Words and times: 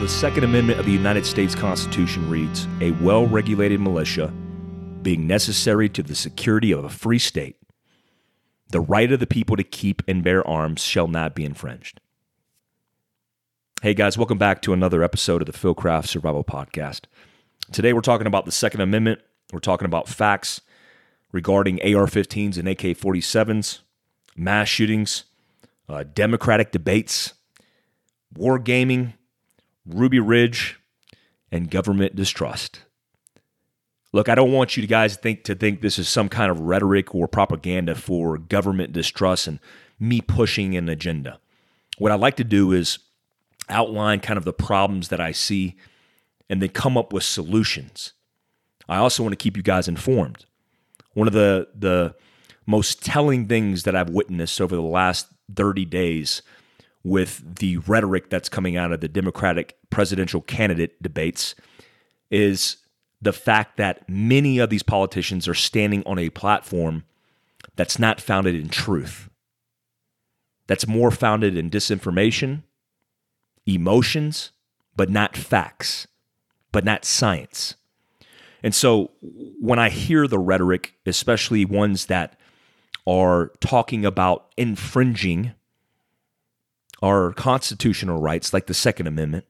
The 0.00 0.08
Second 0.08 0.44
Amendment 0.44 0.80
of 0.80 0.86
the 0.86 0.92
United 0.92 1.26
States 1.26 1.54
Constitution 1.54 2.30
reads 2.30 2.66
A 2.80 2.92
well 2.92 3.26
regulated 3.26 3.80
militia 3.80 4.32
being 5.02 5.26
necessary 5.26 5.90
to 5.90 6.02
the 6.02 6.14
security 6.14 6.72
of 6.72 6.82
a 6.82 6.88
free 6.88 7.18
state, 7.18 7.58
the 8.70 8.80
right 8.80 9.12
of 9.12 9.20
the 9.20 9.26
people 9.26 9.56
to 9.56 9.62
keep 9.62 10.00
and 10.08 10.24
bear 10.24 10.46
arms 10.48 10.82
shall 10.82 11.06
not 11.06 11.34
be 11.34 11.44
infringed. 11.44 12.00
Hey 13.82 13.92
guys, 13.92 14.16
welcome 14.16 14.38
back 14.38 14.62
to 14.62 14.72
another 14.72 15.02
episode 15.02 15.42
of 15.42 15.46
the 15.46 15.52
Fieldcraft 15.52 16.06
Survival 16.06 16.44
Podcast. 16.44 17.02
Today 17.70 17.92
we're 17.92 18.00
talking 18.00 18.26
about 18.26 18.46
the 18.46 18.52
Second 18.52 18.80
Amendment. 18.80 19.20
We're 19.52 19.60
talking 19.60 19.84
about 19.84 20.08
facts 20.08 20.62
regarding 21.30 21.78
AR 21.82 22.06
15s 22.06 22.56
and 22.56 22.66
AK 22.66 22.96
47s, 22.96 23.80
mass 24.34 24.66
shootings, 24.66 25.24
uh, 25.90 26.04
Democratic 26.04 26.72
debates, 26.72 27.34
wargaming, 28.34 29.12
Ruby 29.86 30.20
Ridge, 30.20 30.80
and 31.52 31.70
government 31.70 32.14
distrust. 32.14 32.82
Look, 34.12 34.28
I 34.28 34.34
don't 34.34 34.52
want 34.52 34.76
you 34.76 34.86
guys 34.86 35.16
to 35.16 35.22
think 35.22 35.44
to 35.44 35.54
think 35.54 35.80
this 35.80 35.98
is 35.98 36.08
some 36.08 36.28
kind 36.28 36.50
of 36.50 36.60
rhetoric 36.60 37.14
or 37.14 37.28
propaganda 37.28 37.94
for 37.94 38.38
government 38.38 38.92
distrust 38.92 39.46
and 39.46 39.60
me 39.98 40.20
pushing 40.20 40.76
an 40.76 40.88
agenda. 40.88 41.38
What 41.98 42.10
I'd 42.10 42.20
like 42.20 42.36
to 42.36 42.44
do 42.44 42.72
is 42.72 42.98
outline 43.68 44.20
kind 44.20 44.36
of 44.36 44.44
the 44.44 44.52
problems 44.52 45.08
that 45.08 45.20
I 45.20 45.32
see 45.32 45.76
and 46.48 46.60
then 46.60 46.70
come 46.70 46.98
up 46.98 47.12
with 47.12 47.22
solutions. 47.22 48.12
I 48.88 48.96
also 48.96 49.22
want 49.22 49.32
to 49.32 49.42
keep 49.42 49.56
you 49.56 49.62
guys 49.62 49.86
informed. 49.86 50.44
One 51.14 51.28
of 51.28 51.32
the 51.32 51.68
the 51.74 52.16
most 52.66 53.04
telling 53.04 53.46
things 53.46 53.84
that 53.84 53.94
I've 53.94 54.10
witnessed 54.10 54.60
over 54.60 54.74
the 54.74 54.82
last 54.82 55.28
30 55.54 55.84
days 55.84 56.42
with 57.02 57.56
the 57.56 57.78
rhetoric 57.78 58.30
that's 58.30 58.48
coming 58.48 58.76
out 58.76 58.92
of 58.92 59.00
the 59.00 59.08
Democratic 59.08 59.76
presidential 59.88 60.40
candidate 60.40 61.02
debates 61.02 61.54
is 62.30 62.76
the 63.22 63.32
fact 63.32 63.76
that 63.76 64.08
many 64.08 64.58
of 64.58 64.70
these 64.70 64.82
politicians 64.82 65.48
are 65.48 65.54
standing 65.54 66.02
on 66.06 66.18
a 66.18 66.30
platform 66.30 67.04
that's 67.76 67.98
not 67.98 68.20
founded 68.20 68.54
in 68.54 68.68
truth, 68.68 69.28
that's 70.66 70.86
more 70.86 71.10
founded 71.10 71.56
in 71.56 71.70
disinformation, 71.70 72.62
emotions, 73.66 74.52
but 74.96 75.10
not 75.10 75.36
facts, 75.36 76.06
but 76.72 76.84
not 76.84 77.04
science. 77.04 77.74
And 78.62 78.74
so 78.74 79.10
when 79.20 79.78
I 79.78 79.88
hear 79.88 80.26
the 80.26 80.38
rhetoric, 80.38 80.94
especially 81.06 81.64
ones 81.64 82.06
that 82.06 82.38
are 83.06 83.52
talking 83.60 84.04
about 84.04 84.46
infringing 84.56 85.54
our 87.02 87.32
constitutional 87.32 88.20
rights, 88.20 88.52
like 88.52 88.66
the 88.66 88.74
Second 88.74 89.06
Amendment, 89.06 89.44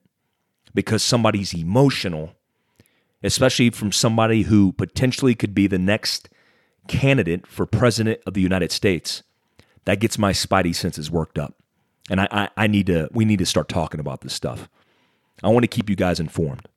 because 0.75 1.03
somebody's 1.03 1.55
emotional, 1.55 2.33
especially 3.23 3.71
from 3.71 3.93
somebody 3.93 4.43
who 4.43 4.73
potentially 4.73 5.35
could 5.35 5.55
be 5.55 5.67
the 5.67 5.79
next 5.79 6.29
candidate 6.89 7.47
for 7.47 7.67
president 7.67 8.21
of 8.27 8.35
the 8.35 8.41
United 8.41 8.71
States, 8.73 9.23
that 9.85 10.01
gets 10.01 10.19
my 10.19 10.33
spidey 10.33 10.75
senses 10.75 11.11
worked 11.11 11.39
up. 11.39 11.55
And 12.09 12.21
I, 12.21 12.29
I, 12.31 12.49
I 12.57 12.67
need 12.67 12.87
to, 12.87 13.09
we 13.13 13.25
need 13.25 13.39
to 13.39 13.47
start 13.47 13.69
talking 13.69 14.01
about 14.01 14.21
this 14.21 14.35
stuff. 14.35 14.69
I 15.43 15.49
want 15.49 15.65
to 15.65 15.69
keep 15.69 15.89
you 15.89 15.97
guys 15.97 16.21
informed. 16.21 16.69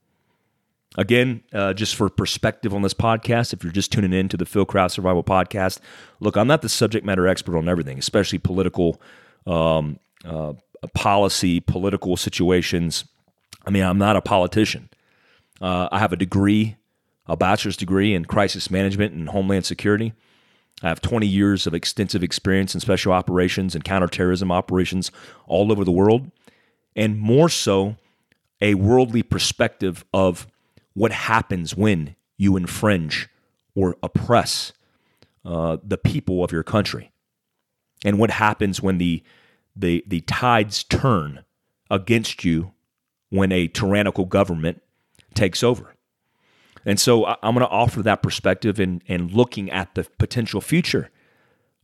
Again, 0.95 1.43
uh, 1.51 1.73
just 1.73 1.95
for 1.95 2.07
perspective 2.07 2.73
on 2.73 2.83
this 2.83 2.93
podcast, 2.93 3.51
if 3.51 3.63
you're 3.63 3.73
just 3.73 3.91
tuning 3.91 4.13
in 4.13 4.29
to 4.29 4.37
the 4.37 4.45
Fieldcraft 4.45 4.91
Survival 4.91 5.23
Podcast, 5.23 5.79
look, 6.19 6.37
I'm 6.37 6.47
not 6.47 6.61
the 6.61 6.69
subject 6.69 7.03
matter 7.03 7.27
expert 7.27 7.57
on 7.57 7.67
everything, 7.67 7.97
especially 7.97 8.37
political 8.37 9.01
um, 9.47 9.99
uh, 10.23 10.53
policy, 10.93 11.59
political 11.59 12.17
situations. 12.17 13.05
I 13.65 13.71
mean, 13.71 13.83
I'm 13.83 13.97
not 13.97 14.15
a 14.15 14.21
politician. 14.21 14.89
Uh, 15.61 15.87
I 15.91 15.99
have 15.99 16.13
a 16.13 16.17
degree, 16.17 16.75
a 17.27 17.37
bachelor's 17.37 17.77
degree 17.77 18.13
in 18.13 18.25
crisis 18.25 18.69
management 18.69 19.13
and 19.13 19.29
homeland 19.29 19.65
security. 19.65 20.13
I 20.81 20.89
have 20.89 21.01
20 21.01 21.25
years 21.25 21.65
of 21.65 21.73
extensive 21.73 22.23
experience 22.23 22.73
in 22.73 22.81
special 22.81 23.13
operations 23.13 23.75
and 23.75 23.83
counterterrorism 23.83 24.51
operations 24.51 25.11
all 25.47 25.71
over 25.71 25.85
the 25.85 25.91
world, 25.91 26.29
and 26.95 27.17
more 27.17 27.47
so, 27.47 27.95
a 28.59 28.75
worldly 28.75 29.23
perspective 29.23 30.03
of 30.13 30.47
what 30.93 31.11
happens 31.11 31.75
when 31.75 32.15
you 32.37 32.57
infringe 32.57 33.29
or 33.75 33.95
oppress 34.03 34.73
uh, 35.45 35.77
the 35.83 35.97
people 35.97 36.43
of 36.43 36.51
your 36.51 36.63
country, 36.63 37.11
and 38.03 38.19
what 38.19 38.31
happens 38.31 38.81
when 38.81 38.97
the 38.97 39.23
the 39.75 40.03
the 40.07 40.21
tides 40.21 40.83
turn 40.83 41.43
against 41.89 42.43
you 42.43 42.73
when 43.29 43.51
a 43.51 43.67
tyrannical 43.67 44.25
government 44.25 44.81
takes 45.33 45.63
over. 45.63 45.95
And 46.85 46.99
so 46.99 47.25
I'm 47.25 47.55
going 47.55 47.65
to 47.65 47.69
offer 47.69 48.01
that 48.03 48.21
perspective 48.21 48.79
and 48.79 49.03
and 49.07 49.31
looking 49.31 49.71
at 49.71 49.95
the 49.95 50.07
potential 50.17 50.61
future 50.61 51.09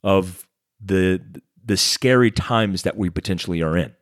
of 0.03 0.47
the 0.79 1.21
the 1.63 1.77
scary 1.77 2.31
times 2.31 2.83
that 2.83 2.97
we 2.97 3.09
potentially 3.09 3.61
are 3.61 3.77
in. 3.77 3.93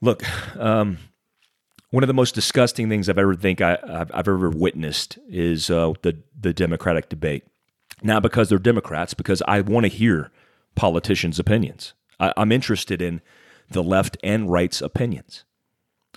Look, 0.00 0.24
um, 0.58 0.98
one 1.90 2.02
of 2.02 2.08
the 2.08 2.14
most 2.14 2.34
disgusting 2.34 2.88
things 2.88 3.08
I've 3.08 3.18
ever 3.18 3.34
think 3.34 3.60
I, 3.60 3.78
have 3.86 4.10
ever 4.12 4.50
witnessed 4.50 5.18
is 5.28 5.70
uh, 5.70 5.92
the 6.02 6.18
the 6.38 6.52
Democratic 6.52 7.08
debate. 7.08 7.44
Not 8.02 8.22
because 8.22 8.48
they're 8.48 8.58
Democrats, 8.58 9.14
because 9.14 9.42
I 9.46 9.60
want 9.60 9.84
to 9.84 9.88
hear 9.88 10.32
politicians' 10.74 11.38
opinions. 11.38 11.94
I, 12.18 12.32
I'm 12.36 12.52
interested 12.52 13.02
in 13.02 13.20
the 13.70 13.82
left 13.82 14.16
and 14.22 14.50
right's 14.50 14.80
opinions. 14.80 15.44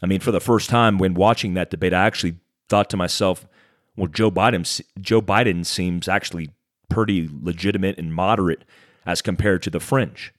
I 0.04 0.08
mean, 0.08 0.20
for 0.20 0.32
the 0.32 0.42
first 0.42 0.70
time 0.70 0.98
when 0.98 1.14
watching 1.14 1.54
that 1.54 1.70
debate, 1.70 1.94
I 1.94 2.06
actually 2.06 2.38
thought 2.68 2.90
to 2.90 2.98
myself, 2.98 3.48
well, 3.96 4.08
Joe 4.08 4.30
Biden, 4.30 4.82
Joe 5.00 5.22
Biden 5.22 5.66
seems 5.66 6.08
actually 6.08 6.50
pretty 6.90 7.30
legitimate 7.32 7.98
and 7.98 8.14
moderate 8.14 8.66
as 9.06 9.22
compared 9.22 9.62
to 9.64 9.70
the 9.70 9.80
fringe. 9.80 10.34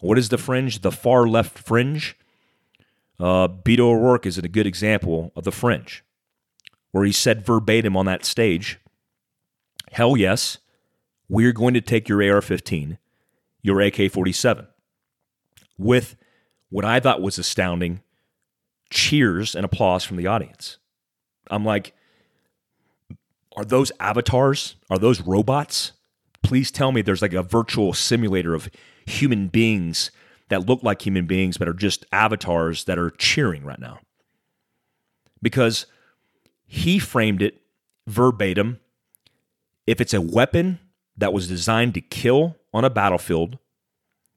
What 0.00 0.18
is 0.18 0.28
the 0.28 0.38
fringe? 0.38 0.80
The 0.80 0.92
far 0.92 1.26
left 1.26 1.58
fringe. 1.58 2.16
Uh, 3.18 3.48
Beto 3.48 3.80
O'Rourke 3.80 4.26
is 4.26 4.38
a 4.38 4.48
good 4.48 4.66
example 4.66 5.32
of 5.36 5.44
the 5.44 5.52
fringe, 5.52 6.04
where 6.90 7.04
he 7.04 7.12
said 7.12 7.46
verbatim 7.46 7.96
on 7.96 8.06
that 8.06 8.24
stage, 8.24 8.80
"Hell 9.92 10.16
yes, 10.16 10.58
we're 11.28 11.52
going 11.52 11.74
to 11.74 11.80
take 11.80 12.08
your 12.08 12.22
AR-15, 12.22 12.98
your 13.64 13.80
AK-47," 13.80 14.68
with 15.76 16.14
what 16.68 16.84
I 16.84 17.00
thought 17.00 17.20
was 17.20 17.38
astounding 17.38 18.02
cheers 18.90 19.56
and 19.56 19.64
applause 19.64 20.04
from 20.04 20.16
the 20.16 20.28
audience. 20.28 20.78
I'm 21.50 21.64
like, 21.64 21.94
are 23.56 23.64
those 23.64 23.90
avatars? 24.00 24.76
Are 24.90 24.98
those 24.98 25.20
robots? 25.20 25.92
Please 26.42 26.70
tell 26.70 26.92
me 26.92 27.02
there's 27.02 27.22
like 27.22 27.32
a 27.32 27.42
virtual 27.42 27.92
simulator 27.92 28.54
of 28.54 28.68
human 29.06 29.48
beings 29.48 30.10
that 30.48 30.66
look 30.66 30.82
like 30.82 31.02
human 31.02 31.26
beings 31.26 31.56
but 31.56 31.68
are 31.68 31.72
just 31.72 32.04
avatars 32.12 32.84
that 32.84 32.98
are 32.98 33.10
cheering 33.10 33.64
right 33.64 33.80
now. 33.80 34.00
Because 35.40 35.86
he 36.66 36.98
framed 36.98 37.42
it 37.42 37.62
verbatim. 38.06 38.80
If 39.86 40.00
it's 40.00 40.14
a 40.14 40.20
weapon 40.20 40.80
that 41.16 41.32
was 41.32 41.48
designed 41.48 41.94
to 41.94 42.00
kill 42.00 42.56
on 42.74 42.84
a 42.84 42.90
battlefield, 42.90 43.58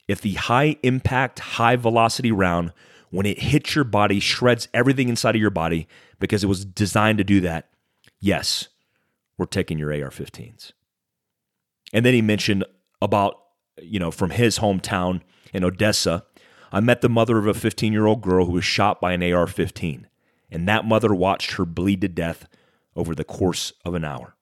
if 0.06 0.20
the 0.20 0.34
high 0.34 0.76
impact, 0.82 1.40
high 1.40 1.76
velocity 1.76 2.32
round 2.32 2.72
when 3.10 3.26
it 3.26 3.40
hits 3.40 3.74
your 3.74 3.84
body, 3.84 4.20
shreds 4.20 4.68
everything 4.72 5.08
inside 5.08 5.34
of 5.34 5.40
your 5.40 5.50
body 5.50 5.88
because 6.20 6.44
it 6.44 6.46
was 6.46 6.64
designed 6.64 7.18
to 7.18 7.24
do 7.24 7.40
that. 7.40 7.68
Yes, 8.20 8.68
we're 9.36 9.46
taking 9.46 9.78
your 9.78 9.92
AR 9.92 10.10
15s. 10.10 10.72
And 11.92 12.06
then 12.06 12.14
he 12.14 12.22
mentioned 12.22 12.64
about, 13.02 13.40
you 13.82 13.98
know, 13.98 14.10
from 14.10 14.30
his 14.30 14.58
hometown 14.58 15.20
in 15.52 15.64
Odessa, 15.64 16.24
I 16.70 16.80
met 16.80 17.00
the 17.00 17.08
mother 17.08 17.38
of 17.38 17.46
a 17.46 17.54
15 17.54 17.92
year 17.92 18.06
old 18.06 18.20
girl 18.20 18.46
who 18.46 18.52
was 18.52 18.64
shot 18.64 19.00
by 19.00 19.12
an 19.12 19.22
AR 19.22 19.46
15. 19.46 20.06
And 20.50 20.68
that 20.68 20.84
mother 20.84 21.14
watched 21.14 21.52
her 21.52 21.64
bleed 21.64 22.00
to 22.02 22.08
death 22.08 22.46
over 22.94 23.14
the 23.14 23.24
course 23.24 23.72
of 23.84 23.94
an 23.94 24.04
hour. 24.04 24.36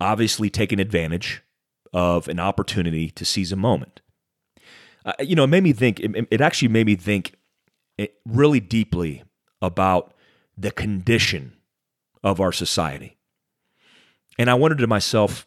Obviously, 0.00 0.50
taking 0.50 0.80
advantage 0.80 1.42
of 1.92 2.28
an 2.28 2.38
opportunity 2.38 3.10
to 3.10 3.24
seize 3.24 3.52
a 3.52 3.56
moment. 3.56 4.00
Uh, 5.04 5.12
you 5.20 5.34
know, 5.34 5.44
it 5.44 5.48
made 5.48 5.62
me 5.62 5.72
think, 5.72 6.00
it, 6.00 6.28
it 6.30 6.40
actually 6.40 6.68
made 6.68 6.86
me 6.86 6.96
think 6.96 7.34
really 8.26 8.60
deeply 8.60 9.22
about 9.60 10.14
the 10.56 10.70
condition 10.70 11.52
of 12.22 12.40
our 12.40 12.52
society. 12.52 13.16
And 14.38 14.48
I 14.50 14.54
wondered 14.54 14.78
to 14.78 14.86
myself, 14.86 15.46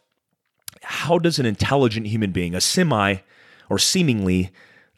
how 0.82 1.18
does 1.18 1.38
an 1.38 1.46
intelligent 1.46 2.06
human 2.06 2.30
being, 2.30 2.54
a 2.54 2.60
semi 2.60 3.16
or 3.70 3.78
seemingly 3.78 4.50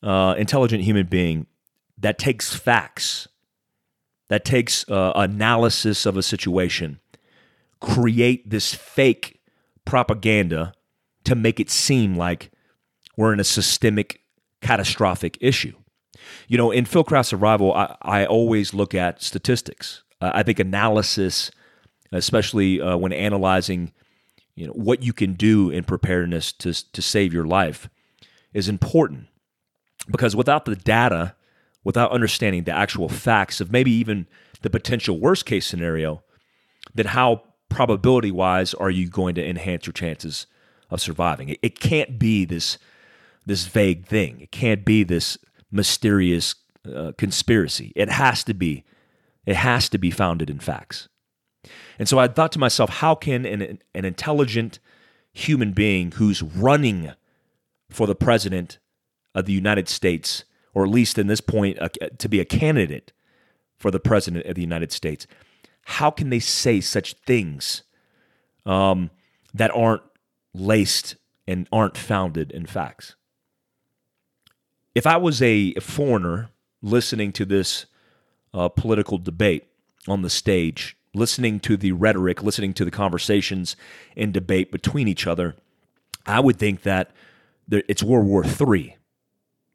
uh, 0.02 0.34
intelligent 0.36 0.82
human 0.82 1.06
being 1.06 1.46
that 1.98 2.18
takes 2.18 2.54
facts, 2.54 3.28
that 4.28 4.44
takes 4.44 4.88
uh, 4.90 5.12
analysis 5.14 6.04
of 6.04 6.16
a 6.16 6.22
situation, 6.22 7.00
create 7.80 8.50
this 8.50 8.74
fake 8.74 9.40
propaganda 9.84 10.72
to 11.26 11.34
make 11.34 11.60
it 11.60 11.70
seem 11.70 12.16
like 12.16 12.50
we're 13.16 13.32
in 13.32 13.40
a 13.40 13.44
systemic, 13.44 14.22
catastrophic 14.60 15.38
issue? 15.40 15.74
You 16.48 16.56
know, 16.56 16.70
in 16.70 16.84
Fieldcraft 16.84 17.26
Survival, 17.26 17.72
I, 17.74 17.96
I 18.02 18.26
always 18.26 18.74
look 18.74 18.94
at 18.94 19.22
statistics. 19.22 20.02
Uh, 20.20 20.32
I 20.34 20.42
think 20.42 20.58
analysis, 20.58 21.50
especially 22.12 22.80
uh, 22.80 22.96
when 22.96 23.12
analyzing, 23.12 23.92
you 24.54 24.66
know, 24.66 24.72
what 24.72 25.02
you 25.02 25.12
can 25.12 25.34
do 25.34 25.70
in 25.70 25.84
preparedness 25.84 26.52
to 26.52 26.72
to 26.92 27.02
save 27.02 27.32
your 27.32 27.46
life, 27.46 27.88
is 28.54 28.68
important 28.68 29.26
because 30.10 30.34
without 30.34 30.64
the 30.64 30.76
data, 30.76 31.34
without 31.84 32.10
understanding 32.12 32.64
the 32.64 32.72
actual 32.72 33.08
facts 33.08 33.60
of 33.60 33.70
maybe 33.70 33.90
even 33.90 34.26
the 34.62 34.70
potential 34.70 35.18
worst 35.20 35.44
case 35.44 35.66
scenario, 35.66 36.22
then 36.94 37.06
how 37.06 37.42
probability 37.68 38.30
wise 38.30 38.72
are 38.74 38.90
you 38.90 39.08
going 39.08 39.34
to 39.34 39.46
enhance 39.46 39.86
your 39.86 39.92
chances 39.92 40.46
of 40.90 41.00
surviving? 41.00 41.50
It, 41.50 41.58
it 41.62 41.80
can't 41.80 42.18
be 42.18 42.44
this 42.44 42.78
this 43.44 43.66
vague 43.66 44.06
thing. 44.06 44.40
It 44.40 44.50
can't 44.50 44.84
be 44.84 45.04
this 45.04 45.38
mysterious 45.70 46.56
uh, 46.92 47.12
conspiracy. 47.16 47.92
It 47.94 48.08
has 48.10 48.42
to 48.44 48.54
be 48.54 48.84
it 49.44 49.56
has 49.56 49.88
to 49.90 49.98
be 49.98 50.10
founded 50.10 50.50
in 50.50 50.58
facts. 50.58 51.08
And 51.98 52.08
so 52.08 52.18
I 52.18 52.28
thought 52.28 52.52
to 52.52 52.58
myself, 52.58 52.90
how 52.90 53.14
can 53.14 53.46
an, 53.46 53.78
an 53.94 54.04
intelligent 54.04 54.78
human 55.32 55.72
being 55.72 56.12
who's 56.12 56.42
running 56.42 57.12
for 57.90 58.06
the 58.06 58.14
president 58.14 58.78
of 59.34 59.46
the 59.46 59.52
United 59.52 59.88
States, 59.88 60.44
or 60.74 60.84
at 60.84 60.90
least 60.90 61.18
in 61.18 61.26
this 61.26 61.40
point, 61.40 61.78
to 62.18 62.28
be 62.28 62.40
a 62.40 62.44
candidate 62.44 63.12
for 63.78 63.90
the 63.90 64.00
president 64.00 64.46
of 64.46 64.54
the 64.54 64.62
United 64.62 64.90
States, 64.92 65.26
how 65.84 66.10
can 66.10 66.30
they 66.30 66.38
say 66.38 66.80
such 66.80 67.14
things 67.26 67.82
um, 68.64 69.10
that 69.54 69.70
aren't 69.70 70.02
laced 70.58 71.16
and 71.46 71.68
aren't 71.72 71.96
founded 71.96 72.50
in 72.50 72.66
facts? 72.66 73.16
If 74.94 75.06
I 75.06 75.16
was 75.16 75.42
a 75.42 75.74
foreigner 75.74 76.50
listening 76.82 77.32
to 77.32 77.44
this 77.44 77.86
uh, 78.54 78.68
political 78.68 79.18
debate 79.18 79.66
on 80.08 80.22
the 80.22 80.30
stage, 80.30 80.96
listening 81.14 81.60
to 81.60 81.76
the 81.76 81.92
rhetoric, 81.92 82.42
listening 82.42 82.72
to 82.74 82.84
the 82.84 82.90
conversations 82.90 83.76
and 84.16 84.32
debate 84.32 84.72
between 84.72 85.08
each 85.08 85.26
other, 85.26 85.56
I 86.26 86.40
would 86.40 86.58
think 86.58 86.82
that 86.82 87.10
it's 87.70 88.02
World 88.02 88.26
War 88.26 88.44
III. 88.44 88.96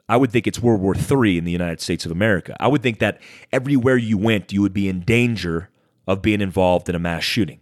I 0.10 0.18
would 0.18 0.32
think 0.32 0.46
it's 0.46 0.60
World 0.60 0.82
War 0.82 0.96
III 0.96 1.38
in 1.38 1.46
the 1.46 1.52
United 1.52 1.80
States 1.80 2.06
of 2.06 2.12
America. 2.12 2.56
I 2.60 2.68
would 2.68 2.84
think 2.84 3.00
that 3.00 3.22
everywhere 3.52 3.98
you 3.98 4.18
went, 4.18 4.52
you 4.52 4.62
would 4.62 4.74
be 4.74 4.90
in 4.90 5.02
danger 5.02 5.70
of 6.08 6.22
being 6.22 6.42
involved 6.42 6.90
in 6.90 6.96
a 6.96 7.00
mass 7.00 7.24
shooting. 7.24 7.60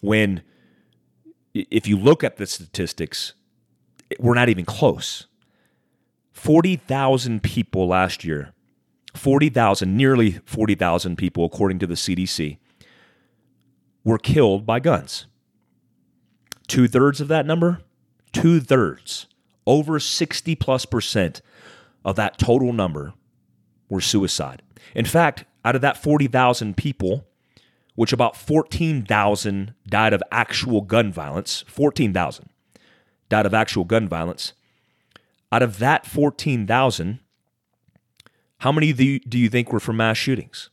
When, 0.00 0.42
if 1.54 1.86
you 1.86 1.98
look 1.98 2.24
at 2.24 2.36
the 2.36 2.46
statistics, 2.46 3.34
we're 4.18 4.34
not 4.34 4.48
even 4.48 4.64
close. 4.64 5.26
40,000 6.32 7.42
people 7.42 7.86
last 7.86 8.24
year, 8.24 8.52
40,000, 9.14 9.96
nearly 9.96 10.32
40,000 10.44 11.16
people, 11.16 11.44
according 11.44 11.78
to 11.80 11.86
the 11.86 11.94
CDC, 11.94 12.58
were 14.04 14.18
killed 14.18 14.66
by 14.66 14.80
guns. 14.80 15.26
Two 16.66 16.88
thirds 16.88 17.20
of 17.20 17.28
that 17.28 17.46
number, 17.46 17.80
two 18.32 18.60
thirds, 18.60 19.26
over 19.66 20.00
60 20.00 20.54
plus 20.56 20.86
percent 20.86 21.42
of 22.04 22.16
that 22.16 22.38
total 22.38 22.72
number 22.72 23.12
were 23.88 24.00
suicide. 24.00 24.62
In 24.94 25.04
fact, 25.04 25.44
out 25.64 25.76
of 25.76 25.82
that 25.82 26.02
40,000 26.02 26.76
people, 26.76 27.26
which 27.94 28.12
about 28.12 28.36
14,000 28.36 29.74
died 29.86 30.12
of 30.12 30.22
actual 30.30 30.80
gun 30.80 31.12
violence, 31.12 31.64
14,000 31.68 32.48
died 33.28 33.46
of 33.46 33.54
actual 33.54 33.84
gun 33.84 34.08
violence. 34.08 34.52
Out 35.50 35.62
of 35.62 35.78
that 35.78 36.06
14,000, 36.06 37.18
how 38.58 38.72
many 38.72 38.92
do 38.92 39.20
you, 39.30 39.48
think 39.48 39.72
were 39.72 39.80
from 39.80 39.96
mass 39.96 40.16
shootings? 40.16 40.70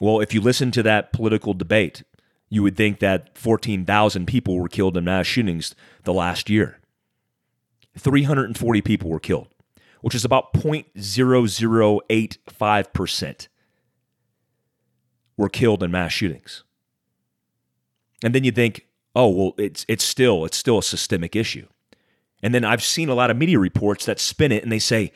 Well, 0.00 0.20
if 0.20 0.34
you 0.34 0.40
listen 0.40 0.70
to 0.72 0.82
that 0.84 1.12
political 1.12 1.54
debate, 1.54 2.02
you 2.50 2.62
would 2.62 2.76
think 2.76 3.00
that 3.00 3.36
14,000 3.36 4.26
people 4.26 4.58
were 4.58 4.68
killed 4.68 4.96
in 4.96 5.04
mass 5.04 5.26
shootings 5.26 5.74
the 6.04 6.12
last 6.12 6.48
year. 6.48 6.78
340 7.96 8.82
people 8.82 9.10
were 9.10 9.18
killed, 9.18 9.48
which 10.02 10.14
is 10.14 10.24
about 10.24 10.54
0.0085% 10.54 13.48
were 15.38 15.48
killed 15.48 15.82
in 15.82 15.90
mass 15.90 16.12
shootings. 16.12 16.64
And 18.22 18.34
then 18.34 18.44
you 18.44 18.52
think, 18.52 18.86
oh, 19.16 19.28
well, 19.28 19.54
it's 19.56 19.86
it's 19.88 20.04
still 20.04 20.44
it's 20.44 20.58
still 20.58 20.78
a 20.78 20.82
systemic 20.82 21.34
issue. 21.34 21.66
And 22.42 22.54
then 22.54 22.64
I've 22.64 22.82
seen 22.82 23.08
a 23.08 23.14
lot 23.14 23.30
of 23.30 23.38
media 23.38 23.58
reports 23.58 24.04
that 24.04 24.20
spin 24.20 24.52
it 24.52 24.62
and 24.62 24.70
they 24.70 24.78
say 24.78 25.12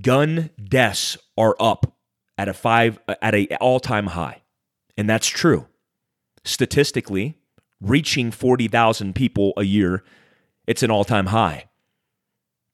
gun 0.00 0.50
deaths 0.62 1.18
are 1.36 1.56
up 1.58 1.94
at 2.38 2.48
a 2.48 2.54
five 2.54 3.00
at 3.20 3.34
a 3.34 3.56
all-time 3.56 4.08
high. 4.08 4.42
And 4.96 5.08
that's 5.08 5.26
true. 5.26 5.66
Statistically, 6.44 7.38
reaching 7.80 8.30
40,000 8.30 9.14
people 9.14 9.52
a 9.56 9.64
year, 9.64 10.04
it's 10.66 10.82
an 10.82 10.90
all-time 10.90 11.26
high. 11.26 11.68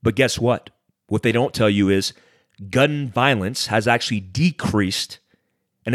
But 0.02 0.14
guess 0.14 0.38
what? 0.38 0.70
What 1.06 1.22
they 1.22 1.32
don't 1.32 1.54
tell 1.54 1.70
you 1.70 1.88
is 1.88 2.12
gun 2.70 3.08
violence 3.08 3.66
has 3.66 3.86
actually 3.86 4.20
decreased 4.20 5.18
and 5.88 5.94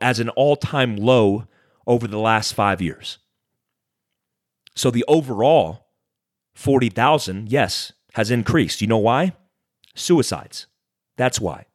as 0.00 0.20
an 0.20 0.28
all 0.28 0.54
time 0.54 0.94
low 0.94 1.48
over 1.84 2.06
the 2.06 2.20
last 2.20 2.54
five 2.54 2.80
years. 2.80 3.18
So 4.76 4.88
the 4.88 5.04
overall 5.08 5.88
40,000, 6.54 7.50
yes, 7.50 7.92
has 8.12 8.30
increased. 8.30 8.80
You 8.80 8.86
know 8.86 8.98
why? 8.98 9.32
Suicides. 9.96 10.68
That's 11.16 11.40
why. 11.40 11.66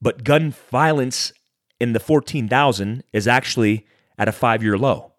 But 0.00 0.24
gun 0.24 0.54
violence 0.70 1.34
in 1.78 1.92
the 1.92 2.00
14,000 2.00 3.04
is 3.12 3.28
actually 3.28 3.86
at 4.16 4.28
a 4.28 4.32
five 4.32 4.62
year 4.62 4.78
low. 4.78 5.12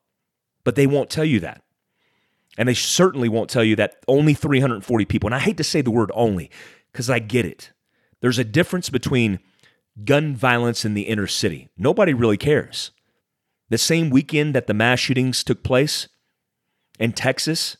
But 0.63 0.73
they 0.73 0.87
won't 0.87 1.11
tell 1.11 1.23
you 1.23 1.39
that. 1.41 1.61
And 2.57 2.67
they 2.67 2.73
certainly 2.73 3.29
won't 3.29 3.51
tell 3.51 3.63
you 3.63 3.75
that 3.75 3.97
only 4.07 4.33
340 4.33 5.05
people, 5.05 5.27
and 5.27 5.35
I 5.35 5.39
hate 5.39 5.57
to 5.57 5.63
say 5.63 5.81
the 5.81 5.91
word 5.91 6.11
only 6.15 6.49
because 6.91 7.11
I 7.11 7.19
get 7.19 7.45
it. 7.45 7.71
There's 8.21 8.39
a 8.39 8.43
difference 8.43 8.89
between 8.89 9.39
gun 10.03 10.35
violence 10.35 10.85
in 10.85 10.93
the 10.93 11.03
inner 11.03 11.27
city. 11.27 11.69
Nobody 11.77 12.13
really 12.13 12.37
cares. 12.37 12.91
The 13.69 13.77
same 13.77 14.09
weekend 14.09 14.55
that 14.55 14.67
the 14.67 14.73
mass 14.73 14.99
shootings 14.99 15.43
took 15.43 15.63
place 15.63 16.07
in 16.99 17.13
Texas, 17.13 17.77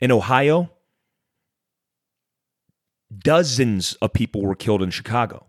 in 0.00 0.10
Ohio, 0.10 0.70
dozens 3.16 3.94
of 3.94 4.12
people 4.12 4.42
were 4.42 4.54
killed 4.54 4.82
in 4.82 4.90
Chicago. 4.90 5.46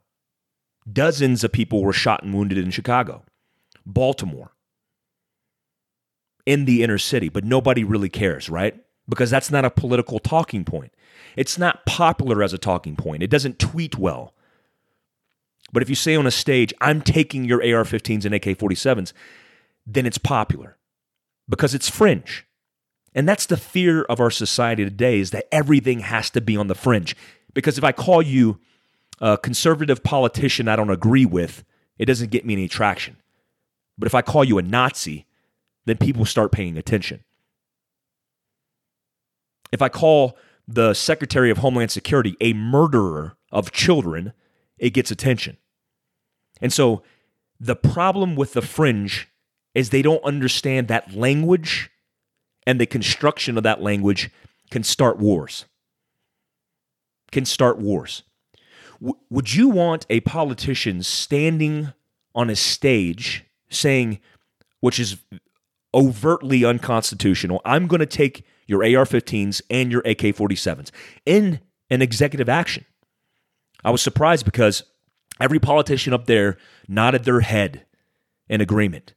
Dozens 0.91 1.43
of 1.43 1.51
people 1.51 1.83
were 1.83 1.93
shot 1.93 2.23
and 2.23 2.33
wounded 2.33 2.57
in 2.57 2.71
Chicago, 2.71 3.23
Baltimore, 3.85 4.51
in 6.45 6.65
the 6.65 6.81
inner 6.81 6.97
city, 6.97 7.27
but 7.27 7.43
nobody 7.43 7.83
really 7.83 8.09
cares, 8.09 8.49
right? 8.49 8.75
Because 9.09 9.29
that's 9.29 9.51
not 9.51 9.65
a 9.65 9.69
political 9.69 10.19
talking 10.19 10.63
point. 10.63 10.93
It's 11.35 11.57
not 11.57 11.85
popular 11.85 12.41
as 12.41 12.53
a 12.53 12.57
talking 12.57 12.95
point. 12.95 13.23
It 13.23 13.29
doesn't 13.29 13.59
tweet 13.59 13.97
well. 13.97 14.33
But 15.71 15.83
if 15.83 15.89
you 15.89 15.95
say 15.95 16.15
on 16.15 16.27
a 16.27 16.31
stage, 16.31 16.73
I'm 16.79 17.01
taking 17.01 17.43
your 17.43 17.59
AR 17.59 17.83
15s 17.83 18.25
and 18.25 18.33
AK 18.33 18.57
47s, 18.57 19.13
then 19.85 20.05
it's 20.05 20.17
popular 20.17 20.77
because 21.49 21.73
it's 21.73 21.89
fringe. 21.89 22.45
And 23.13 23.27
that's 23.27 23.45
the 23.45 23.57
fear 23.57 24.03
of 24.03 24.19
our 24.19 24.31
society 24.31 24.83
today 24.83 25.19
is 25.19 25.31
that 25.31 25.47
everything 25.51 25.99
has 26.01 26.29
to 26.31 26.41
be 26.41 26.55
on 26.55 26.67
the 26.67 26.75
fringe. 26.75 27.15
Because 27.53 27.77
if 27.77 27.83
I 27.83 27.91
call 27.91 28.21
you 28.21 28.59
a 29.19 29.37
conservative 29.37 30.03
politician 30.03 30.67
I 30.67 30.75
don't 30.75 30.89
agree 30.89 31.25
with, 31.25 31.63
it 31.97 32.05
doesn't 32.05 32.31
get 32.31 32.45
me 32.45 32.53
any 32.53 32.67
traction. 32.67 33.17
But 33.97 34.05
if 34.05 34.13
I 34.13 34.21
call 34.21 34.43
you 34.43 34.57
a 34.59 34.61
Nazi, 34.61 35.25
then 35.85 35.97
people 35.97 36.25
start 36.25 36.51
paying 36.51 36.77
attention. 36.77 37.23
If 39.71 39.81
I 39.81 39.89
call 39.89 40.37
the 40.67 40.93
Secretary 40.93 41.49
of 41.49 41.57
Homeland 41.57 41.91
Security 41.91 42.37
a 42.39 42.53
murderer 42.53 43.37
of 43.51 43.71
children, 43.71 44.33
it 44.77 44.91
gets 44.91 45.11
attention. 45.11 45.57
And 46.61 46.71
so 46.71 47.03
the 47.59 47.75
problem 47.75 48.35
with 48.35 48.53
the 48.53 48.61
fringe 48.61 49.27
is 49.73 49.89
they 49.89 50.01
don't 50.01 50.23
understand 50.23 50.87
that 50.87 51.15
language 51.15 51.89
and 52.65 52.81
the 52.81 52.85
construction 52.85 53.57
of 53.57 53.63
that 53.63 53.81
language 53.81 54.29
can 54.71 54.83
start 54.83 55.17
wars. 55.17 55.65
Can 57.31 57.45
start 57.45 57.77
wars. 57.77 58.23
W- 58.99 59.17
would 59.29 59.53
you 59.53 59.69
want 59.69 60.05
a 60.09 60.19
politician 60.21 61.03
standing 61.03 61.93
on 62.35 62.49
a 62.49 62.55
stage 62.55 63.45
saying, 63.69 64.19
which 64.79 64.99
is 64.99 65.17
overtly 65.93 66.63
unconstitutional, 66.65 67.61
I'm 67.65 67.87
going 67.87 67.99
to 67.99 68.05
take 68.05 68.45
your 68.65 68.83
AR 68.83 69.05
15s 69.05 69.61
and 69.69 69.91
your 69.91 70.01
AK 70.01 70.35
47s 70.35 70.91
in 71.25 71.59
an 71.89 72.01
executive 72.01 72.49
action? 72.49 72.85
I 73.87 73.89
was 73.89 74.01
surprised 74.01 74.43
because 74.43 74.83
every 75.39 75.59
politician 75.59 76.11
up 76.11 76.25
there 76.25 76.57
nodded 76.89 77.23
their 77.23 77.39
head 77.39 77.85
in 78.49 78.59
agreement. 78.59 79.13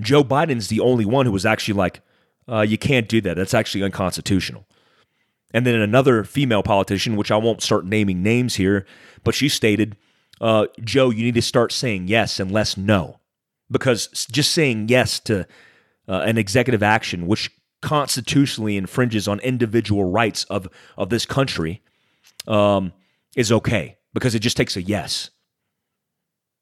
Joe 0.00 0.22
Biden's 0.22 0.68
the 0.68 0.78
only 0.78 1.04
one 1.04 1.26
who 1.26 1.32
was 1.32 1.44
actually 1.44 1.74
like, 1.74 2.00
uh, 2.48 2.60
you 2.60 2.78
can't 2.78 3.08
do 3.08 3.20
that. 3.22 3.36
That's 3.36 3.54
actually 3.54 3.82
unconstitutional. 3.82 4.68
And 5.52 5.66
then 5.66 5.74
another 5.74 6.22
female 6.22 6.62
politician, 6.62 7.16
which 7.16 7.32
I 7.32 7.38
won't 7.38 7.60
start 7.60 7.86
naming 7.86 8.22
names 8.22 8.54
here, 8.54 8.86
but 9.24 9.34
she 9.34 9.48
stated, 9.48 9.96
uh, 10.40 10.66
Joe, 10.84 11.10
you 11.10 11.24
need 11.24 11.34
to 11.34 11.42
start 11.42 11.72
saying 11.72 12.06
yes 12.06 12.38
and 12.38 12.52
less 12.52 12.76
no. 12.76 13.18
Because 13.68 14.28
just 14.30 14.52
saying 14.52 14.90
yes 14.90 15.18
to 15.24 15.40
uh, 16.06 16.20
an 16.20 16.38
executive 16.38 16.84
action, 16.84 17.26
which 17.26 17.50
constitutionally 17.82 18.76
infringes 18.76 19.26
on 19.26 19.40
individual 19.40 20.04
rights 20.04 20.44
of, 20.44 20.68
of 20.96 21.08
this 21.08 21.26
country, 21.26 21.82
um, 22.46 22.92
is 23.36 23.52
okay 23.52 23.98
because 24.14 24.34
it 24.34 24.40
just 24.40 24.56
takes 24.56 24.76
a 24.76 24.82
yes. 24.82 25.30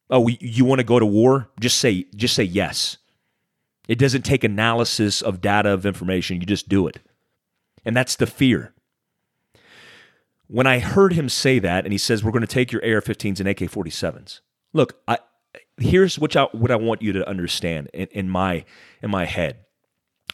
Oh, 0.09 0.29
you 0.29 0.65
want 0.65 0.79
to 0.79 0.85
go 0.85 0.99
to 0.99 1.07
war? 1.07 1.49
Just 1.61 1.79
say 1.79 2.07
just 2.15 2.35
say 2.35 2.45
yes. 2.45 2.99
It 3.89 3.99
doesn't 3.99 4.23
take 4.23 4.45
analysis 4.45 5.23
of 5.23 5.41
data 5.41 5.71
of 5.71 5.87
information. 5.87 6.41
You 6.41 6.47
just 6.47 6.69
do 6.69 6.87
it. 6.87 7.01
And 7.85 7.97
that's 7.97 8.17
the 8.17 8.27
fear. 8.27 8.73
When 10.49 10.67
I 10.67 10.79
heard 10.79 11.13
him 11.13 11.29
say 11.29 11.59
that, 11.61 11.85
and 11.85 11.93
he 11.93 11.99
says, 11.99 12.23
We're 12.23 12.33
going 12.33 12.43
to 12.43 12.47
take 12.47 12.73
your 12.73 12.83
AR 12.83 13.01
15s 13.01 13.41
and 13.41 13.49
AK 13.49 13.59
47s. 13.59 14.41
Look, 14.73 15.01
I, 15.09 15.19
here's 15.77 16.19
what 16.19 16.37
I, 16.37 16.45
what 16.53 16.71
I 16.71 16.77
want 16.77 17.03
you 17.03 17.13
to 17.13 17.29
understand 17.29 17.89
in, 17.93 18.09
in, 18.09 18.29
my, 18.29 18.65
in 19.03 19.11
my 19.11 19.25
head. 19.25 19.59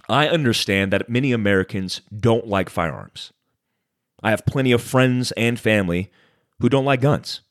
I 0.08 0.28
understand 0.28 0.92
that 0.92 1.08
many 1.08 1.32
Americans 1.32 2.02
don't 2.14 2.46
like 2.46 2.68
firearms. 2.68 3.32
I 4.22 4.30
have 4.30 4.46
plenty 4.46 4.72
of 4.72 4.82
friends 4.82 5.32
and 5.32 5.58
family 5.58 6.10
who 6.62 6.68
don't 6.68 6.84
like 6.84 7.00
guns. 7.00 7.42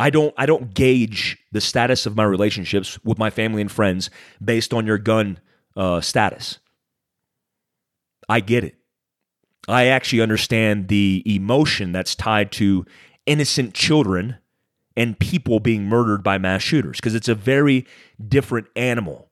I 0.00 0.10
don't 0.10 0.34
I 0.36 0.46
don't 0.46 0.74
gauge 0.74 1.38
the 1.52 1.60
status 1.60 2.06
of 2.06 2.16
my 2.16 2.24
relationships 2.24 2.98
with 3.04 3.18
my 3.18 3.30
family 3.30 3.60
and 3.60 3.70
friends 3.70 4.10
based 4.42 4.72
on 4.74 4.86
your 4.86 4.98
gun 4.98 5.38
uh, 5.76 6.00
status. 6.00 6.58
I 8.28 8.40
get 8.40 8.64
it. 8.64 8.76
I 9.68 9.86
actually 9.86 10.22
understand 10.22 10.88
the 10.88 11.22
emotion 11.26 11.92
that's 11.92 12.14
tied 12.14 12.50
to 12.52 12.86
innocent 13.26 13.74
children 13.74 14.38
and 14.96 15.18
people 15.18 15.60
being 15.60 15.84
murdered 15.84 16.24
by 16.24 16.38
mass 16.38 16.62
shooters 16.62 16.96
because 16.96 17.14
it's 17.14 17.28
a 17.28 17.34
very 17.34 17.86
different 18.26 18.68
animal 18.74 19.30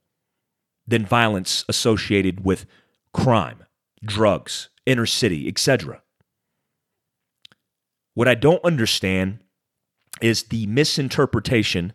than 0.86 1.06
violence 1.06 1.64
associated 1.68 2.44
with 2.44 2.66
crime, 3.14 3.64
drugs, 4.04 4.68
inner 4.84 5.06
city, 5.06 5.48
etc. 5.48 6.02
What 8.14 8.28
I 8.28 8.34
don't 8.34 8.64
understand 8.64 9.38
is 10.20 10.44
the 10.44 10.66
misinterpretation 10.66 11.92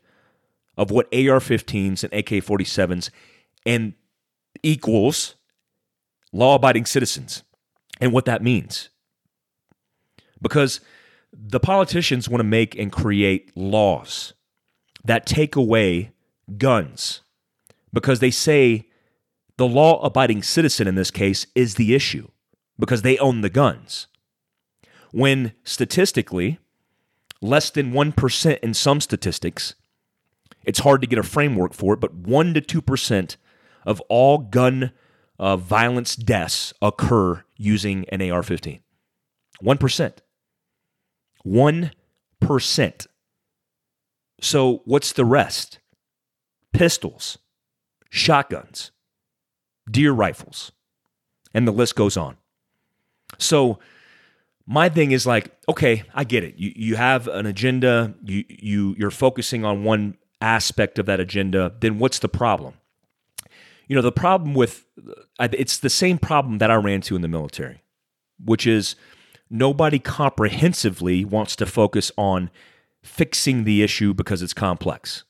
of 0.78 0.92
what 0.92 1.08
AR 1.08 1.40
15s 1.40 2.04
and 2.04 2.14
AK 2.14 2.44
47s 2.44 3.10
and 3.66 3.94
equals 4.64 5.36
law 6.32 6.56
abiding 6.56 6.86
citizens 6.86 7.44
and 8.02 8.12
what 8.12 8.26
that 8.26 8.44
means. 8.44 8.90
Because 10.42 10.82
the 11.32 11.60
politicians 11.60 12.30
want 12.30 12.40
to 12.40 12.46
make 12.46 12.78
and 12.78 12.92
create 12.92 13.56
laws 13.56 14.34
that 15.04 15.26
take 15.26 15.56
away 15.56 16.12
guns 16.58 17.22
because 17.94 18.20
they 18.20 18.32
say 18.32 18.88
the 19.58 19.68
law 19.68 20.02
abiding 20.04 20.44
citizen 20.44 20.88
in 20.88 20.96
this 20.96 21.12
case 21.12 21.48
is 21.56 21.76
the 21.76 21.96
issue 21.96 22.28
because 22.78 23.02
they 23.02 23.18
own 23.18 23.42
the 23.42 23.50
guns. 23.50 24.08
When 25.16 25.54
statistically, 25.64 26.60
less 27.42 27.70
than 27.70 27.94
1% 27.94 28.60
in 28.60 28.74
some 28.74 29.00
statistics, 29.00 29.76
it's 30.66 30.80
hard 30.80 31.00
to 31.00 31.08
get 31.08 31.18
a 31.18 31.24
framework 31.24 31.74
for 31.74 31.94
it, 31.94 32.02
but 32.02 32.14
1 32.14 32.54
to 32.56 32.60
2% 32.60 33.38
of 33.86 34.02
all 34.10 34.40
gun 34.40 34.92
uh, 35.40 35.56
violence 35.56 36.18
deaths 36.18 36.74
occur 36.82 37.46
using 37.56 38.04
an 38.10 38.30
AR 38.30 38.44
15. 38.44 38.82
1%. 39.64 40.14
1%. 41.48 43.08
So, 44.42 44.82
what's 44.84 45.14
the 45.14 45.24
rest? 45.24 45.80
Pistols, 46.74 47.38
shotguns, 48.10 48.92
deer 49.90 50.12
rifles, 50.12 50.74
and 51.54 51.66
the 51.66 51.72
list 51.72 51.96
goes 51.96 52.18
on. 52.18 52.36
So, 53.38 53.80
my 54.68 54.90
thing 54.90 55.12
is 55.12 55.28
like, 55.28 55.52
okay, 55.70 56.04
I 56.14 56.24
get 56.24 56.44
it. 56.44 56.56
You 56.58 56.72
you 56.76 56.96
have 56.96 57.28
an 57.28 57.46
agenda, 57.46 58.16
you 58.24 58.44
you 58.50 58.96
you're 58.98 59.12
focusing 59.12 59.64
on 59.64 59.84
one 59.84 60.18
aspect 60.42 61.00
of 61.00 61.06
that 61.06 61.20
agenda, 61.20 61.74
then 61.80 62.00
what's 62.00 62.20
the 62.20 62.30
problem? 62.30 62.74
You 63.88 63.96
know, 63.96 64.02
the 64.02 64.12
problem 64.12 64.56
with 64.56 64.86
uh, 65.40 65.48
it's 65.52 65.78
the 65.78 65.90
same 65.90 66.18
problem 66.18 66.58
that 66.58 66.72
I 66.72 66.76
ran 66.76 67.02
to 67.02 67.16
in 67.16 67.22
the 67.22 67.28
military, 67.28 67.84
which 68.44 68.66
is 68.66 68.96
nobody 69.50 70.00
comprehensively 70.00 71.24
wants 71.24 71.56
to 71.58 71.66
focus 71.66 72.12
on 72.18 72.50
fixing 73.04 73.64
the 73.64 73.84
issue 73.84 74.14
because 74.14 74.42
it's 74.42 74.54
complex. 74.54 75.24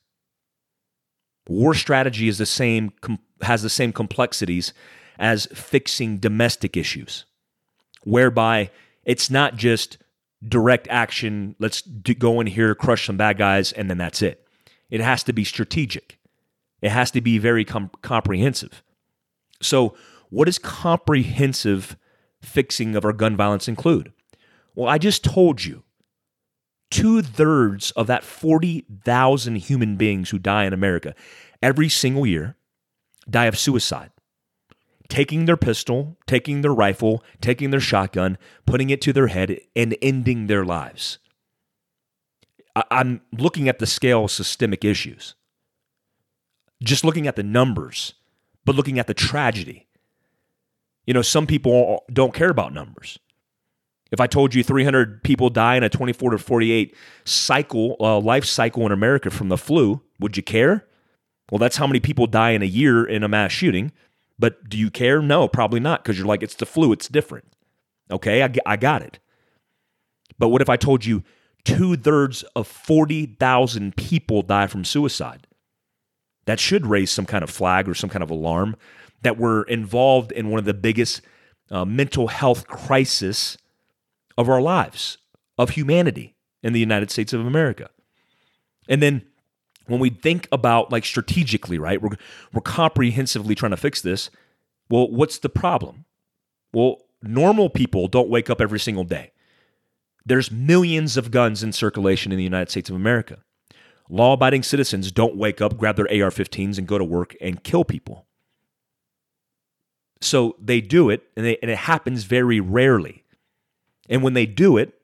War 1.47 1.73
strategy 1.73 2.29
is 2.29 2.37
the 2.37 2.45
same 2.45 2.93
has 3.41 3.61
the 3.61 3.69
same 3.69 3.91
complexities 3.91 4.73
as 5.19 5.45
fixing 5.47 6.17
domestic 6.17 6.77
issues, 6.77 7.25
whereby 8.03 8.71
it's 9.05 9.29
not 9.29 9.55
just 9.55 9.97
direct 10.47 10.87
action, 10.89 11.55
let's 11.59 11.81
do, 11.81 12.13
go 12.13 12.41
in 12.41 12.47
here, 12.47 12.75
crush 12.75 13.05
some 13.05 13.17
bad 13.17 13.37
guys, 13.37 13.71
and 13.71 13.89
then 13.89 13.97
that's 13.97 14.21
it. 14.21 14.45
It 14.89 15.01
has 15.01 15.23
to 15.23 15.33
be 15.33 15.43
strategic, 15.43 16.19
it 16.81 16.89
has 16.89 17.11
to 17.11 17.21
be 17.21 17.37
very 17.37 17.65
com- 17.65 17.91
comprehensive. 18.01 18.83
So, 19.61 19.95
what 20.29 20.45
does 20.45 20.59
comprehensive 20.59 21.97
fixing 22.41 22.95
of 22.95 23.05
our 23.05 23.13
gun 23.13 23.37
violence 23.37 23.67
include? 23.67 24.11
Well, 24.75 24.89
I 24.89 24.97
just 24.97 25.23
told 25.23 25.63
you 25.63 25.83
two 26.91 27.21
thirds 27.21 27.91
of 27.91 28.07
that 28.07 28.23
40,000 28.23 29.55
human 29.55 29.95
beings 29.95 30.29
who 30.29 30.39
die 30.39 30.65
in 30.65 30.73
America 30.73 31.15
every 31.61 31.89
single 31.89 32.25
year 32.25 32.57
die 33.29 33.45
of 33.45 33.57
suicide 33.57 34.11
taking 35.07 35.45
their 35.45 35.57
pistol, 35.57 36.17
taking 36.27 36.61
their 36.61 36.73
rifle, 36.73 37.23
taking 37.41 37.71
their 37.71 37.79
shotgun, 37.79 38.37
putting 38.65 38.89
it 38.89 39.01
to 39.01 39.13
their 39.13 39.27
head, 39.27 39.59
and 39.75 39.95
ending 40.01 40.47
their 40.47 40.65
lives. 40.65 41.19
I'm 42.91 43.21
looking 43.31 43.69
at 43.69 43.79
the 43.79 43.85
scale 43.85 44.25
of 44.25 44.31
systemic 44.31 44.83
issues, 44.83 45.35
just 46.83 47.05
looking 47.05 47.27
at 47.27 47.35
the 47.35 47.43
numbers, 47.43 48.13
but 48.65 48.75
looking 48.75 48.99
at 48.99 49.07
the 49.07 49.13
tragedy. 49.13 49.87
You 51.05 51.13
know, 51.13 51.21
some 51.21 51.47
people 51.47 52.03
don't 52.11 52.33
care 52.33 52.49
about 52.49 52.73
numbers. 52.73 53.19
If 54.11 54.19
I 54.19 54.27
told 54.27 54.53
you 54.53 54.63
300 54.63 55.23
people 55.23 55.49
die 55.49 55.75
in 55.75 55.83
a 55.83 55.89
24 55.89 56.31
to 56.31 56.37
48 56.37 56.95
cycle, 57.25 57.95
uh, 57.99 58.19
life 58.19 58.45
cycle 58.45 58.85
in 58.85 58.91
America 58.91 59.29
from 59.29 59.49
the 59.49 59.57
flu, 59.57 60.01
would 60.19 60.37
you 60.37 60.43
care? 60.43 60.87
Well, 61.51 61.59
that's 61.59 61.77
how 61.77 61.87
many 61.87 61.99
people 61.99 62.27
die 62.27 62.51
in 62.51 62.61
a 62.61 62.65
year 62.65 63.05
in 63.05 63.23
a 63.23 63.27
mass 63.27 63.51
shooting. 63.51 63.91
But 64.37 64.67
do 64.69 64.77
you 64.77 64.89
care? 64.89 65.21
No, 65.21 65.47
probably 65.47 65.79
not, 65.79 66.03
because 66.03 66.17
you're 66.17 66.27
like, 66.27 66.43
it's 66.43 66.55
the 66.55 66.65
flu, 66.65 66.91
it's 66.91 67.07
different. 67.07 67.45
Okay, 68.11 68.43
I, 68.43 68.53
I 68.65 68.75
got 68.75 69.01
it. 69.01 69.19
But 70.37 70.49
what 70.49 70.61
if 70.61 70.69
I 70.69 70.77
told 70.77 71.05
you 71.05 71.23
two 71.63 71.95
thirds 71.95 72.43
of 72.55 72.67
40,000 72.67 73.95
people 73.95 74.41
die 74.41 74.67
from 74.67 74.83
suicide? 74.83 75.47
That 76.45 76.59
should 76.59 76.85
raise 76.85 77.11
some 77.11 77.25
kind 77.25 77.43
of 77.43 77.49
flag 77.49 77.89
or 77.89 77.95
some 77.95 78.09
kind 78.09 78.23
of 78.23 78.29
alarm 78.29 78.75
that 79.21 79.37
we're 79.37 79.63
involved 79.63 80.31
in 80.31 80.49
one 80.49 80.59
of 80.59 80.65
the 80.65 80.73
biggest 80.73 81.21
uh, 81.71 81.85
mental 81.85 82.27
health 82.27 82.67
crisis 82.67 83.57
of 84.37 84.49
our 84.49 84.61
lives, 84.61 85.17
of 85.57 85.71
humanity 85.71 86.35
in 86.61 86.73
the 86.73 86.79
United 86.79 87.09
States 87.09 87.33
of 87.33 87.45
America. 87.45 87.89
And 88.87 89.01
then 89.01 89.23
when 89.87 89.99
we 89.99 90.09
think 90.09 90.47
about 90.51 90.91
like 90.91 91.05
strategically, 91.05 91.77
right? 91.77 92.01
We're 92.01 92.17
we're 92.53 92.61
comprehensively 92.61 93.55
trying 93.55 93.71
to 93.71 93.77
fix 93.77 94.01
this. 94.01 94.29
Well, 94.89 95.09
what's 95.09 95.39
the 95.39 95.49
problem? 95.49 96.05
Well, 96.73 97.01
normal 97.21 97.69
people 97.69 98.07
don't 98.07 98.29
wake 98.29 98.49
up 98.49 98.61
every 98.61 98.79
single 98.79 99.03
day. 99.03 99.31
There's 100.25 100.51
millions 100.51 101.17
of 101.17 101.31
guns 101.31 101.63
in 101.63 101.71
circulation 101.71 102.31
in 102.31 102.37
the 102.37 102.43
United 102.43 102.71
States 102.71 102.89
of 102.89 102.95
America. 102.95 103.39
Law 104.09 104.33
abiding 104.33 104.63
citizens 104.63 105.11
don't 105.11 105.35
wake 105.35 105.61
up, 105.61 105.77
grab 105.77 105.95
their 105.95 106.05
AR 106.05 106.31
15s, 106.31 106.77
and 106.77 106.87
go 106.87 106.97
to 106.97 107.03
work 107.03 107.35
and 107.41 107.63
kill 107.63 107.83
people. 107.83 108.25
So 110.21 110.55
they 110.59 110.81
do 110.81 111.09
it, 111.09 111.23
and, 111.35 111.45
they, 111.45 111.57
and 111.61 111.69
it 111.69 111.77
happens 111.77 112.23
very 112.23 112.59
rarely. 112.59 113.23
And 114.09 114.23
when 114.23 114.33
they 114.33 114.45
do 114.45 114.77
it, 114.77 114.94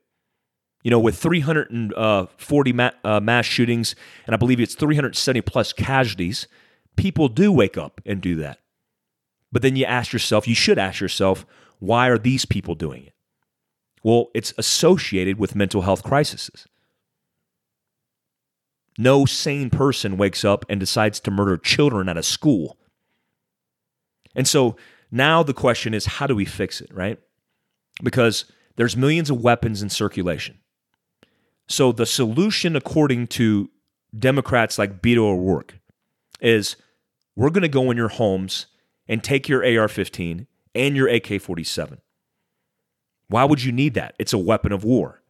you 0.84 0.92
know, 0.92 1.00
with 1.00 1.18
340 1.18 2.74
ma- 2.74 2.92
uh, 3.04 3.20
mass 3.20 3.46
shootings, 3.46 3.96
and 4.26 4.34
I 4.34 4.38
believe 4.38 4.60
it's 4.60 4.76
370 4.76 5.42
plus 5.42 5.74
casualties, 5.74 6.48
people 6.96 7.28
do 7.28 7.52
wake 7.52 7.78
up 7.78 8.02
and 8.06 8.22
do 8.22 8.36
that. 8.38 8.60
But 9.52 9.62
then 9.62 9.76
you 9.76 9.86
ask 9.86 10.14
yourself, 10.14 10.48
you 10.48 10.56
should 10.56 10.80
ask 10.80 11.00
yourself, 11.02 11.46
why 11.80 12.08
are 12.08 12.18
these 12.18 12.46
people 12.46 12.76
doing 12.76 13.06
it? 13.06 13.14
Well, 14.04 14.30
it's 14.34 14.54
associated 14.58 15.38
with 15.38 15.56
mental 15.56 15.82
health 15.82 16.04
crises. 16.04 16.68
No 18.98 19.26
sane 19.26 19.70
person 19.70 20.18
wakes 20.18 20.44
up 20.44 20.66
and 20.70 20.80
decides 20.80 21.20
to 21.22 21.32
murder 21.32 21.58
children 21.58 22.10
at 22.10 22.18
a 22.18 22.24
school. 22.24 22.78
And 24.36 24.48
so 24.48 24.76
now 25.12 25.44
the 25.44 25.54
question 25.54 25.94
is, 25.94 26.06
how 26.06 26.28
do 26.28 26.36
we 26.36 26.46
fix 26.46 26.82
it, 26.82 26.94
right? 26.94 27.20
because 28.04 28.46
there's 28.76 28.96
millions 28.96 29.30
of 29.30 29.42
weapons 29.42 29.82
in 29.82 29.90
circulation. 29.90 30.60
So 31.72 31.94
the 31.94 32.06
solution, 32.06 32.75
according 32.75 33.28
to 33.28 33.70
Democrats 34.18 34.78
like 34.78 35.01
Beto 35.01 35.20
O'Rourke, 35.20 35.80
is 36.42 36.75
we're 37.38 37.50
going 37.50 37.62
to 37.62 37.70
go 37.70 37.90
in 37.90 37.96
your 37.96 38.10
homes 38.10 38.66
and 39.08 39.24
take 39.24 39.48
your 39.48 39.66
AR 39.66 39.88
15 39.88 40.48
and 40.75 40.96
your 40.98 41.08
AK 41.08 41.42
47. 41.42 42.01
Why 43.30 43.46
would 43.46 43.63
you 43.63 43.72
need 43.72 43.94
that? 43.94 44.16
It's 44.20 44.34
a 44.34 44.38
weapon 44.38 44.74
of 44.74 44.84
war. 44.84 45.22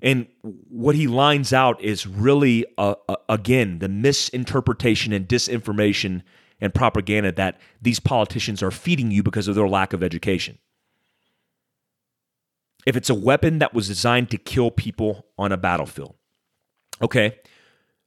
And 0.00 0.28
what 0.42 0.94
he 0.94 1.08
lines 1.08 1.52
out 1.52 1.80
is 1.82 2.06
really, 2.06 2.64
uh, 2.78 2.94
uh, 3.08 3.16
again, 3.28 3.80
the 3.80 3.88
misinterpretation 3.88 5.12
and 5.12 5.26
disinformation 5.26 6.22
and 6.60 6.72
propaganda 6.74 7.32
that 7.32 7.58
these 7.82 7.98
politicians 7.98 8.62
are 8.62 8.70
feeding 8.70 9.10
you 9.10 9.24
because 9.24 9.48
of 9.48 9.56
their 9.56 9.68
lack 9.68 9.92
of 9.92 10.04
education. 10.04 10.58
If 12.86 12.96
it's 12.96 13.10
a 13.10 13.14
weapon 13.14 13.58
that 13.58 13.74
was 13.74 13.88
designed 13.88 14.30
to 14.30 14.38
kill 14.38 14.70
people 14.70 15.26
on 15.36 15.52
a 15.52 15.56
battlefield, 15.56 16.14
okay, 17.02 17.38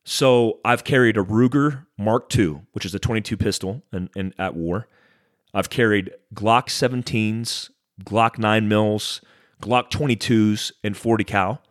so 0.06 0.60
I've 0.66 0.84
carried 0.84 1.18
a 1.18 1.24
Ruger 1.24 1.86
Mark 1.98 2.36
II, 2.36 2.62
which 2.72 2.86
is 2.86 2.96
a 2.96 3.00
22 3.00 3.38
pistol 3.38 3.84
and, 3.92 4.10
in, 4.16 4.34
at 4.40 4.56
war. 4.56 4.88
I've 5.54 5.70
carried 5.70 6.12
Glock 6.34 6.68
17s, 6.68 7.70
Glock 8.04 8.40
9 8.40 8.68
mils, 8.68 9.22
Glock 9.62 9.92
22s, 9.92 10.72
and 10.84 10.96
40 10.96 11.24
cal, 11.26 11.62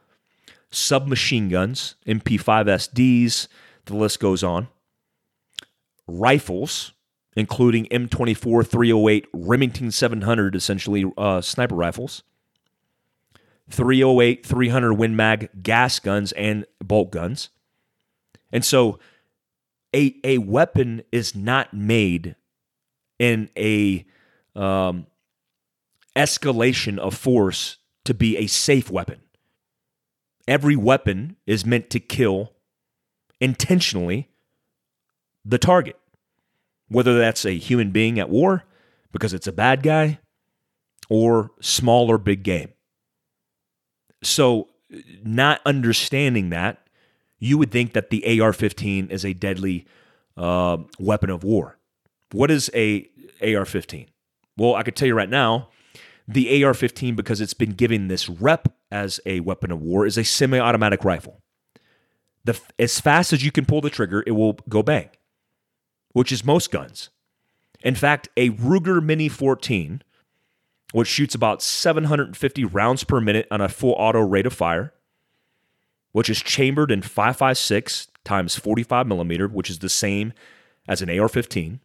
submachine 0.70 1.48
guns, 1.48 1.94
MP5 2.06 2.66
SDs, 2.66 3.48
the 3.86 3.96
list 3.96 4.20
goes 4.20 4.42
on. 4.44 4.68
Rifles, 6.06 6.92
including 7.36 7.86
M24 7.86 8.66
308 8.66 9.26
Remington 9.32 9.90
700, 9.90 10.54
essentially 10.54 11.10
uh, 11.16 11.40
sniper 11.40 11.74
rifles, 11.74 12.22
308 13.70 14.44
300 14.44 14.94
Win 14.94 15.16
Mag 15.16 15.50
gas 15.62 15.98
guns, 15.98 16.32
and 16.32 16.66
bolt 16.80 17.10
guns. 17.10 17.50
And 18.52 18.64
so 18.64 18.98
a, 19.94 20.14
a 20.24 20.38
weapon 20.38 21.02
is 21.12 21.34
not 21.34 21.72
made 21.74 22.36
in 23.18 23.50
a 23.56 24.06
um, 24.54 25.06
escalation 26.16 26.98
of 26.98 27.14
force 27.14 27.76
to 28.04 28.14
be 28.14 28.36
a 28.36 28.46
safe 28.46 28.90
weapon. 28.90 29.20
Every 30.46 30.76
weapon 30.76 31.36
is 31.46 31.66
meant 31.66 31.90
to 31.90 32.00
kill 32.00 32.52
intentionally 33.40 34.30
the 35.44 35.58
target, 35.58 35.96
whether 36.88 37.18
that's 37.18 37.44
a 37.44 37.58
human 37.58 37.90
being 37.90 38.18
at 38.18 38.30
war 38.30 38.64
because 39.12 39.32
it's 39.32 39.46
a 39.46 39.52
bad 39.52 39.82
guy 39.82 40.18
or 41.08 41.50
small 41.60 42.10
or 42.10 42.18
big 42.18 42.42
game. 42.42 42.70
So, 44.22 44.68
not 45.22 45.60
understanding 45.64 46.50
that, 46.50 46.88
you 47.38 47.58
would 47.58 47.70
think 47.70 47.92
that 47.92 48.10
the 48.10 48.40
AR 48.40 48.52
15 48.52 49.10
is 49.10 49.24
a 49.24 49.32
deadly 49.32 49.86
uh, 50.36 50.78
weapon 50.98 51.30
of 51.30 51.44
war. 51.44 51.78
What 52.32 52.50
is 52.50 52.70
a 52.74 53.08
AR 53.42 53.64
15? 53.64 54.08
Well, 54.56 54.74
I 54.74 54.82
could 54.82 54.96
tell 54.96 55.08
you 55.08 55.14
right 55.14 55.28
now, 55.28 55.68
the 56.26 56.62
AR 56.64 56.74
15, 56.74 57.14
because 57.14 57.40
it's 57.40 57.54
been 57.54 57.72
given 57.72 58.08
this 58.08 58.28
rep 58.28 58.68
as 58.90 59.20
a 59.24 59.40
weapon 59.40 59.70
of 59.70 59.80
war, 59.80 60.04
is 60.04 60.18
a 60.18 60.24
semi 60.24 60.58
automatic 60.58 61.04
rifle. 61.04 61.40
The, 62.44 62.60
as 62.78 63.00
fast 63.00 63.32
as 63.32 63.44
you 63.44 63.52
can 63.52 63.64
pull 63.64 63.80
the 63.80 63.90
trigger, 63.90 64.22
it 64.26 64.32
will 64.32 64.54
go 64.68 64.82
bang, 64.82 65.10
which 66.12 66.32
is 66.32 66.44
most 66.44 66.70
guns. 66.70 67.10
In 67.80 67.94
fact, 67.94 68.28
a 68.36 68.50
Ruger 68.50 69.02
Mini 69.02 69.28
14, 69.28 70.02
which 70.92 71.08
shoots 71.08 71.34
about 71.34 71.62
750 71.62 72.64
rounds 72.64 73.04
per 73.04 73.20
minute 73.20 73.46
on 73.50 73.60
a 73.60 73.68
full 73.68 73.92
auto 73.92 74.20
rate 74.20 74.46
of 74.46 74.52
fire, 74.52 74.92
which 76.12 76.30
is 76.30 76.42
chambered 76.42 76.90
in 76.90 77.02
556 77.02 78.08
times 78.24 78.56
45 78.56 79.06
millimeter, 79.06 79.48
which 79.48 79.70
is 79.70 79.80
the 79.80 79.88
same 79.88 80.32
as 80.86 81.02
an 81.02 81.10
AR 81.10 81.28
15, 81.28 81.80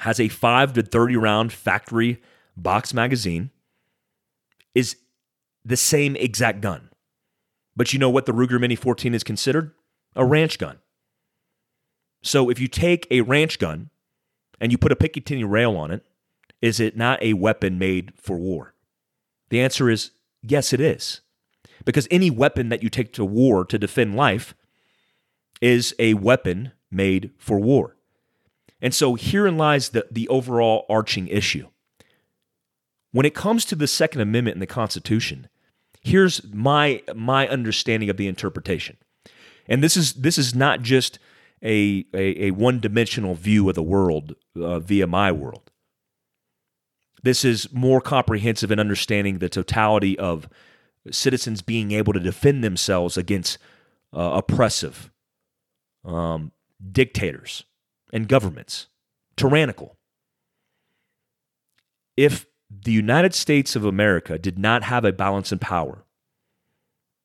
has 0.00 0.18
a 0.18 0.28
5 0.28 0.72
to 0.72 0.82
30 0.82 1.16
round 1.16 1.52
factory 1.52 2.22
box 2.56 2.94
magazine, 2.94 3.50
is 4.74 4.96
the 5.64 5.76
same 5.76 6.16
exact 6.16 6.60
gun. 6.60 6.90
But 7.76 7.92
you 7.92 7.98
know 7.98 8.10
what 8.10 8.26
the 8.26 8.32
Ruger 8.32 8.60
Mini 8.60 8.76
14 8.76 9.14
is 9.14 9.24
considered? 9.24 9.72
A 10.16 10.24
ranch 10.24 10.58
gun. 10.58 10.78
So 12.22 12.48
if 12.48 12.58
you 12.58 12.68
take 12.68 13.06
a 13.10 13.20
ranch 13.20 13.58
gun 13.58 13.90
and 14.60 14.72
you 14.72 14.78
put 14.78 14.92
a 14.92 14.96
Picatinny 14.96 15.44
rail 15.46 15.76
on 15.76 15.90
it, 15.90 16.04
is 16.64 16.80
it 16.80 16.96
not 16.96 17.22
a 17.22 17.34
weapon 17.34 17.78
made 17.78 18.14
for 18.16 18.38
war? 18.38 18.72
The 19.50 19.60
answer 19.60 19.90
is 19.90 20.12
yes, 20.40 20.72
it 20.72 20.80
is. 20.80 21.20
Because 21.84 22.08
any 22.10 22.30
weapon 22.30 22.70
that 22.70 22.82
you 22.82 22.88
take 22.88 23.12
to 23.12 23.24
war 23.24 23.66
to 23.66 23.78
defend 23.78 24.16
life 24.16 24.54
is 25.60 25.94
a 25.98 26.14
weapon 26.14 26.72
made 26.90 27.32
for 27.36 27.60
war. 27.60 27.96
And 28.80 28.94
so 28.94 29.14
herein 29.14 29.58
lies 29.58 29.90
the, 29.90 30.06
the 30.10 30.26
overall 30.28 30.86
arching 30.88 31.28
issue. 31.28 31.68
When 33.12 33.26
it 33.26 33.34
comes 33.34 33.66
to 33.66 33.76
the 33.76 33.86
Second 33.86 34.22
Amendment 34.22 34.54
in 34.54 34.60
the 34.60 34.66
Constitution, 34.66 35.48
here's 36.00 36.42
my 36.50 37.02
my 37.14 37.46
understanding 37.46 38.08
of 38.08 38.16
the 38.16 38.26
interpretation. 38.26 38.96
And 39.68 39.82
this 39.82 39.98
is 39.98 40.14
this 40.14 40.38
is 40.38 40.54
not 40.54 40.80
just 40.80 41.18
a, 41.62 42.06
a, 42.14 42.46
a 42.46 42.50
one-dimensional 42.52 43.34
view 43.34 43.68
of 43.68 43.74
the 43.74 43.82
world 43.82 44.34
uh, 44.56 44.78
via 44.78 45.06
my 45.06 45.30
world. 45.30 45.63
This 47.24 47.42
is 47.42 47.72
more 47.72 48.02
comprehensive 48.02 48.70
in 48.70 48.78
understanding 48.78 49.38
the 49.38 49.48
totality 49.48 50.18
of 50.18 50.46
citizens 51.10 51.62
being 51.62 51.90
able 51.90 52.12
to 52.12 52.20
defend 52.20 52.62
themselves 52.62 53.16
against 53.16 53.56
uh, 54.14 54.32
oppressive 54.34 55.10
um, 56.04 56.52
dictators 56.92 57.64
and 58.12 58.28
governments, 58.28 58.88
tyrannical. 59.38 59.96
If 62.14 62.44
the 62.70 62.92
United 62.92 63.34
States 63.34 63.74
of 63.74 63.86
America 63.86 64.38
did 64.38 64.58
not 64.58 64.82
have 64.82 65.06
a 65.06 65.12
balance 65.12 65.50
in 65.50 65.58
power, 65.58 66.04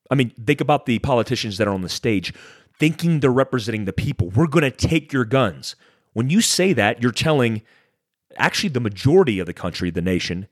I 0.10 0.16
mean, 0.16 0.30
think 0.30 0.62
about 0.62 0.86
the 0.86 1.00
politicians 1.00 1.58
that 1.58 1.68
are 1.68 1.74
on 1.74 1.82
the 1.82 1.90
stage 1.90 2.34
thinking 2.80 3.20
they're 3.20 3.30
representing 3.30 3.84
the 3.84 3.92
people. 3.92 4.30
We're 4.30 4.48
going 4.48 4.64
to 4.64 4.72
take 4.72 5.12
your 5.12 5.26
guns. 5.26 5.76
When 6.14 6.30
you 6.30 6.40
say 6.40 6.72
that, 6.72 7.04
you're 7.04 7.12
telling 7.12 7.64
actually 8.40 8.70
the 8.70 8.80
majority 8.80 9.40
of 9.40 9.46
the 9.46 9.54
country, 9.54 9.90
the 9.90 10.02
nation, 10.02 10.48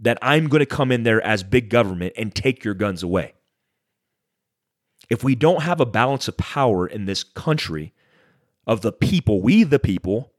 that 0.00 0.18
I'm 0.22 0.48
going 0.48 0.60
to 0.60 0.66
come 0.66 0.90
in 0.90 1.02
there 1.02 1.20
as 1.20 1.42
big 1.42 1.68
government 1.68 2.14
and 2.16 2.34
take 2.34 2.64
your 2.64 2.74
guns 2.74 3.02
away. 3.02 3.34
If 5.10 5.22
we 5.22 5.34
don't 5.34 5.62
have 5.62 5.80
a 5.80 5.86
balance 5.86 6.28
of 6.28 6.36
power 6.36 6.86
in 6.86 7.04
this 7.04 7.22
country 7.22 7.92
of 8.66 8.80
the 8.80 8.92
people, 8.92 9.42
we 9.42 9.62
the 9.62 9.78
people, 9.78 10.32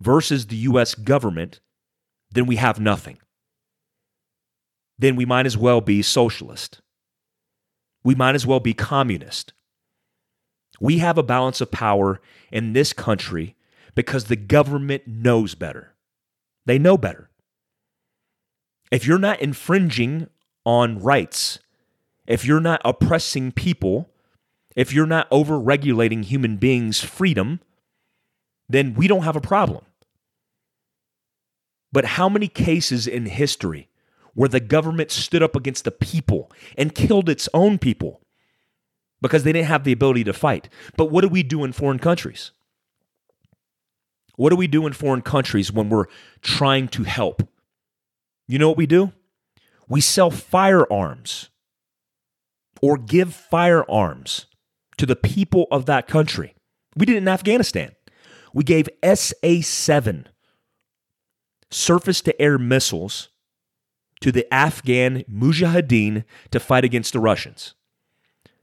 versus 0.00 0.46
the 0.46 0.56
US 0.56 0.94
government, 0.94 1.60
then 2.30 2.46
we 2.46 2.56
have 2.56 2.80
nothing. 2.80 3.18
Then 4.98 5.16
we 5.16 5.24
might 5.24 5.46
as 5.46 5.58
well 5.58 5.80
be 5.80 6.02
socialist. 6.02 6.80
We 8.02 8.14
might 8.14 8.34
as 8.34 8.46
well 8.46 8.60
be 8.60 8.74
communist. 8.74 9.52
We 10.80 10.98
have 10.98 11.18
a 11.18 11.22
balance 11.22 11.60
of 11.60 11.70
power 11.70 12.20
in 12.52 12.72
this 12.72 12.92
country 12.92 13.56
because 13.94 14.24
the 14.24 14.36
government 14.36 15.06
knows 15.06 15.54
better. 15.54 15.94
They 16.66 16.78
know 16.78 16.96
better. 16.96 17.30
If 18.90 19.06
you're 19.06 19.18
not 19.18 19.40
infringing 19.40 20.28
on 20.64 20.98
rights, 20.98 21.58
if 22.26 22.44
you're 22.44 22.60
not 22.60 22.80
oppressing 22.84 23.52
people, 23.52 24.10
if 24.76 24.92
you're 24.92 25.06
not 25.06 25.28
over 25.30 25.58
regulating 25.58 26.22
human 26.22 26.56
beings' 26.56 27.02
freedom, 27.02 27.60
then 28.68 28.94
we 28.94 29.06
don't 29.06 29.22
have 29.24 29.36
a 29.36 29.40
problem. 29.40 29.84
But 31.92 32.04
how 32.04 32.28
many 32.28 32.48
cases 32.48 33.06
in 33.06 33.26
history 33.26 33.88
where 34.34 34.48
the 34.48 34.60
government 34.60 35.12
stood 35.12 35.42
up 35.42 35.54
against 35.54 35.84
the 35.84 35.92
people 35.92 36.50
and 36.76 36.94
killed 36.94 37.28
its 37.28 37.48
own 37.54 37.78
people 37.78 38.20
because 39.20 39.44
they 39.44 39.52
didn't 39.52 39.68
have 39.68 39.84
the 39.84 39.92
ability 39.92 40.24
to 40.24 40.32
fight? 40.32 40.68
But 40.96 41.10
what 41.10 41.20
do 41.20 41.28
we 41.28 41.42
do 41.42 41.62
in 41.62 41.72
foreign 41.72 42.00
countries? 42.00 42.50
What 44.36 44.50
do 44.50 44.56
we 44.56 44.66
do 44.66 44.86
in 44.86 44.92
foreign 44.92 45.22
countries 45.22 45.72
when 45.72 45.88
we're 45.88 46.06
trying 46.42 46.88
to 46.88 47.04
help? 47.04 47.48
You 48.46 48.58
know 48.58 48.68
what 48.68 48.78
we 48.78 48.86
do? 48.86 49.12
We 49.88 50.00
sell 50.00 50.30
firearms 50.30 51.50
or 52.82 52.96
give 52.96 53.34
firearms 53.34 54.46
to 54.98 55.06
the 55.06 55.16
people 55.16 55.66
of 55.70 55.86
that 55.86 56.06
country. 56.06 56.54
We 56.96 57.06
did 57.06 57.16
it 57.16 57.18
in 57.18 57.28
Afghanistan. 57.28 57.92
We 58.52 58.64
gave 58.64 58.88
SA 59.02 59.60
7 59.62 60.28
surface 61.70 62.20
to 62.22 62.40
air 62.40 62.58
missiles 62.58 63.30
to 64.20 64.30
the 64.30 64.52
Afghan 64.52 65.24
Mujahideen 65.30 66.24
to 66.50 66.60
fight 66.60 66.84
against 66.84 67.12
the 67.12 67.20
Russians, 67.20 67.74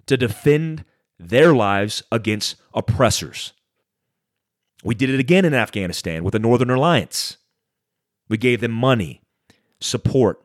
to 0.06 0.18
defend 0.18 0.86
their 1.20 1.54
lives 1.54 2.02
against 2.12 2.56
oppressors. 2.74 3.54
We 4.84 4.96
did 4.96 5.10
it 5.10 5.20
again 5.20 5.46
in 5.46 5.54
Afghanistan 5.54 6.24
with 6.24 6.32
the 6.34 6.40
Northern 6.40 6.70
Alliance. 6.70 7.38
We 8.30 8.38
gave 8.38 8.62
them 8.62 8.72
money, 8.72 9.22
support. 9.80 10.42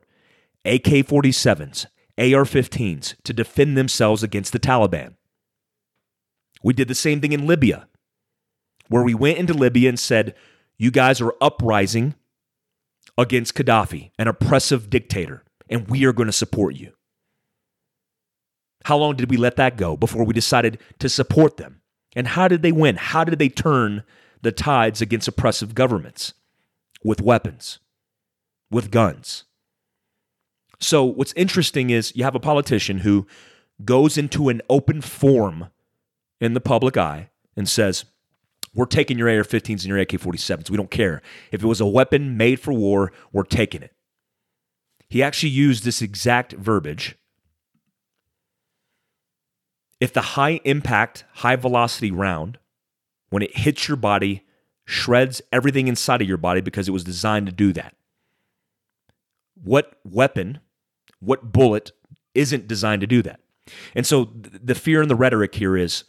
AK 0.67 1.07
47s, 1.07 1.87
AR 2.19 2.45
15s 2.45 3.15
to 3.23 3.33
defend 3.33 3.77
themselves 3.77 4.25
against 4.25 4.53
the 4.53 4.59
Taliban. 4.59 5.15
We 6.63 6.73
did 6.75 6.89
the 6.89 6.95
same 6.95 7.21
thing 7.21 7.33
in 7.33 7.47
Libya, 7.47 7.87
where 8.89 9.05
we 9.05 9.15
went 9.15 9.39
into 9.39 9.55
Libya 9.55 9.89
and 9.89 9.99
said, 9.99 10.35
You 10.77 10.91
guys 10.91 11.21
are 11.21 11.35
uprising 11.41 12.17
against 13.17 13.55
Gaddafi, 13.55 14.11
an 14.19 14.27
oppressive 14.27 14.91
dictator, 14.91 15.45
and 15.69 15.89
we 15.89 16.05
are 16.05 16.13
going 16.13 16.27
to 16.27 16.33
support 16.33 16.75
you. 16.75 16.93
How 18.85 18.97
long 18.97 19.15
did 19.15 19.31
we 19.31 19.37
let 19.37 19.55
that 19.57 19.77
go 19.77 19.97
before 19.97 20.25
we 20.25 20.35
decided 20.35 20.81
to 20.99 21.09
support 21.09 21.57
them? 21.59 21.81
And 22.17 22.27
how 22.27 22.49
did 22.49 22.63
they 22.63 22.73
win? 22.73 22.97
How 22.97 23.23
did 23.23 23.39
they 23.39 23.49
turn 23.49 24.03
the 24.47 24.53
tides 24.53 25.03
against 25.03 25.29
oppressive 25.29 25.75
governments? 25.75 26.33
With 27.05 27.21
weapons, 27.21 27.79
with 28.71 28.91
guns. 28.91 29.45
So, 30.81 31.05
what's 31.05 31.33
interesting 31.35 31.91
is 31.91 32.15
you 32.17 32.25
have 32.25 32.35
a 32.35 32.41
politician 32.41 32.99
who 32.99 33.27
goes 33.85 34.17
into 34.17 34.49
an 34.49 34.63
open 34.69 35.01
forum 35.01 35.67
in 36.41 36.55
the 36.55 36.61
public 36.61 36.97
eye 36.97 37.31
and 37.57 37.69
says, 37.69 38.05
We're 38.75 38.87
taking 38.87 39.19
your 39.19 39.29
AR 39.29 39.45
15s 39.45 39.69
and 39.69 39.85
your 39.85 39.99
AK 39.99 40.13
47s. 40.13 40.71
We 40.71 40.77
don't 40.77 40.91
care. 40.91 41.23
If 41.53 41.63
it 41.63 41.67
was 41.67 41.81
a 41.81 41.87
weapon 41.87 42.37
made 42.37 42.61
for 42.61 42.73
war, 42.73 43.13
we're 43.33 43.45
taking 43.45 43.83
it. 43.83 43.95
He 45.09 45.23
actually 45.23 45.51
used 45.51 45.85
this 45.85 46.03
exact 46.03 46.53
verbiage. 46.55 47.17
If 50.01 50.13
the 50.13 50.21
high 50.21 50.61
impact, 50.65 51.25
high 51.35 51.57
velocity 51.57 52.11
round, 52.11 52.59
when 53.37 53.43
it 53.43 53.55
hits 53.55 53.87
your 53.87 53.99
body, 53.99 54.47
shreds 54.87 55.43
everything 55.53 55.89
inside 55.89 56.23
of 56.23 56.27
your 56.27 56.39
body 56.39 56.63
because 56.63 56.89
it 56.89 56.93
was 56.93 57.05
designed 57.05 57.45
to 57.45 57.53
do 57.53 57.71
that. 57.71 57.95
What 59.63 60.01
weapon, 60.05 60.61
what 61.21 61.53
bullet 61.53 61.93
isn't 62.35 62.67
designed 62.67 63.03
to 63.03 63.07
do 63.07 63.21
that? 63.21 63.41
And 63.95 64.07
so 64.07 64.31
the 64.33 64.75
fear 64.75 65.03
and 65.03 65.11
the 65.11 65.15
rhetoric 65.15 65.55
here 65.55 65.77
is 65.77 66.05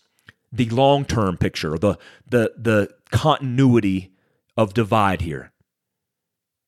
the 0.54 0.70
long 0.70 1.04
term 1.04 1.36
picture, 1.36 1.78
the, 1.78 1.98
the, 2.30 2.54
the 2.56 2.92
continuity 3.12 4.14
of 4.56 4.74
divide 4.74 5.20
here. 5.20 5.52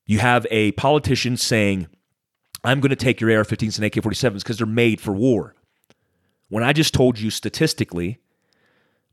You 0.08 0.20
have 0.20 0.46
a 0.52 0.74
politician 0.74 1.38
saying, 1.38 1.88
I'm 2.66 2.82
going 2.82 2.90
to 2.90 2.98
take 2.98 3.22
your 3.22 3.32
AR 3.34 3.46
15s 3.46 3.78
and 3.78 3.86
AK 3.86 3.94
47s 3.94 4.40
because 4.40 4.58
they're 4.58 4.68
made 4.68 5.00
for 5.00 5.14
war. 5.14 5.56
When 6.50 6.66
I 6.66 6.74
just 6.74 6.94
told 6.94 7.18
you 7.18 7.30
statistically, 7.30 8.20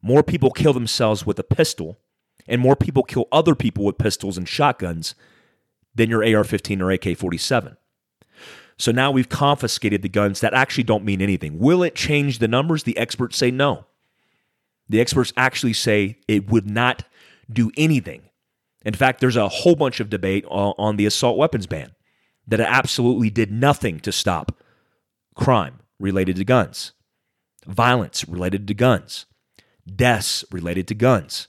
more 0.06 0.22
people 0.22 0.50
kill 0.50 0.72
themselves 0.72 1.26
with 1.26 1.38
a 1.38 1.44
pistol 1.44 1.98
and 2.46 2.60
more 2.60 2.76
people 2.76 3.02
kill 3.02 3.26
other 3.32 3.54
people 3.54 3.84
with 3.84 3.98
pistols 3.98 4.38
and 4.38 4.48
shotguns 4.48 5.14
than 5.94 6.08
your 6.08 6.24
AR 6.24 6.44
15 6.44 6.80
or 6.80 6.90
AK 6.92 7.16
47. 7.16 7.76
So 8.78 8.92
now 8.92 9.10
we've 9.10 9.28
confiscated 9.28 10.02
the 10.02 10.08
guns 10.08 10.40
that 10.40 10.54
actually 10.54 10.84
don't 10.84 11.04
mean 11.04 11.22
anything. 11.22 11.58
Will 11.58 11.82
it 11.82 11.94
change 11.94 12.38
the 12.38 12.46
numbers? 12.46 12.82
The 12.82 12.96
experts 12.98 13.36
say 13.36 13.50
no. 13.50 13.86
The 14.88 15.00
experts 15.00 15.32
actually 15.36 15.72
say 15.72 16.18
it 16.28 16.50
would 16.50 16.70
not 16.70 17.04
do 17.50 17.72
anything. 17.76 18.22
In 18.84 18.94
fact, 18.94 19.20
there's 19.20 19.36
a 19.36 19.48
whole 19.48 19.74
bunch 19.74 19.98
of 19.98 20.10
debate 20.10 20.44
on 20.48 20.96
the 20.96 21.06
assault 21.06 21.36
weapons 21.36 21.66
ban 21.66 21.92
that 22.46 22.60
it 22.60 22.68
absolutely 22.68 23.30
did 23.30 23.50
nothing 23.50 23.98
to 24.00 24.12
stop 24.12 24.62
crime 25.34 25.80
related 25.98 26.36
to 26.36 26.44
guns, 26.44 26.92
violence 27.66 28.28
related 28.28 28.68
to 28.68 28.74
guns, 28.74 29.26
deaths 29.94 30.44
related 30.50 30.88
to 30.88 30.94
guns. 30.94 31.48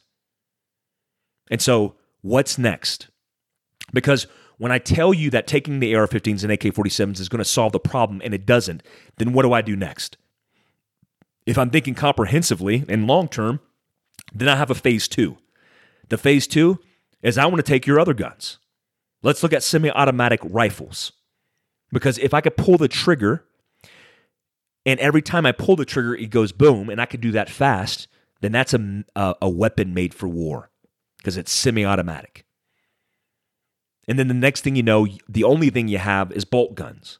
And 1.50 1.62
so, 1.62 1.96
what's 2.22 2.58
next? 2.58 3.10
Because 3.94 4.28
when 4.58 4.72
I 4.72 4.80
tell 4.80 5.14
you 5.14 5.30
that 5.30 5.48
taking 5.48 5.80
the 5.80 5.96
AR 5.96 6.08
15s 6.08 6.44
and 6.44 6.52
AK 6.52 6.62
47s 6.62 7.20
is 7.20 7.30
going 7.30 7.40
to 7.40 7.46
solve 7.46 7.72
the 7.72 7.80
problem 7.80 8.22
and 8.24 8.34
it 8.34 8.46
doesn't, 8.46 8.84
then 9.18 9.34
what 9.34 9.44
do 9.44 9.54
I 9.54 9.62
do 9.62 9.76
next? 9.76 10.18
If 11.46 11.58
I'm 11.58 11.70
thinking 11.70 11.96
comprehensively 11.96 12.84
and 12.90 13.08
long 13.08 13.28
term, 13.30 13.60
then 14.34 14.50
I 14.50 14.56
have 14.56 14.72
a 14.72 14.76
phase 14.76 15.08
two. 15.08 15.38
The 16.10 16.18
phase 16.18 16.48
two 16.48 16.80
is 17.22 17.38
I 17.38 17.46
want 17.46 17.58
to 17.58 17.64
take 17.64 17.88
your 17.88 18.00
other 18.00 18.14
guns. 18.14 18.58
Let's 19.24 19.44
look 19.44 19.54
at 19.54 19.64
semi 19.64 19.90
automatic 19.90 20.40
rifles. 20.44 21.14
Because 21.92 22.18
if 22.18 22.34
I 22.34 22.42
could 22.42 22.58
pull 22.58 22.78
the 22.78 22.90
trigger, 22.90 23.46
and 24.86 25.00
every 25.00 25.22
time 25.22 25.46
I 25.46 25.52
pull 25.52 25.76
the 25.76 25.86
trigger, 25.86 26.16
it 26.16 26.30
goes 26.30 26.52
boom, 26.52 26.90
and 26.90 27.00
I 27.00 27.06
could 27.06 27.22
do 27.22 27.32
that 27.32 27.50
fast, 27.50 28.08
then 28.42 28.52
that's 28.52 28.74
a, 28.74 29.04
a, 29.16 29.36
a 29.44 29.50
weapon 29.50 29.94
made 29.94 30.14
for 30.14 30.28
war 30.28 30.70
because 31.18 31.38
it's 31.38 31.52
semi 31.52 31.86
automatic. 31.86 32.46
And 34.08 34.18
then 34.18 34.28
the 34.30 34.34
next 34.34 34.62
thing 34.62 34.76
you 34.76 34.84
know, 34.84 35.08
the 35.28 35.44
only 35.44 35.70
thing 35.70 35.88
you 35.88 35.98
have 35.98 36.32
is 36.32 36.46
bolt 36.46 36.76
guns. 36.76 37.20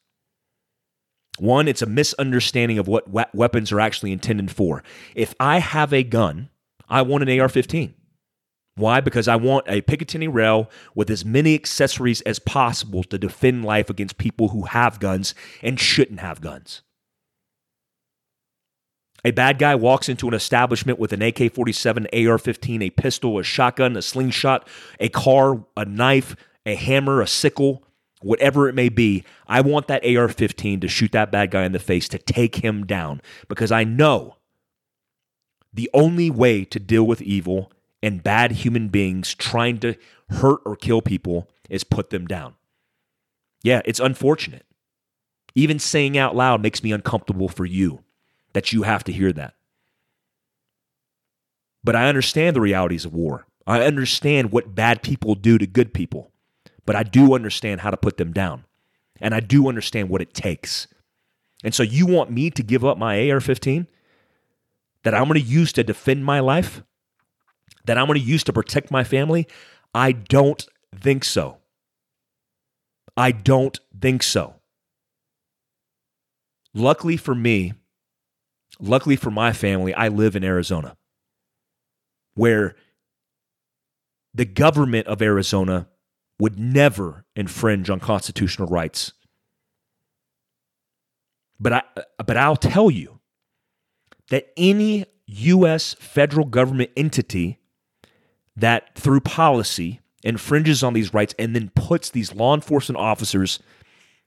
One, 1.38 1.68
it's 1.68 1.82
a 1.82 1.88
misunderstanding 1.88 2.80
of 2.80 2.88
what 2.88 3.12
we- 3.12 3.24
weapons 3.34 3.72
are 3.72 3.80
actually 3.80 4.12
intended 4.12 4.50
for. 4.52 4.84
If 5.14 5.36
I 5.40 5.60
have 5.60 5.94
a 5.94 6.04
gun, 6.04 6.50
I 6.90 7.02
want 7.02 7.28
an 7.28 7.40
AR 7.40 7.50
15. 7.50 7.94
Why? 8.76 9.02
Because 9.02 9.28
I 9.28 9.36
want 9.36 9.66
a 9.68 9.82
Picatinny 9.82 10.32
rail 10.32 10.70
with 10.96 11.10
as 11.10 11.26
many 11.26 11.56
accessories 11.56 12.22
as 12.22 12.40
possible 12.40 13.04
to 13.06 13.18
defend 13.18 13.66
life 13.66 13.90
against 13.90 14.18
people 14.20 14.50
who 14.50 14.64
have 14.64 15.00
guns 15.00 15.34
and 15.64 15.80
shouldn't 15.80 16.20
have 16.20 16.42
guns. 16.42 16.84
A 19.26 19.32
bad 19.32 19.58
guy 19.58 19.76
walks 19.76 20.10
into 20.10 20.28
an 20.28 20.34
establishment 20.34 21.00
with 21.00 21.12
an 21.12 21.22
AK 21.22 21.54
47, 21.54 22.08
AR 22.14 22.38
15, 22.38 22.82
a 22.84 22.90
pistol, 22.92 23.40
a 23.40 23.44
shotgun, 23.44 23.98
a 23.98 24.02
slingshot, 24.02 24.68
a 25.00 25.10
car, 25.10 25.66
a 25.76 25.86
knife, 25.86 26.36
a 26.66 26.76
hammer, 26.76 27.22
a 27.22 27.28
sickle, 27.28 27.84
whatever 28.22 28.70
it 28.70 28.76
may 28.76 28.90
be. 28.90 29.24
I 29.48 29.62
want 29.62 29.88
that 29.88 30.06
AR 30.06 30.28
15 30.28 30.82
to 30.82 30.88
shoot 30.88 31.12
that 31.14 31.32
bad 31.32 31.52
guy 31.52 31.64
in 31.64 31.72
the 31.72 31.80
face, 31.80 32.08
to 32.10 32.18
take 32.20 32.58
him 32.58 32.86
down, 32.86 33.22
because 33.48 33.72
I 33.72 33.84
know 33.84 34.38
the 35.74 35.90
only 35.94 36.30
way 36.30 36.64
to 36.66 36.80
deal 36.80 37.06
with 37.06 37.22
evil 37.22 37.72
and 38.02 38.24
bad 38.24 38.52
human 38.52 38.90
beings 38.90 39.34
trying 39.34 39.80
to 39.80 39.96
hurt 40.30 40.60
or 40.66 40.76
kill 40.76 41.02
people 41.02 41.50
is 41.70 41.84
put 41.84 42.10
them 42.12 42.28
down. 42.28 42.56
Yeah, 43.64 43.82
it's 43.86 44.00
unfortunate. 44.00 44.66
Even 45.56 45.80
saying 45.80 46.18
out 46.18 46.36
loud 46.36 46.62
makes 46.62 46.84
me 46.84 46.92
uncomfortable 46.92 47.50
for 47.50 47.66
you 47.66 48.04
that 48.54 48.74
you 48.74 48.84
have 48.84 49.04
to 49.06 49.12
hear 49.12 49.32
that. 49.34 49.54
But 51.84 51.96
I 51.96 52.08
understand 52.10 52.56
the 52.56 52.62
realities 52.62 53.06
of 53.06 53.14
war. 53.14 53.46
I 53.66 53.84
understand 53.84 54.52
what 54.52 54.76
bad 54.76 55.02
people 55.02 55.36
do 55.36 55.58
to 55.58 55.68
good 55.68 55.94
people. 55.94 56.32
But 56.86 56.96
I 56.96 57.04
do 57.04 57.36
understand 57.36 57.82
how 57.82 57.92
to 57.92 57.98
put 57.98 58.18
them 58.18 58.34
down. 58.34 58.66
And 59.20 59.34
I 59.34 59.40
do 59.40 59.68
understand 59.68 60.10
what 60.10 60.22
it 60.22 60.34
takes. 60.34 60.88
And 61.64 61.74
so 61.74 61.84
you 61.84 62.06
want 62.06 62.32
me 62.32 62.50
to 62.52 62.64
give 62.64 62.86
up 62.86 62.98
my 62.98 63.30
AR 63.30 63.40
15 63.40 63.88
that 65.04 65.14
I'm 65.14 65.28
going 65.28 65.40
to 65.42 65.46
use 65.46 65.74
to 65.74 65.84
defend 65.84 66.24
my 66.26 66.40
life? 66.40 66.84
That 67.86 67.98
I'm 67.98 68.08
going 68.08 68.20
to 68.20 68.26
use 68.26 68.44
to 68.46 68.54
protect 68.54 68.92
my 68.92 69.04
family? 69.04 69.48
I 69.94 70.12
don't 70.12 70.66
think 70.96 71.24
so. 71.24 71.58
I 73.16 73.32
don't 73.32 73.80
think 74.00 74.24
so. 74.24 74.56
Luckily 76.74 77.18
for 77.18 77.34
me, 77.34 77.74
luckily 78.80 79.16
for 79.16 79.32
my 79.32 79.54
family, 79.54 79.94
I 79.94 80.08
live 80.08 80.36
in 80.36 80.44
Arizona 80.44 80.96
where 82.38 82.76
the 84.34 84.46
government 84.46 85.08
of 85.08 85.22
Arizona 85.22 85.88
would 86.40 86.60
never 86.60 87.26
infringe 87.36 87.90
on 87.90 88.00
constitutional 88.00 88.68
rights. 88.68 89.12
But 91.60 91.74
I 91.74 91.82
but 92.24 92.38
I'll 92.38 92.56
tell 92.56 92.92
you 92.92 93.20
that 94.30 94.54
any 94.56 95.06
US 95.26 95.96
federal 95.96 96.46
government 96.46 96.92
entity 96.96 97.58
that 98.56 98.96
through 98.96 99.22
policy 99.22 100.00
infringes 100.24 100.84
on 100.84 100.94
these 100.94 101.14
rights 101.14 101.34
and 101.40 101.56
then 101.56 101.72
puts 101.74 102.12
these 102.12 102.34
law 102.34 102.54
enforcement 102.54 103.00
officers 103.00 103.60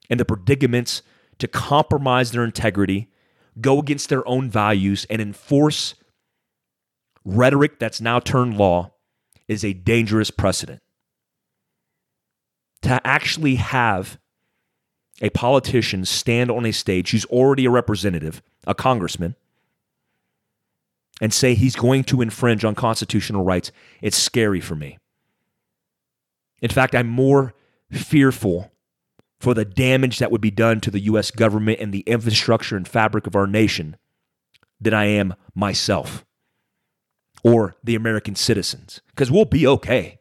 in 0.08 0.18
the 0.18 0.24
predicaments 0.24 1.02
to 1.38 1.46
compromise 1.46 2.32
their 2.32 2.44
integrity, 2.44 3.08
go 3.60 3.78
against 3.78 4.08
their 4.08 4.26
own 4.28 4.50
values, 4.50 5.06
and 5.08 5.22
enforce 5.22 5.94
rhetoric 7.24 7.78
that's 7.78 8.00
now 8.00 8.18
turned 8.18 8.56
law 8.56 8.92
is 9.48 9.64
a 9.64 9.72
dangerous 9.72 10.30
precedent 10.30 10.80
to 12.82 13.06
actually 13.06 13.56
have 13.56 14.18
a 15.20 15.30
politician 15.30 16.04
stand 16.04 16.50
on 16.50 16.64
a 16.64 16.72
stage 16.72 17.10
who's 17.10 17.26
already 17.26 17.66
a 17.66 17.70
representative, 17.70 18.42
a 18.66 18.74
congressman, 18.74 19.34
and 21.20 21.34
say 21.34 21.54
he's 21.54 21.76
going 21.76 22.02
to 22.04 22.22
infringe 22.22 22.64
on 22.64 22.74
constitutional 22.74 23.44
rights, 23.44 23.70
it's 24.00 24.16
scary 24.16 24.60
for 24.60 24.74
me. 24.74 24.98
In 26.62 26.70
fact, 26.70 26.94
I'm 26.94 27.08
more 27.08 27.52
fearful 27.90 28.70
for 29.40 29.54
the 29.54 29.64
damage 29.64 30.18
that 30.18 30.30
would 30.30 30.40
be 30.40 30.50
done 30.50 30.80
to 30.82 30.90
the 30.90 31.00
U.S. 31.00 31.30
government 31.30 31.80
and 31.80 31.92
the 31.92 32.00
infrastructure 32.00 32.76
and 32.76 32.86
fabric 32.86 33.26
of 33.26 33.34
our 33.34 33.46
nation 33.46 33.96
than 34.80 34.94
I 34.94 35.06
am 35.06 35.34
myself 35.54 36.24
or 37.42 37.74
the 37.82 37.94
American 37.94 38.36
citizens. 38.36 39.00
Because 39.08 39.30
we'll 39.30 39.46
be 39.46 39.66
okay. 39.66 40.18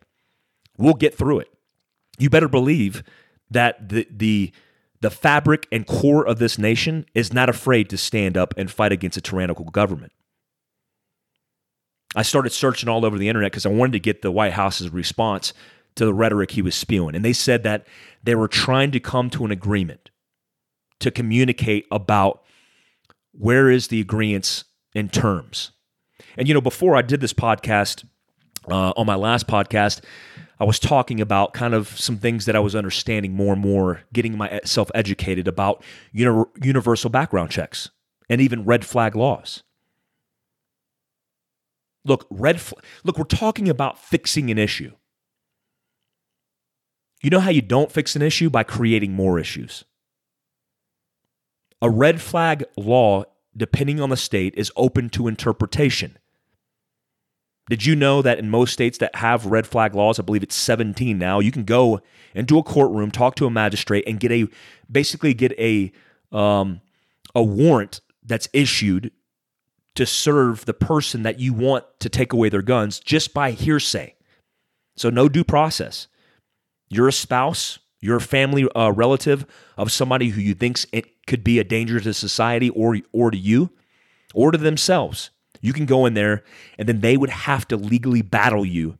We'll 0.77 0.93
get 0.93 1.15
through 1.15 1.39
it 1.39 1.53
you 2.19 2.29
better 2.29 2.49
believe 2.49 3.03
that 3.49 3.89
the 3.89 4.05
the 4.11 4.51
the 5.01 5.09
fabric 5.09 5.65
and 5.71 5.87
core 5.87 6.27
of 6.27 6.37
this 6.37 6.59
nation 6.59 7.05
is 7.15 7.33
not 7.33 7.49
afraid 7.49 7.89
to 7.89 7.97
stand 7.97 8.37
up 8.37 8.53
and 8.57 8.69
fight 8.69 8.91
against 8.91 9.17
a 9.17 9.21
tyrannical 9.21 9.65
government. 9.65 10.11
I 12.15 12.21
started 12.23 12.51
searching 12.51 12.89
all 12.89 13.05
over 13.05 13.17
the 13.17 13.29
internet 13.29 13.51
because 13.51 13.65
I 13.65 13.69
wanted 13.69 13.93
to 13.93 13.99
get 13.99 14.21
the 14.21 14.31
White 14.31 14.53
House's 14.53 14.89
response 14.89 15.53
to 15.95 16.05
the 16.05 16.13
rhetoric 16.13 16.51
he 16.51 16.61
was 16.61 16.75
spewing. 16.75 17.15
And 17.15 17.23
they 17.25 17.33
said 17.33 17.63
that 17.63 17.87
they 18.23 18.35
were 18.35 18.47
trying 18.47 18.91
to 18.91 18.99
come 18.99 19.29
to 19.31 19.45
an 19.45 19.51
agreement 19.51 20.09
to 20.99 21.11
communicate 21.11 21.85
about 21.91 22.43
where 23.31 23.69
is 23.69 23.87
the 23.87 24.01
agreements 24.01 24.65
in 24.93 25.09
terms. 25.09 25.71
And, 26.37 26.47
you 26.47 26.53
know, 26.53 26.61
before 26.61 26.95
I 26.95 27.01
did 27.01 27.21
this 27.21 27.33
podcast, 27.33 28.05
uh, 28.69 28.93
on 28.95 29.05
my 29.05 29.15
last 29.15 29.47
podcast, 29.47 30.01
I 30.59 30.65
was 30.65 30.79
talking 30.79 31.21
about 31.21 31.53
kind 31.53 31.73
of 31.73 31.87
some 31.87 32.17
things 32.17 32.45
that 32.45 32.55
I 32.55 32.59
was 32.59 32.75
understanding 32.75 33.33
more 33.33 33.53
and 33.53 33.61
more, 33.61 34.01
getting 34.11 34.37
myself 34.37 34.91
educated 34.93 35.47
about 35.47 35.83
uni- 36.11 36.45
universal 36.61 37.09
background 37.09 37.49
checks 37.49 37.89
and 38.29 38.41
even 38.41 38.65
red 38.65 38.85
flag 38.85 39.15
laws. 39.15 39.63
Look, 42.03 42.27
red 42.29 42.59
fl- 42.59 42.75
look, 43.03 43.17
we're 43.17 43.23
talking 43.23 43.69
about 43.69 43.99
fixing 43.99 44.49
an 44.51 44.57
issue. 44.57 44.91
You 47.21 47.29
know 47.29 47.39
how 47.39 47.49
you 47.49 47.61
don't 47.61 47.91
fix 47.91 48.15
an 48.15 48.21
issue 48.21 48.49
by 48.49 48.63
creating 48.63 49.13
more 49.13 49.39
issues. 49.39 49.83
A 51.81 51.89
red 51.89 52.21
flag 52.21 52.65
law, 52.77 53.25
depending 53.55 53.99
on 53.99 54.09
the 54.09 54.17
state, 54.17 54.53
is 54.55 54.71
open 54.75 55.09
to 55.11 55.27
interpretation. 55.27 56.17
Did 57.69 57.85
you 57.85 57.95
know 57.95 58.21
that 58.21 58.39
in 58.39 58.49
most 58.49 58.73
states 58.73 58.97
that 58.97 59.15
have 59.15 59.45
red 59.45 59.67
flag 59.67 59.93
laws, 59.93 60.19
I 60.19 60.23
believe 60.23 60.43
it's 60.43 60.55
17 60.55 61.17
now, 61.17 61.39
you 61.39 61.51
can 61.51 61.65
go 61.65 62.01
into 62.33 62.57
a 62.57 62.63
courtroom, 62.63 63.11
talk 63.11 63.35
to 63.35 63.45
a 63.45 63.51
magistrate, 63.51 64.05
and 64.07 64.19
get 64.19 64.31
a 64.31 64.47
basically 64.91 65.33
get 65.33 65.51
a 65.59 65.91
um, 66.31 66.81
a 67.35 67.43
warrant 67.43 68.01
that's 68.23 68.49
issued 68.53 69.11
to 69.95 70.05
serve 70.05 70.65
the 70.65 70.73
person 70.73 71.23
that 71.23 71.39
you 71.39 71.53
want 71.53 71.85
to 71.99 72.09
take 72.09 72.33
away 72.33 72.49
their 72.49 72.61
guns 72.61 72.99
just 72.99 73.33
by 73.33 73.51
hearsay. 73.51 74.15
So 74.95 75.09
no 75.09 75.29
due 75.29 75.43
process. 75.43 76.07
You're 76.89 77.07
a 77.07 77.13
spouse, 77.13 77.79
you're 78.01 78.17
a 78.17 78.21
family 78.21 78.67
uh, 78.75 78.91
relative 78.91 79.45
of 79.77 79.91
somebody 79.91 80.29
who 80.29 80.41
you 80.41 80.53
think 80.53 80.79
it 80.91 81.25
could 81.27 81.43
be 81.43 81.59
a 81.59 81.63
danger 81.63 81.99
to 81.99 82.13
society 82.13 82.69
or 82.69 82.97
or 83.11 83.31
to 83.31 83.37
you 83.37 83.71
or 84.33 84.51
to 84.51 84.57
themselves. 84.57 85.29
You 85.61 85.73
can 85.73 85.85
go 85.85 86.05
in 86.05 86.13
there 86.13 86.43
and 86.77 86.87
then 86.87 87.01
they 87.01 87.17
would 87.17 87.29
have 87.29 87.67
to 87.67 87.77
legally 87.77 88.21
battle 88.21 88.65
you 88.65 88.97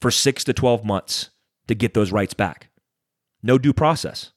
for 0.00 0.10
six 0.10 0.44
to 0.44 0.52
12 0.52 0.84
months 0.84 1.30
to 1.66 1.74
get 1.74 1.94
those 1.94 2.12
rights 2.12 2.34
back. 2.34 2.68
No 3.42 3.58
due 3.58 3.72
process. 3.72 4.32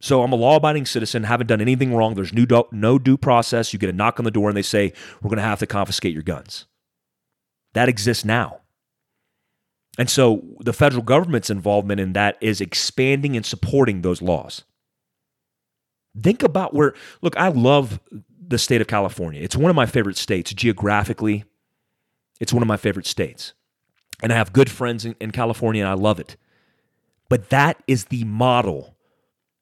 So 0.00 0.22
I'm 0.22 0.32
a 0.32 0.36
law 0.36 0.56
abiding 0.56 0.86
citizen, 0.86 1.24
haven't 1.24 1.48
done 1.48 1.60
anything 1.60 1.94
wrong. 1.94 2.14
There's 2.14 2.32
no 2.32 2.98
due 2.98 3.16
process. 3.18 3.72
You 3.72 3.78
get 3.78 3.90
a 3.90 3.94
knock 3.94 4.18
on 4.18 4.24
the 4.24 4.30
door 4.30 4.48
and 4.48 4.56
they 4.56 4.62
say, 4.62 4.94
we're 5.20 5.28
going 5.28 5.36
to 5.36 5.42
have 5.42 5.58
to 5.58 5.66
confiscate 5.66 6.14
your 6.14 6.22
guns. 6.22 6.66
That 7.74 7.90
exists 7.90 8.24
now. 8.24 8.60
And 9.98 10.08
so 10.08 10.42
the 10.60 10.72
federal 10.72 11.02
government's 11.02 11.50
involvement 11.50 12.00
in 12.00 12.12
that 12.14 12.36
is 12.40 12.60
expanding 12.60 13.36
and 13.36 13.44
supporting 13.44 14.02
those 14.02 14.22
laws. 14.22 14.64
Think 16.20 16.42
about 16.42 16.74
where, 16.74 16.94
look, 17.22 17.36
I 17.36 17.48
love 17.48 18.00
the 18.46 18.58
state 18.58 18.80
of 18.80 18.86
California. 18.86 19.40
It's 19.42 19.56
one 19.56 19.70
of 19.70 19.76
my 19.76 19.86
favorite 19.86 20.16
states 20.16 20.52
geographically. 20.52 21.44
It's 22.40 22.52
one 22.52 22.62
of 22.62 22.68
my 22.68 22.76
favorite 22.76 23.06
states. 23.06 23.52
And 24.22 24.32
I 24.32 24.36
have 24.36 24.52
good 24.52 24.70
friends 24.70 25.04
in, 25.04 25.14
in 25.20 25.30
California 25.30 25.82
and 25.82 25.90
I 25.90 25.94
love 25.94 26.18
it. 26.18 26.36
But 27.28 27.50
that 27.50 27.82
is 27.86 28.06
the 28.06 28.24
model 28.24 28.96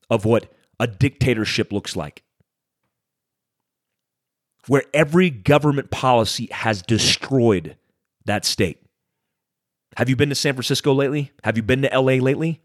of 0.09 0.25
what 0.25 0.53
a 0.81 0.87
dictatorship 0.87 1.73
looks 1.73 1.97
like. 1.97 2.23
Where 4.67 4.85
every 4.95 5.31
government 5.31 5.91
policy 5.91 6.49
has 6.51 6.83
destroyed 6.83 7.77
that 8.25 8.45
state. 8.45 8.83
Have 9.99 10.09
you 10.09 10.15
been 10.15 10.29
to 10.29 10.37
San 10.37 10.55
Francisco 10.55 10.95
lately? 10.95 11.33
Have 11.43 11.57
you 11.57 11.63
been 11.65 11.83
to 11.83 11.89
LA 11.89 12.23
lately? 12.23 12.63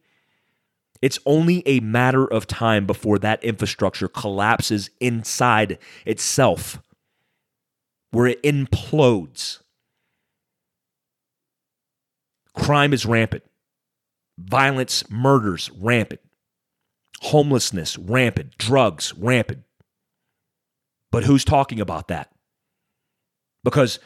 It's 1.02 1.18
only 1.26 1.64
a 1.68 1.80
matter 1.80 2.32
of 2.32 2.46
time 2.46 2.86
before 2.86 3.18
that 3.18 3.44
infrastructure 3.44 4.08
collapses 4.08 4.92
inside 5.00 5.80
itself, 6.06 6.80
where 8.12 8.28
it 8.28 8.44
implodes. 8.44 9.64
Crime 12.54 12.94
is 12.94 13.04
rampant, 13.04 13.44
violence, 14.38 15.10
murders 15.10 15.72
rampant, 15.72 16.22
homelessness 17.22 17.98
rampant, 17.98 18.60
drugs 18.60 19.12
rampant. 19.18 19.64
But 21.12 21.24
who's 21.24 21.44
talking 21.44 21.82
about 21.82 22.10
that? 22.10 22.30
Because 23.64 23.98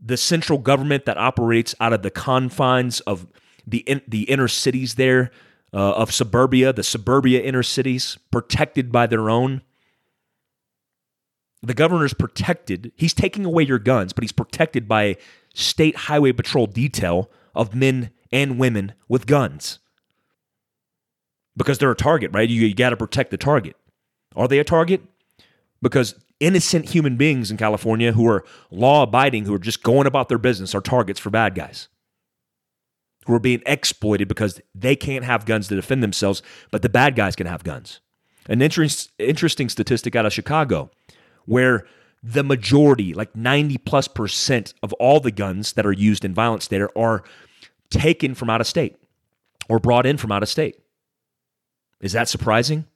the 0.00 0.16
central 0.16 0.58
government 0.58 1.04
that 1.04 1.18
operates 1.18 1.74
out 1.80 1.92
of 1.92 2.02
the 2.02 2.10
confines 2.10 3.00
of 3.00 3.26
the 3.66 3.78
in, 3.78 4.00
the 4.08 4.22
inner 4.22 4.48
cities 4.48 4.94
there 4.94 5.30
uh, 5.72 5.92
of 5.92 6.12
suburbia, 6.12 6.72
the 6.72 6.82
suburbia 6.82 7.40
inner 7.42 7.62
cities, 7.62 8.18
protected 8.30 8.90
by 8.90 9.06
their 9.06 9.30
own. 9.30 9.62
The 11.62 11.74
governor's 11.74 12.14
protected. 12.14 12.92
He's 12.96 13.12
taking 13.12 13.44
away 13.44 13.64
your 13.64 13.78
guns, 13.78 14.12
but 14.12 14.24
he's 14.24 14.32
protected 14.32 14.88
by 14.88 15.16
state 15.54 15.94
highway 15.94 16.32
patrol 16.32 16.66
detail 16.66 17.30
of 17.54 17.74
men 17.74 18.10
and 18.32 18.58
women 18.58 18.94
with 19.08 19.26
guns. 19.26 19.78
Because 21.56 21.78
they're 21.78 21.90
a 21.90 21.96
target, 21.96 22.30
right? 22.32 22.48
You, 22.48 22.62
you 22.62 22.74
got 22.74 22.90
to 22.90 22.96
protect 22.96 23.30
the 23.30 23.36
target. 23.36 23.76
Are 24.34 24.48
they 24.48 24.58
a 24.58 24.64
target? 24.64 25.02
Because 25.82 26.14
innocent 26.40 26.90
human 26.90 27.16
beings 27.16 27.50
in 27.50 27.56
California 27.56 28.12
who 28.12 28.26
are 28.28 28.44
law 28.70 29.02
abiding, 29.02 29.44
who 29.44 29.54
are 29.54 29.58
just 29.58 29.82
going 29.82 30.06
about 30.06 30.28
their 30.28 30.38
business, 30.38 30.74
are 30.74 30.80
targets 30.80 31.20
for 31.20 31.30
bad 31.30 31.54
guys 31.54 31.88
who 33.26 33.34
are 33.34 33.40
being 33.40 33.62
exploited 33.66 34.28
because 34.28 34.60
they 34.74 34.96
can't 34.96 35.24
have 35.24 35.44
guns 35.44 35.68
to 35.68 35.76
defend 35.76 36.02
themselves, 36.02 36.42
but 36.70 36.82
the 36.82 36.88
bad 36.88 37.14
guys 37.14 37.36
can 37.36 37.46
have 37.46 37.62
guns. 37.62 38.00
An 38.48 38.62
interest, 38.62 39.10
interesting 39.18 39.68
statistic 39.68 40.16
out 40.16 40.26
of 40.26 40.32
Chicago 40.32 40.90
where 41.44 41.86
the 42.22 42.42
majority, 42.42 43.14
like 43.14 43.34
90 43.34 43.78
plus 43.78 44.08
percent 44.08 44.74
of 44.82 44.92
all 44.94 45.20
the 45.20 45.30
guns 45.30 45.74
that 45.74 45.86
are 45.86 45.92
used 45.92 46.24
in 46.24 46.34
violence 46.34 46.68
there 46.68 46.96
are 46.98 47.22
taken 47.90 48.34
from 48.34 48.50
out 48.50 48.60
of 48.60 48.66
state 48.66 48.96
or 49.68 49.78
brought 49.78 50.06
in 50.06 50.16
from 50.16 50.32
out 50.32 50.42
of 50.42 50.48
state. 50.48 50.76
Is 52.00 52.12
that 52.12 52.28
surprising? 52.28 52.86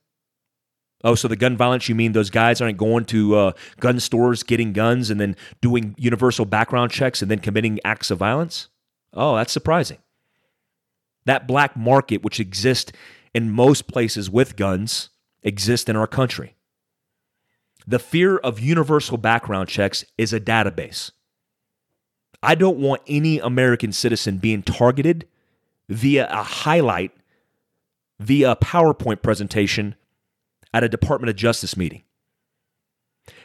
Oh, 1.02 1.14
so 1.14 1.28
the 1.28 1.37
gun 1.37 1.57
violence, 1.57 1.88
you 1.88 1.94
mean 1.94 2.12
those 2.12 2.30
guys 2.30 2.61
aren't 2.61 2.78
going 2.78 3.04
to 3.07 3.35
uh, 3.35 3.52
gun 3.78 4.00
stores 4.00 4.42
getting 4.42 4.72
guns 4.72 5.11
and 5.11 5.20
then 5.20 5.37
doing 5.61 5.94
universal 5.98 6.46
background 6.46 6.90
checks 6.90 7.20
and 7.20 7.30
then 7.30 7.40
committing 7.40 7.78
acts 7.85 8.11
of 8.11 8.18
violence? 8.18 8.68
Oh, 9.12 9.37
that's 9.37 9.52
surprising. 9.52 9.98
That 11.26 11.46
black 11.46 11.76
market, 11.76 12.22
which 12.22 12.40
exists 12.40 12.92
in 13.35 13.50
most 13.50 13.87
places 13.87 14.30
with 14.30 14.57
guns, 14.57 15.11
exists 15.42 15.88
in 15.90 15.96
our 15.96 16.07
country. 16.07 16.57
The 17.87 17.98
fear 17.98 18.38
of 18.38 18.61
universal 18.61 19.18
background 19.18 19.68
checks 19.68 20.04
is 20.16 20.33
a 20.33 20.40
database. 20.40 21.11
I 22.42 22.54
don't 22.54 22.78
want 22.78 23.02
any 23.07 23.38
American 23.38 23.92
citizen 23.92 24.38
being 24.38 24.62
targeted 24.62 25.26
via 25.88 26.28
a 26.30 26.42
highlight, 26.42 27.12
via 28.20 28.52
a 28.52 28.57
PowerPoint 28.57 29.22
presentation 29.22 29.94
at 30.74 30.84
a 30.84 30.88
Department 30.90 31.30
of 31.30 31.37
Justice 31.37 31.74
meeting. 31.78 32.02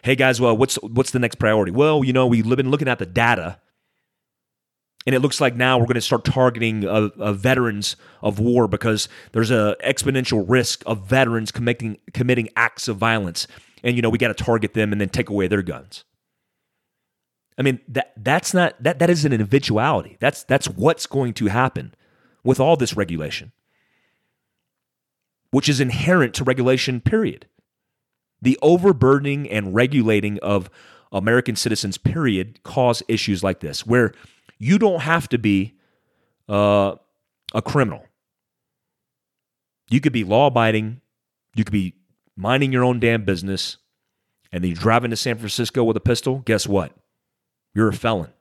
Hey 0.01 0.17
guys, 0.17 0.41
well, 0.41 0.57
what's 0.57 0.75
what's 0.75 1.11
the 1.11 1.19
next 1.19 1.35
priority? 1.35 1.71
Well, 1.71 2.03
you 2.03 2.11
know, 2.11 2.27
we've 2.27 2.43
been 2.43 2.69
looking 2.69 2.89
at 2.89 2.99
the 2.99 3.05
data 3.05 3.59
and 5.05 5.15
it 5.15 5.19
looks 5.19 5.39
like 5.39 5.55
now 5.55 5.77
we're 5.77 5.85
going 5.85 5.95
to 5.95 6.01
start 6.01 6.25
targeting 6.25 6.85
uh, 6.85 7.09
uh, 7.17 7.33
veterans 7.33 7.95
of 8.21 8.39
war 8.39 8.67
because 8.67 9.07
there's 9.31 9.51
a 9.51 9.75
exponential 9.83 10.43
risk 10.47 10.83
of 10.85 11.07
veterans 11.07 11.51
committing 11.51 11.97
committing 12.13 12.49
acts 12.55 12.87
of 12.87 12.97
violence, 12.97 13.47
and 13.83 13.95
you 13.95 14.01
know 14.01 14.09
we 14.09 14.17
got 14.17 14.27
to 14.27 14.33
target 14.33 14.73
them 14.73 14.91
and 14.91 14.99
then 14.99 15.09
take 15.09 15.29
away 15.29 15.47
their 15.47 15.61
guns. 15.61 16.03
I 17.57 17.61
mean 17.61 17.79
that 17.87 18.13
that's 18.17 18.53
not 18.53 18.81
that 18.83 18.99
that 18.99 19.09
is 19.09 19.23
an 19.23 19.33
eventuality. 19.33 20.17
That's 20.19 20.43
that's 20.43 20.67
what's 20.67 21.07
going 21.07 21.33
to 21.35 21.47
happen 21.47 21.93
with 22.43 22.59
all 22.59 22.75
this 22.75 22.95
regulation, 22.95 23.51
which 25.51 25.69
is 25.69 25.79
inherent 25.79 26.33
to 26.35 26.43
regulation. 26.43 27.01
Period. 27.01 27.47
The 28.41 28.57
overburdening 28.62 29.49
and 29.49 29.75
regulating 29.75 30.39
of 30.39 30.69
American 31.12 31.55
citizens. 31.55 31.97
Period 31.97 32.62
cause 32.63 33.03
issues 33.07 33.43
like 33.43 33.59
this 33.59 33.85
where 33.85 34.13
you 34.57 34.77
don't 34.77 35.01
have 35.01 35.27
to 35.29 35.38
be 35.38 35.73
uh, 36.47 36.95
a 37.53 37.62
criminal. 37.62 38.05
You 39.89 39.99
could 39.99 40.13
be 40.13 40.23
law 40.23 40.47
abiding. 40.47 41.01
You 41.55 41.63
could 41.63 41.73
be 41.73 41.95
minding 42.35 42.71
your 42.71 42.83
own 42.83 42.99
damn 42.99 43.25
business. 43.25 43.77
And 44.51 44.63
then 44.63 44.69
you 44.69 44.75
drive 44.75 45.03
into 45.03 45.17
San 45.17 45.38
Francisco 45.38 45.83
with 45.83 45.97
a 45.97 46.01
pistol. 46.01 46.39
Guess 46.45 46.67
what? 46.67 46.93
You're 47.73 47.89
a 47.89 47.93
felon. 47.93 48.31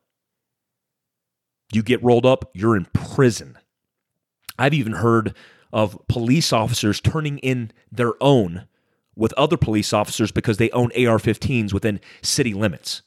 You 1.73 1.83
get 1.83 2.03
rolled 2.03 2.25
up, 2.25 2.51
you're 2.55 2.77
in 2.77 2.87
prison. 2.94 3.59
I've 4.59 4.73
even 4.73 4.94
heard 4.94 5.35
of 5.73 5.99
police 6.09 6.53
officers 6.53 7.01
turning 7.01 7.39
in 7.39 7.71
their 7.91 8.13
own 8.21 8.67
with 9.15 9.33
other 9.35 9.57
police 9.57 9.93
officers 9.93 10.31
because 10.31 10.59
they 10.59 10.71
own 10.71 10.91
AR-15s 10.93 11.73
within 11.73 12.01
city 12.23 12.55
limits. 12.55 13.03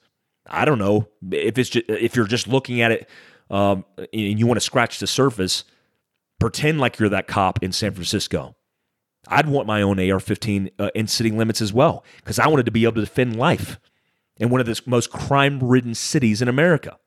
I 0.45 0.65
don't 0.65 0.79
know 0.79 1.07
if 1.31 1.57
it's 1.57 1.69
just, 1.69 1.89
if 1.89 2.15
you're 2.15 2.27
just 2.27 2.47
looking 2.47 2.81
at 2.81 2.91
it 2.91 3.09
um, 3.49 3.85
and 3.97 4.39
you 4.39 4.45
want 4.45 4.57
to 4.57 4.61
scratch 4.65 4.99
the 4.99 5.07
surface. 5.07 5.63
Pretend 6.39 6.79
like 6.79 6.99
you're 6.99 7.09
that 7.09 7.27
cop 7.27 7.63
in 7.63 7.71
San 7.71 7.93
Francisco. 7.93 8.55
I'd 9.27 9.47
want 9.47 9.67
my 9.67 9.81
own 9.81 9.99
AR-15 9.99 10.71
uh, 10.79 10.89
in 10.95 11.07
city 11.07 11.31
limits 11.31 11.61
as 11.61 11.71
well 11.71 12.03
because 12.17 12.39
I 12.39 12.47
wanted 12.47 12.65
to 12.65 12.71
be 12.71 12.83
able 12.83 12.95
to 12.95 13.01
defend 13.01 13.35
life 13.35 13.79
in 14.37 14.49
one 14.49 14.59
of 14.59 14.65
the 14.65 14.81
most 14.85 15.11
crime-ridden 15.11 15.93
cities 15.93 16.41
in 16.41 16.47
America. 16.47 16.97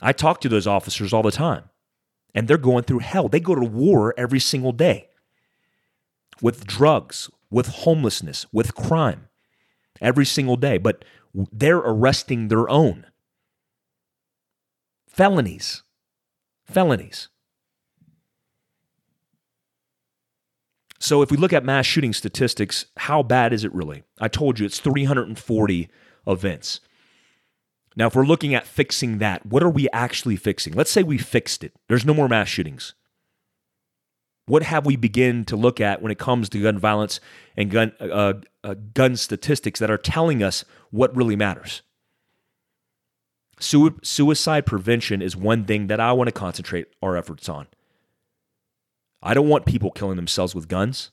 I 0.00 0.12
talk 0.12 0.40
to 0.40 0.48
those 0.48 0.66
officers 0.66 1.12
all 1.12 1.22
the 1.22 1.30
time, 1.30 1.64
and 2.34 2.46
they're 2.46 2.58
going 2.58 2.84
through 2.84 3.00
hell. 3.00 3.28
They 3.28 3.40
go 3.40 3.54
to 3.54 3.64
war 3.64 4.14
every 4.16 4.40
single 4.40 4.72
day 4.72 5.08
with 6.40 6.66
drugs, 6.66 7.30
with 7.50 7.66
homelessness, 7.68 8.46
with 8.52 8.74
crime 8.74 9.28
every 10.00 10.26
single 10.26 10.56
day, 10.56 10.78
but 10.78 11.04
they're 11.34 11.78
arresting 11.78 12.48
their 12.48 12.68
own. 12.68 13.06
Felonies. 15.08 15.82
Felonies. 16.64 17.28
So 21.00 21.22
if 21.22 21.30
we 21.30 21.36
look 21.36 21.52
at 21.52 21.64
mass 21.64 21.86
shooting 21.86 22.12
statistics, 22.12 22.86
how 22.96 23.22
bad 23.22 23.52
is 23.52 23.64
it 23.64 23.72
really? 23.72 24.02
I 24.20 24.28
told 24.28 24.58
you 24.58 24.66
it's 24.66 24.80
340 24.80 25.88
events. 26.26 26.80
Now, 27.98 28.06
if 28.06 28.14
we're 28.14 28.24
looking 28.24 28.54
at 28.54 28.64
fixing 28.64 29.18
that, 29.18 29.44
what 29.44 29.64
are 29.64 29.68
we 29.68 29.88
actually 29.92 30.36
fixing? 30.36 30.72
Let's 30.72 30.90
say 30.90 31.02
we 31.02 31.18
fixed 31.18 31.64
it. 31.64 31.72
There's 31.88 32.06
no 32.06 32.14
more 32.14 32.28
mass 32.28 32.46
shootings. 32.46 32.94
What 34.46 34.62
have 34.62 34.86
we 34.86 34.94
begin 34.94 35.44
to 35.46 35.56
look 35.56 35.80
at 35.80 36.00
when 36.00 36.12
it 36.12 36.18
comes 36.18 36.48
to 36.50 36.62
gun 36.62 36.78
violence 36.78 37.18
and 37.56 37.72
gun 37.72 37.92
uh, 38.00 38.34
uh, 38.62 38.74
gun 38.94 39.16
statistics 39.16 39.80
that 39.80 39.90
are 39.90 39.98
telling 39.98 40.44
us 40.44 40.64
what 40.90 41.14
really 41.14 41.36
matters? 41.36 41.82
suicide 43.60 44.64
prevention 44.64 45.20
is 45.20 45.34
one 45.34 45.64
thing 45.64 45.88
that 45.88 45.98
I 45.98 46.12
want 46.12 46.28
to 46.28 46.32
concentrate 46.32 46.86
our 47.02 47.16
efforts 47.16 47.48
on. 47.48 47.66
I 49.20 49.34
don't 49.34 49.48
want 49.48 49.66
people 49.66 49.90
killing 49.90 50.14
themselves 50.14 50.54
with 50.54 50.68
guns. 50.68 51.10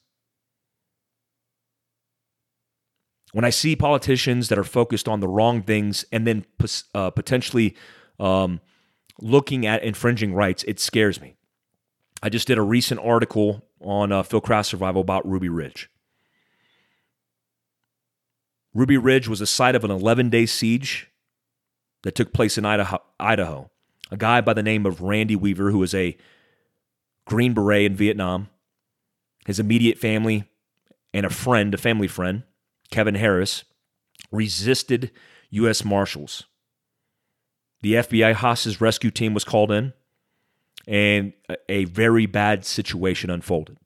When 3.36 3.43
I 3.43 3.50
see 3.50 3.76
politicians 3.76 4.48
that 4.48 4.58
are 4.58 4.63
focused 4.63 5.10
on 5.10 5.19
the 5.19 5.28
wrong 5.28 5.62
things 5.62 6.06
and 6.10 6.26
then 6.26 6.45
uh, 6.93 7.10
potentially 7.10 7.76
um, 8.17 8.62
looking 9.19 9.65
at 9.65 9.84
infringing 9.84 10.34
rights, 10.34 10.63
it 10.63 10.80
scares 10.80 11.19
me. 11.19 11.36
I 12.24 12.30
just 12.30 12.48
did 12.48 12.58
a 12.58 12.62
recent 12.62 13.02
article 13.02 13.65
on 13.82 14.13
uh, 14.13 14.24
Fieldcraft 14.24 14.67
Survival 14.67 15.02
about 15.02 15.28
Ruby 15.28 15.50
Ridge. 15.50 15.89
Ruby 18.74 18.98
Ridge 18.98 19.28
was 19.28 19.39
the 19.39 19.48
site 19.48 19.76
of 19.76 19.84
an 19.84 19.91
11 19.91 20.30
day 20.30 20.45
siege 20.45 21.12
that 22.04 22.15
took 22.15 22.32
place 22.32 22.58
in 22.58 22.63
Idaho, 22.63 23.00
Idaho. 23.19 23.69
A 24.12 24.15
guy 24.15 24.39
by 24.39 24.54
the 24.54 24.63
name 24.63 24.86
of 24.86 25.02
Randy 25.02 25.36
Weaver, 25.36 25.71
who 25.71 25.80
was 25.80 25.93
a 25.93 26.15
Green 27.26 27.54
Beret 27.54 27.88
in 27.88 27.95
Vietnam, 27.98 28.48
his 29.45 29.60
immediate 29.60 29.98
family, 29.98 30.45
and 31.13 31.26
a 31.26 31.30
friend, 31.30 31.74
a 31.74 31.78
family 31.78 32.08
friend, 32.08 32.43
Kevin 32.91 33.15
Harris, 33.15 33.63
resisted 34.32 35.12
U.S. 35.52 35.84
Marshals. 35.84 36.43
The 37.82 37.93
FBI 37.93 38.34
hostage 38.34 38.82
rescue 38.82 39.12
team 39.12 39.34
was 39.34 39.43
called 39.43 39.71
in, 39.71 39.93
and 40.88 41.34
a 41.69 41.86
very 41.86 42.26
bad 42.26 42.65
situation 42.65 43.30
unfolded. 43.30 43.78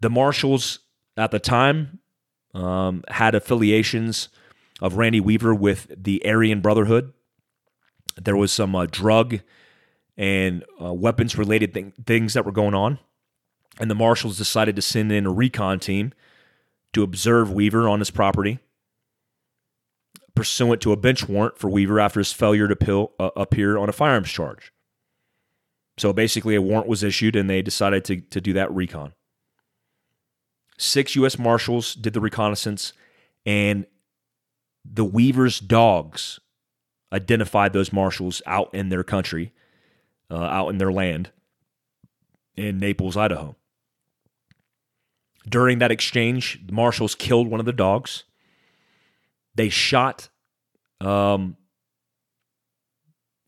The 0.00 0.10
Marshals 0.10 0.80
at 1.16 1.30
the 1.30 1.38
time 1.38 2.00
um, 2.54 3.02
had 3.08 3.34
affiliations 3.34 4.28
of 4.80 4.96
Randy 4.96 5.20
Weaver 5.20 5.54
with 5.54 5.92
the 5.96 6.24
Aryan 6.26 6.60
Brotherhood. 6.60 7.12
There 8.16 8.36
was 8.36 8.52
some 8.52 8.74
uh, 8.74 8.86
drug 8.86 9.40
and 10.16 10.64
uh, 10.80 10.92
weapons 10.92 11.36
related 11.36 11.74
th- 11.74 11.94
things 12.06 12.34
that 12.34 12.44
were 12.44 12.52
going 12.52 12.74
on. 12.74 12.98
And 13.78 13.90
the 13.90 13.94
marshals 13.94 14.38
decided 14.38 14.76
to 14.76 14.82
send 14.82 15.12
in 15.12 15.26
a 15.26 15.32
recon 15.32 15.78
team 15.78 16.12
to 16.92 17.02
observe 17.02 17.52
Weaver 17.52 17.88
on 17.88 17.98
his 17.98 18.10
property, 18.10 18.58
pursuant 20.34 20.80
to 20.82 20.92
a 20.92 20.96
bench 20.96 21.28
warrant 21.28 21.58
for 21.58 21.68
Weaver 21.68 22.00
after 22.00 22.20
his 22.20 22.32
failure 22.32 22.68
to 22.68 22.76
pill, 22.76 23.12
uh, 23.18 23.30
appear 23.36 23.76
on 23.76 23.88
a 23.88 23.92
firearms 23.92 24.30
charge. 24.30 24.72
So 25.98 26.12
basically, 26.12 26.54
a 26.54 26.62
warrant 26.62 26.88
was 26.88 27.02
issued 27.02 27.36
and 27.36 27.48
they 27.48 27.62
decided 27.62 28.04
to, 28.06 28.20
to 28.20 28.40
do 28.40 28.52
that 28.54 28.72
recon. 28.72 29.12
Six 30.78 31.16
U.S. 31.16 31.38
Marshals 31.38 31.94
did 31.94 32.12
the 32.12 32.20
reconnaissance, 32.20 32.92
and 33.46 33.86
the 34.84 35.04
Weaver's 35.04 35.58
dogs 35.58 36.38
identified 37.12 37.72
those 37.72 37.92
marshals 37.92 38.42
out 38.46 38.74
in 38.74 38.90
their 38.90 39.04
country 39.04 39.52
uh, 40.30 40.36
out 40.36 40.68
in 40.68 40.78
their 40.78 40.92
land 40.92 41.30
in 42.56 42.78
Naples, 42.78 43.16
Idaho. 43.16 43.56
During 45.48 45.78
that 45.78 45.92
exchange, 45.92 46.60
the 46.66 46.72
marshals 46.72 47.14
killed 47.14 47.48
one 47.48 47.60
of 47.60 47.66
the 47.66 47.72
dogs. 47.72 48.24
They 49.54 49.68
shot 49.68 50.28
um, 51.00 51.56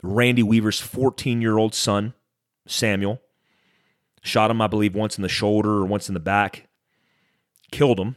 Randy 0.02 0.42
Weaver's 0.42 0.80
14 0.80 1.42
year 1.42 1.58
old 1.58 1.74
son, 1.74 2.14
Samuel. 2.66 3.20
Shot 4.22 4.50
him, 4.50 4.60
I 4.60 4.66
believe, 4.66 4.94
once 4.94 5.16
in 5.16 5.22
the 5.22 5.28
shoulder 5.28 5.70
or 5.70 5.84
once 5.84 6.08
in 6.08 6.14
the 6.14 6.20
back. 6.20 6.68
Killed 7.70 7.98
him. 7.98 8.16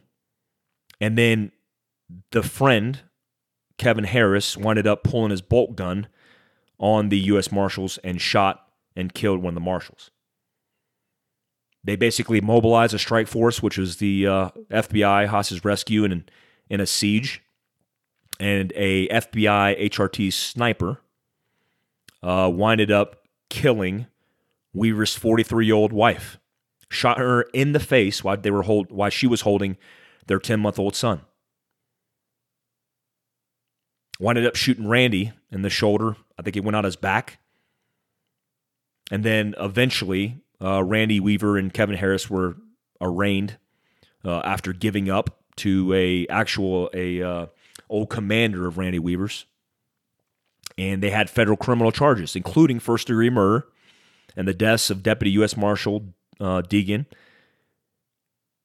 And 1.00 1.18
then 1.18 1.52
the 2.32 2.44
friend, 2.44 3.02
Kevin 3.78 4.04
Harris, 4.04 4.58
winded 4.58 4.88
up 4.88 5.04
pulling 5.04 5.32
his 5.32 5.42
bolt 5.42 5.76
gun 5.76 6.08
on 6.80 7.10
the 7.10 7.20
U.S. 7.20 7.52
Marshals 7.52 7.98
and 8.04 8.20
shot 8.22 8.68
and 8.96 9.14
killed 9.14 9.42
one 9.42 9.52
of 9.52 9.56
the 9.56 9.62
Marshals. 9.62 10.12
They 11.84 11.96
basically 11.96 12.42
mobilized 12.42 12.94
a 12.94 13.00
strike 13.00 13.28
force, 13.28 13.62
which 13.64 13.78
was 13.78 13.98
the 13.98 14.28
uh, 14.28 14.50
FBI 14.70 15.28
hostage 15.28 15.66
rescue 15.66 16.04
in, 16.04 16.26
in 16.70 16.80
a 16.80 16.86
siege, 16.86 17.42
and 18.40 18.72
a 18.76 19.08
FBI 19.08 19.90
HRT 19.90 20.32
sniper 20.32 21.02
uh, 22.22 22.52
winded 22.54 22.92
up 22.92 23.28
killing 23.50 24.08
Weaver's 24.74 25.16
43 25.16 25.66
year 25.66 25.76
old 25.76 25.94
wife. 25.94 26.38
Shot 26.90 27.18
her 27.18 27.44
in 27.54 27.72
the 27.72 27.80
face 27.80 28.24
while 28.24 28.38
they 28.38 28.52
were 28.52 28.64
hold, 28.64 28.92
while 28.92 29.10
she 29.10 29.26
was 29.26 29.42
holding 29.42 29.78
their 30.28 30.40
10 30.40 30.60
month 30.60 30.78
old 30.78 30.96
son. 30.96 31.22
Winded 34.20 34.46
up 34.46 34.56
shooting 34.56 34.88
Randy 34.88 35.32
in 35.52 35.62
the 35.62 35.70
shoulder. 35.70 36.16
I 36.38 36.44
think 36.44 36.56
he 36.56 36.62
went 36.62 36.76
out 36.76 36.84
his 36.84 36.96
back. 36.96 37.40
And 39.10 39.24
then 39.24 39.56
eventually, 39.60 40.42
uh, 40.62 40.84
Randy 40.84 41.20
Weaver 41.20 41.58
and 41.58 41.74
Kevin 41.74 41.96
Harris 41.96 42.30
were 42.30 42.56
arraigned 43.00 43.58
uh, 44.24 44.40
after 44.40 44.74
giving 44.74 45.10
up 45.10 45.42
to 45.58 45.94
a 45.94 46.28
actual 46.28 46.90
a 46.94 47.22
uh, 47.22 47.46
old 47.90 48.10
commander 48.10 48.68
of 48.68 48.78
Randy 48.78 49.00
Weaver's, 49.00 49.46
and 50.78 51.02
they 51.02 51.10
had 51.10 51.30
federal 51.30 51.58
criminal 51.58 51.92
charges, 51.92 52.36
including 52.36 52.80
first 52.80 53.08
degree 53.08 53.30
murder 53.30 53.68
and 54.36 54.48
the 54.48 54.54
deaths 54.54 54.90
of 54.90 55.04
Deputy 55.04 55.32
U.S. 55.32 55.58
Marshal 55.58 56.06
uh, 56.40 56.62
Degan. 56.62 57.06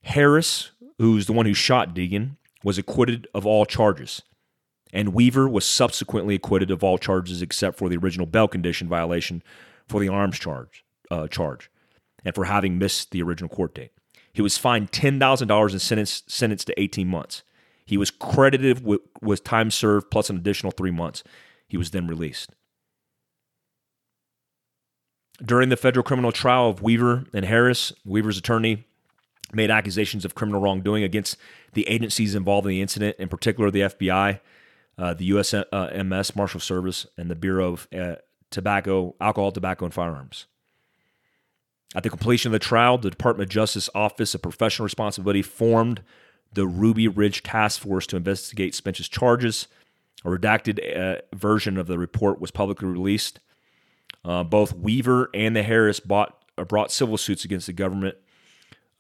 Harris, 0.05 0.71
who's 0.99 1.27
the 1.27 1.33
one 1.33 1.47
who 1.47 1.55
shot 1.55 1.95
Degan, 1.95 2.37
was 2.63 2.79
acquitted 2.79 3.27
of 3.35 3.45
all 3.45 3.67
charges 3.67 4.23
and 4.93 5.13
Weaver 5.13 5.49
was 5.49 5.67
subsequently 5.67 6.37
acquitted 6.37 6.71
of 6.71 6.83
all 6.85 6.97
charges 6.97 7.43
except 7.43 7.77
for 7.77 7.89
the 7.89 7.97
original 7.97 8.27
bail 8.27 8.49
condition 8.49 8.89
violation 8.89 9.43
for 9.89 10.01
the 10.01 10.09
arms 10.09 10.39
charge, 10.39 10.85
uh, 11.11 11.27
charge 11.27 11.71
and 12.27 12.35
for 12.35 12.45
having 12.45 12.77
missed 12.77 13.13
the 13.13 13.23
original 13.23 13.49
court 13.49 13.73
date. 13.73 13.93
He 14.33 14.43
was 14.43 14.59
fined 14.59 14.91
$10,000 14.91 15.71
and 15.71 15.81
sentenced, 15.81 16.31
sentenced 16.31 16.67
to 16.67 16.79
18 16.79 17.09
months. 17.09 17.45
He 17.87 17.97
was 17.97 18.11
credited 18.11 18.85
with, 18.85 19.01
with 19.23 19.45
time 19.45 19.71
served 19.71 20.11
plus 20.11 20.29
an 20.29 20.37
additional 20.37 20.73
three 20.73 20.91
months. 20.91 21.23
He 21.69 21.77
was 21.77 21.93
then 21.93 22.09
released. 22.09 22.51
During 25.43 25.69
the 25.69 25.77
federal 25.77 26.03
criminal 26.03 26.33
trial 26.33 26.69
of 26.69 26.83
Weaver 26.83 27.27
and 27.33 27.45
Harris, 27.45 27.93
Weaver's 28.05 28.39
attorney 28.39 28.85
made 29.53 29.71
accusations 29.71 30.25
of 30.25 30.35
criminal 30.35 30.61
wrongdoing 30.61 31.05
against 31.05 31.37
the 31.75 31.89
agencies 31.89 32.35
involved 32.35 32.67
in 32.67 32.71
the 32.71 32.83
incident, 32.83 33.17
in 33.21 33.29
particular 33.29 33.71
the 33.71 33.83
FBI, 33.83 34.41
uh, 34.99 35.15
the 35.15 35.31
USMS 35.31 36.31
uh, 36.31 36.33
Marshal 36.35 36.59
Service, 36.59 37.07
and 37.17 37.31
the 37.31 37.37
Bureau 37.37 37.75
of 37.75 37.89
uh, 37.97 38.17
Tobacco, 38.51 39.15
Alcohol, 39.21 39.53
Tobacco, 39.53 39.85
and 39.85 39.95
Firearms. 39.95 40.47
At 41.97 42.03
the 42.03 42.11
completion 42.11 42.51
of 42.51 42.53
the 42.53 42.59
trial, 42.59 42.99
the 42.99 43.09
Department 43.09 43.49
of 43.49 43.53
Justice 43.53 43.89
Office 43.95 44.35
of 44.35 44.43
Professional 44.43 44.85
Responsibility 44.85 45.41
formed 45.41 46.03
the 46.53 46.67
Ruby 46.67 47.09
Ridge 47.09 47.43
Task 47.43 47.81
Force 47.81 48.07
to 48.09 48.17
investigate 48.17 48.75
Spence's 48.75 49.09
charges. 49.09 49.67
A 50.23 50.29
redacted 50.29 50.79
uh, 50.95 51.23
version 51.35 51.79
of 51.79 51.87
the 51.87 51.99
report 51.99 52.39
was 52.39 52.51
publicly 52.51 52.87
released 52.89 53.41
Uh, 54.25 54.45
both 54.45 54.75
Weaver 54.75 55.31
and 55.33 55.57
the 55.57 55.63
Harris 55.63 56.01
bought, 56.01 56.45
uh, 56.59 56.65
brought 56.65 56.93
civil 56.93 57.17
suits 57.17 57.45
against 57.45 57.67
the 57.67 57.73
government. 57.73 58.17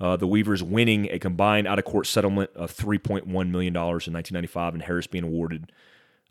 Uh, 0.01 0.17
the 0.17 0.27
Weavers 0.27 0.63
winning 0.63 1.11
a 1.11 1.19
combined 1.19 1.67
out 1.67 1.79
of 1.79 1.85
court 1.85 2.07
settlement 2.07 2.51
of 2.55 2.75
$3.1 2.75 3.27
million 3.27 3.75
in 3.75 3.83
1995, 3.83 4.75
and 4.75 4.83
Harris 4.85 5.07
being 5.07 5.25
awarded 5.25 5.73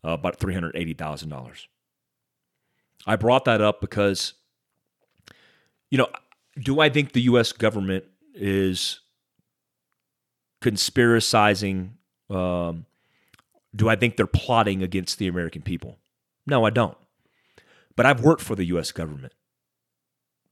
uh, 0.04 0.12
about 0.12 0.40
$380,000. 0.40 1.68
I 3.06 3.16
brought 3.18 3.46
that 3.46 3.62
up 3.62 3.82
because, 3.82 4.34
you 5.92 5.98
know, 5.98 6.08
do 6.58 6.80
I 6.80 6.90
think 6.90 7.12
the 7.14 7.22
U.S. 7.24 7.52
government 7.52 8.06
is 8.34 9.02
conspiracizing? 10.62 11.92
Um, 12.30 12.86
do 13.76 13.90
I 13.90 13.96
think 13.96 14.16
they're 14.16 14.28
plotting 14.28 14.82
against 14.82 15.20
the 15.20 15.28
American 15.28 15.62
people? 15.62 15.98
No, 16.48 16.66
I 16.66 16.70
don't. 16.70 16.98
But 17.96 18.06
I've 18.06 18.22
worked 18.22 18.42
for 18.42 18.56
the 18.56 18.66
U.S. 18.66 18.92
government. 18.92 19.34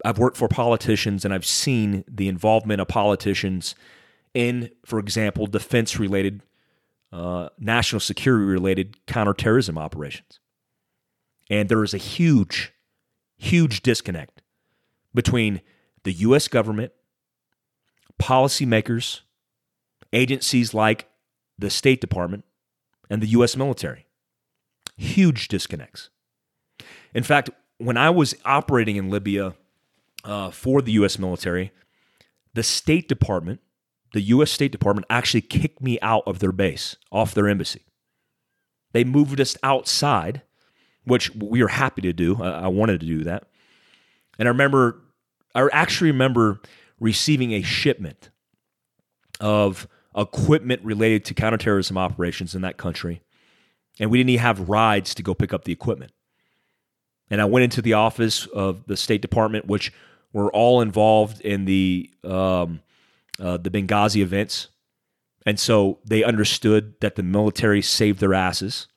I've 0.03 0.17
worked 0.17 0.37
for 0.37 0.47
politicians 0.47 1.23
and 1.23 1.33
I've 1.33 1.45
seen 1.45 2.03
the 2.07 2.27
involvement 2.27 2.81
of 2.81 2.87
politicians 2.87 3.75
in, 4.33 4.69
for 4.85 4.99
example, 4.99 5.47
defense 5.47 5.97
related, 5.97 6.41
uh, 7.11 7.49
national 7.57 8.01
security 8.01 8.45
related 8.45 9.05
counterterrorism 9.05 9.77
operations. 9.77 10.39
And 11.49 11.69
there 11.69 11.83
is 11.83 11.93
a 11.93 11.97
huge, 11.97 12.73
huge 13.37 13.81
disconnect 13.81 14.41
between 15.13 15.61
the 16.03 16.13
U.S. 16.13 16.47
government, 16.47 16.91
policymakers, 18.21 19.21
agencies 20.11 20.73
like 20.73 21.09
the 21.57 21.69
State 21.69 22.01
Department, 22.01 22.43
and 23.09 23.21
the 23.21 23.27
U.S. 23.27 23.55
military. 23.55 24.05
Huge 24.97 25.47
disconnects. 25.47 26.09
In 27.13 27.23
fact, 27.23 27.49
when 27.77 27.97
I 27.97 28.09
was 28.09 28.35
operating 28.45 28.95
in 28.95 29.09
Libya 29.09 29.55
uh, 30.23 30.51
for 30.51 30.81
the 30.81 30.91
U.S. 30.93 31.19
military, 31.19 31.71
the 32.53 32.63
State 32.63 33.07
Department, 33.07 33.59
the 34.13 34.21
U.S. 34.21 34.51
State 34.51 34.71
Department, 34.71 35.07
actually 35.09 35.41
kicked 35.41 35.81
me 35.81 35.99
out 36.01 36.23
of 36.25 36.39
their 36.39 36.51
base, 36.51 36.95
off 37.11 37.33
their 37.33 37.47
embassy. 37.47 37.85
They 38.93 39.03
moved 39.03 39.41
us 39.41 39.57
outside, 39.63 40.43
which 41.03 41.33
we 41.35 41.61
were 41.61 41.69
happy 41.69 42.01
to 42.03 42.13
do. 42.13 42.41
I, 42.41 42.63
I 42.63 42.67
wanted 42.67 42.99
to 43.01 43.05
do 43.05 43.23
that. 43.23 43.47
And 44.39 44.47
I 44.47 44.51
remember, 44.51 45.01
I 45.55 45.67
actually 45.71 46.11
remember 46.11 46.61
receiving 46.99 47.51
a 47.53 47.61
shipment 47.61 48.29
of 49.39 49.87
equipment 50.15 50.83
related 50.83 51.25
to 51.25 51.33
counterterrorism 51.33 51.97
operations 51.97 52.55
in 52.55 52.61
that 52.61 52.77
country. 52.77 53.21
And 53.99 54.09
we 54.09 54.17
didn't 54.17 54.31
even 54.31 54.41
have 54.41 54.69
rides 54.69 55.13
to 55.15 55.23
go 55.23 55.33
pick 55.33 55.53
up 55.53 55.65
the 55.65 55.71
equipment. 55.71 56.11
And 57.29 57.41
I 57.41 57.45
went 57.45 57.63
into 57.63 57.81
the 57.81 57.93
office 57.93 58.45
of 58.47 58.85
the 58.85 58.97
State 58.97 59.21
Department, 59.21 59.65
which 59.65 59.91
were 60.33 60.51
all 60.51 60.81
involved 60.81 61.41
in 61.41 61.65
the 61.65 62.09
um, 62.23 62.81
uh, 63.39 63.57
the 63.57 63.69
Benghazi 63.69 64.21
events, 64.21 64.69
and 65.45 65.59
so 65.59 65.99
they 66.05 66.23
understood 66.23 66.93
that 67.01 67.15
the 67.15 67.23
military 67.23 67.81
saved 67.81 68.19
their 68.19 68.33
asses. 68.33 68.87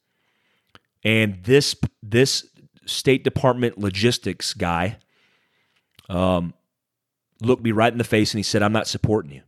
And 1.02 1.42
this 1.44 1.76
this 2.02 2.46
State 2.84 3.24
Department 3.24 3.78
logistics 3.78 4.52
guy 4.54 4.98
um, 6.08 6.54
looked 7.40 7.62
me 7.62 7.72
right 7.72 7.92
in 7.92 7.98
the 7.98 8.04
face 8.04 8.32
and 8.32 8.38
he 8.38 8.42
said, 8.42 8.62
"I'm 8.62 8.72
not 8.72 8.86
supporting 8.86 9.32
you." 9.32 9.42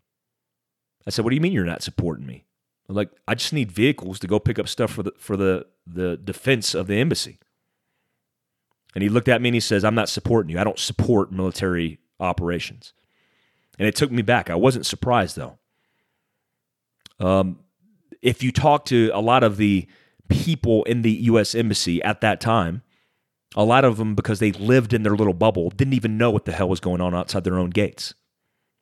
I 1.06 1.11
said, 1.11 1.24
"What 1.24 1.30
do 1.30 1.36
you 1.36 1.40
mean 1.40 1.52
you're 1.52 1.64
not 1.64 1.82
supporting 1.82 2.26
me?" 2.26 2.44
I'm 2.88 2.94
like, 2.94 3.11
"I 3.26 3.34
just 3.34 3.52
need 3.52 3.72
vehicles 3.72 4.18
to 4.20 4.26
go 4.26 4.38
pick 4.38 4.59
up 4.59 4.68
stuff 4.68 4.90
for 4.90 5.02
the 5.02 5.12
for 5.18 5.36
the 5.36 5.66
the 5.86 6.16
defense 6.16 6.74
of 6.74 6.86
the 6.86 6.96
embassy." 6.96 7.38
And 8.94 9.02
he 9.02 9.09
looked 9.09 9.28
at 9.28 9.40
me 9.40 9.50
and 9.50 9.54
he 9.54 9.61
says, 9.61 9.84
I'm 9.84 9.94
not 9.94 10.09
supporting 10.09 10.50
you. 10.50 10.59
I 10.59 10.64
don't 10.64 10.78
support 10.78 11.30
military 11.30 12.00
operations. 12.18 12.92
And 13.78 13.86
it 13.86 13.94
took 13.94 14.11
me 14.11 14.22
back. 14.22 14.50
I 14.50 14.54
wasn't 14.54 14.86
surprised 14.86 15.36
though. 15.36 15.59
Um, 17.20 17.61
if 18.22 18.42
you 18.42 18.50
talk 18.50 18.86
to 18.86 19.11
a 19.14 19.20
lot 19.20 19.44
of 19.44 19.56
the 19.56 19.86
people 20.28 20.82
in 20.84 21.02
the 21.02 21.12
U.S. 21.12 21.54
Embassy 21.54 22.02
at 22.02 22.20
that 22.22 22.40
time, 22.40 22.82
a 23.57 23.64
lot 23.64 23.84
of 23.84 23.96
them, 23.96 24.14
because 24.14 24.38
they 24.38 24.53
lived 24.53 24.92
in 24.92 25.03
their 25.03 25.16
little 25.16 25.34
bubble, 25.34 25.70
didn't 25.70 25.94
even 25.94 26.18
know 26.18 26.30
what 26.30 26.44
the 26.44 26.53
hell 26.53 26.68
was 26.68 26.80
going 26.80 27.01
on 27.01 27.14
outside 27.14 27.44
their 27.44 27.59
own 27.59 27.70
gates. 27.70 28.14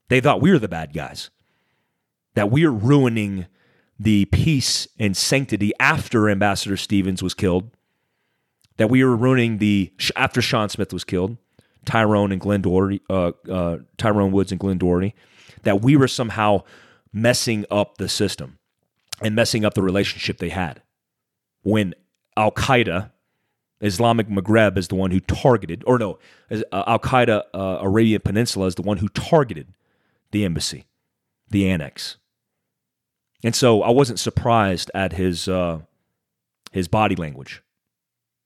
They 0.08 0.20
thought 0.20 0.40
we 0.40 0.50
were 0.50 0.58
the 0.58 0.68
bad 0.68 0.92
guys, 0.92 1.30
that 2.34 2.50
we 2.50 2.64
are 2.64 2.72
ruining 2.72 3.46
the 3.98 4.26
peace 4.26 4.86
and 4.98 5.16
sanctity 5.16 5.72
after 5.80 6.28
Ambassador 6.28 6.76
Stevens 6.76 7.22
was 7.22 7.34
killed 7.34 7.70
that 8.76 8.90
we 8.90 9.02
were 9.02 9.16
ruining 9.16 9.58
the 9.58 9.92
after 10.14 10.42
Sean 10.42 10.68
Smith 10.68 10.92
was 10.92 11.04
killed, 11.04 11.36
Tyrone 11.84 12.32
and 12.32 12.40
Glenn 12.40 12.62
Doherty, 12.62 13.00
uh, 13.08 13.32
uh, 13.50 13.78
Tyrone 13.96 14.32
Woods 14.32 14.52
and 14.52 14.60
Glenn 14.60 14.78
Doherty, 14.78 15.14
that 15.62 15.82
we 15.82 15.96
were 15.96 16.08
somehow 16.08 16.62
messing 17.12 17.64
up 17.70 17.98
the 17.98 18.08
system 18.08 18.58
and 19.22 19.34
messing 19.34 19.64
up 19.64 19.74
the 19.74 19.82
relationship 19.82 20.38
they 20.38 20.50
had. 20.50 20.82
When 21.62 21.94
Al 22.36 22.52
Qaeda, 22.52 23.10
Islamic 23.80 24.28
Maghreb, 24.28 24.78
is 24.78 24.88
the 24.88 24.94
one 24.94 25.10
who 25.10 25.20
targeted, 25.20 25.84
or 25.86 25.98
no, 25.98 26.18
uh, 26.50 26.84
Al 26.86 26.98
Qaeda 26.98 27.42
uh, 27.52 27.78
Arabian 27.80 28.20
Peninsula 28.22 28.66
is 28.66 28.74
the 28.74 28.82
one 28.82 28.98
who 28.98 29.08
targeted 29.08 29.68
the 30.30 30.44
embassy, 30.44 30.86
the 31.50 31.68
annex. 31.68 32.16
And 33.44 33.54
so 33.54 33.82
I 33.82 33.90
wasn't 33.90 34.18
surprised 34.18 34.90
at 34.94 35.12
his 35.12 35.46
uh, 35.46 35.80
his 36.72 36.88
body 36.88 37.16
language 37.16 37.62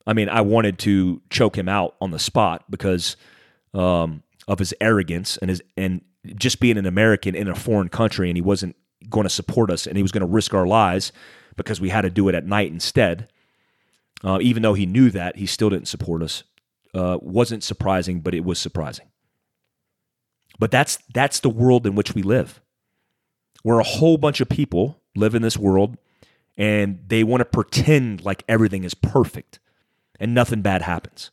I 0.07 0.13
mean, 0.13 0.29
I 0.29 0.41
wanted 0.41 0.79
to 0.81 1.21
choke 1.31 1.57
him 1.57 1.69
out 1.69 1.95
on 2.01 2.11
the 2.11 2.19
spot 2.19 2.65
because 2.71 3.17
um, 3.75 4.23
of 4.49 4.59
his 4.59 4.75
arrogance 4.81 5.37
and 5.37 5.51
his 5.51 5.63
and 5.77 6.03
just 6.35 6.61
being 6.61 6.77
an 6.77 6.87
American 6.87 7.35
in 7.35 7.49
a 7.49 7.55
foreign 7.55 7.89
country, 7.89 8.29
and 8.29 8.37
he 8.37 8.43
wasn't 8.43 8.77
going 9.09 9.25
to 9.25 9.31
support 9.31 9.71
us, 9.71 9.87
and 9.87 9.97
he 9.97 10.03
was 10.03 10.13
going 10.13 10.23
to 10.23 10.27
risk 10.27 10.55
our 10.55 10.67
lives 10.67 11.13
because 11.57 11.81
we 11.81 11.91
had 11.91 12.03
to 12.03 12.11
do 12.11 12.29
it 12.29 12.35
at 12.35 12.47
night 12.47 12.73
instead. 12.73 13.29
Uh, 14.23 14.39
even 14.41 14.63
though 14.63 14.75
he 14.75 14.87
knew 14.87 15.11
that, 15.11 15.37
he 15.37 15.47
still 15.47 15.71
didn't 15.71 15.89
support 15.89 16.23
us. 16.23 16.45
Uh, 16.93 17.19
wasn't 17.23 17.65
surprising, 17.65 18.21
but 18.21 18.35
it 18.35 18.45
was 18.45 18.59
surprising. 18.59 19.07
But 20.59 20.71
that's 20.71 20.99
that's 21.15 21.41
the 21.41 21.49
world 21.49 21.87
in 21.87 21.95
which 21.95 22.15
we 22.15 22.23
live. 22.23 22.61
Where 23.63 23.79
a 23.79 23.85
whole 23.85 24.19
bunch 24.19 24.41
of 24.41 24.49
people 24.49 25.01
live 25.17 25.35
in 25.35 25.43
this 25.43 25.57
world, 25.57 25.97
and 26.57 27.01
they 27.07 27.25
want 27.25 27.41
to 27.41 27.47
pretend 27.47 28.25
like 28.25 28.45
everything 28.49 28.85
is 28.85 28.95
perfect 28.95 29.59
and 30.19 30.35
nothing 30.35 30.61
bad 30.61 30.83
happens. 30.83 31.31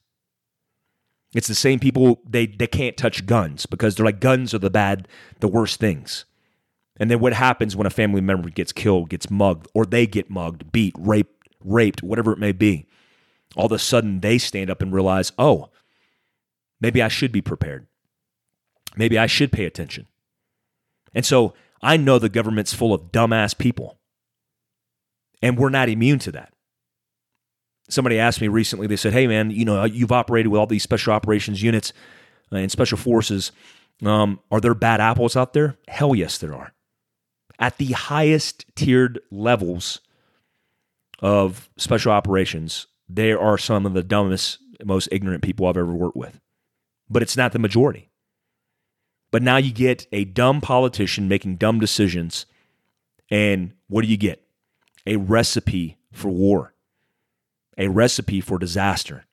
It's 1.36 1.48
the 1.48 1.56
same 1.56 1.80
people 1.80 2.22
they 2.28 2.48
they 2.48 2.68
can't 2.68 2.96
touch 2.96 3.26
guns 3.26 3.66
because 3.66 3.96
they're 3.96 4.06
like 4.06 4.22
guns 4.22 4.54
are 4.54 4.60
the 4.60 4.70
bad, 4.70 5.08
the 5.42 5.48
worst 5.48 5.80
things. 5.80 6.24
And 7.00 7.12
then 7.12 7.20
what 7.20 7.34
happens 7.34 7.76
when 7.76 7.86
a 7.86 7.92
family 7.92 8.22
member 8.22 8.50
gets 8.50 8.72
killed, 8.72 9.10
gets 9.10 9.30
mugged, 9.30 9.68
or 9.76 9.86
they 9.86 10.08
get 10.08 10.32
mugged, 10.32 10.72
beat, 10.72 10.96
raped, 10.98 11.37
raped, 11.64 12.04
whatever 12.04 12.32
it 12.32 12.40
may 12.40 12.52
be? 12.52 12.88
All 13.56 13.66
of 13.68 13.72
a 13.72 13.80
sudden 13.80 14.20
they 14.20 14.38
stand 14.38 14.70
up 14.70 14.82
and 14.82 14.94
realize, 14.94 15.32
oh, 15.38 15.70
maybe 16.80 17.02
I 17.02 17.08
should 17.08 17.32
be 17.32 17.42
prepared. 17.42 17.88
Maybe 18.96 19.18
I 19.18 19.28
should 19.28 19.52
pay 19.52 19.66
attention. 19.66 20.08
And 21.14 21.26
so 21.26 21.54
I 21.82 21.98
know 21.98 22.20
the 22.20 22.30
government's 22.30 22.74
full 22.74 22.94
of 22.94 23.12
dumbass 23.12 23.58
people. 23.58 23.98
And 25.42 25.58
we're 25.58 25.70
not 25.70 25.90
immune 25.90 26.20
to 26.20 26.32
that 26.32 26.54
somebody 27.90 28.20
asked 28.20 28.42
me 28.42 28.48
recently, 28.48 28.88
they 28.88 28.96
said, 28.96 29.14
Hey, 29.14 29.28
man, 29.28 29.52
you 29.52 29.66
know, 29.66 29.84
you've 29.86 30.12
operated 30.12 30.52
with 30.52 30.60
all 30.60 30.68
these 30.68 30.84
special 30.84 31.14
operations 31.14 31.62
units 31.62 31.94
and 32.52 32.72
special 32.72 32.98
forces. 32.98 33.52
Um, 34.06 34.40
are 34.52 34.62
there 34.62 34.74
bad 34.74 35.02
apples 35.02 35.36
out 35.36 35.54
there? 35.54 35.78
Hell 35.88 36.16
yes, 36.16 36.38
there 36.38 36.54
are. 36.54 36.74
At 37.60 37.78
the 37.78 37.94
highest 37.94 38.66
tiered 38.76 39.20
levels 39.32 40.02
of 41.20 41.70
special 41.78 42.12
operations, 42.12 42.88
they 43.10 43.32
are 43.32 43.58
some 43.58 43.86
of 43.86 43.94
the 43.94 44.04
dumbest, 44.04 44.60
most 44.84 45.10
ignorant 45.12 45.44
people 45.44 45.66
I've 45.66 45.78
ever 45.78 45.94
worked 45.94 46.18
with. 46.18 46.40
But 47.10 47.22
it's 47.22 47.38
not 47.38 47.54
the 47.54 47.60
majority. 47.60 48.10
But 49.32 49.44
now 49.44 49.58
you 49.58 49.72
get 49.72 50.08
a 50.12 50.26
dumb 50.26 50.62
politician 50.62 51.28
making 51.28 51.58
dumb 51.58 51.80
decisions. 51.80 52.46
And 53.30 53.74
what 53.88 54.04
do 54.04 54.08
you 54.08 54.18
get? 54.18 54.44
A 55.06 55.16
recipe 55.18 55.98
for 56.12 56.30
war 56.30 56.74
a 57.78 57.88
recipe 57.88 58.42
for 58.42 58.58
disaster. 58.58 59.26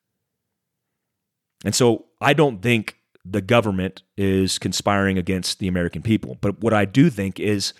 And 1.63 1.73
so 1.73 2.05
I 2.21 2.33
don't 2.33 2.61
think 2.61 2.97
the 3.23 3.41
government 3.41 4.03
is 4.17 4.59
conspiring 4.59 5.17
against 5.17 5.57
the 5.59 5.67
American 5.67 6.03
people. 6.03 6.37
But 6.41 6.59
what 6.61 6.73
I 6.73 6.85
do 6.85 7.09
think 7.09 7.39
is 7.39 7.73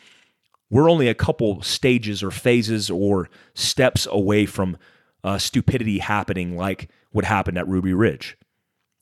we're 0.69 0.89
only 0.89 1.07
a 1.07 1.13
couple 1.13 1.61
stages 1.61 2.23
or 2.23 2.31
phases 2.31 2.89
or 2.89 3.29
steps 3.53 4.07
away 4.09 4.45
from 4.45 4.77
uh, 5.23 5.37
stupidity 5.37 5.99
happening 5.99 6.57
like 6.57 6.89
what 7.11 7.25
happened 7.25 7.57
at 7.57 7.67
Ruby 7.67 7.93
Ridge. 7.93 8.37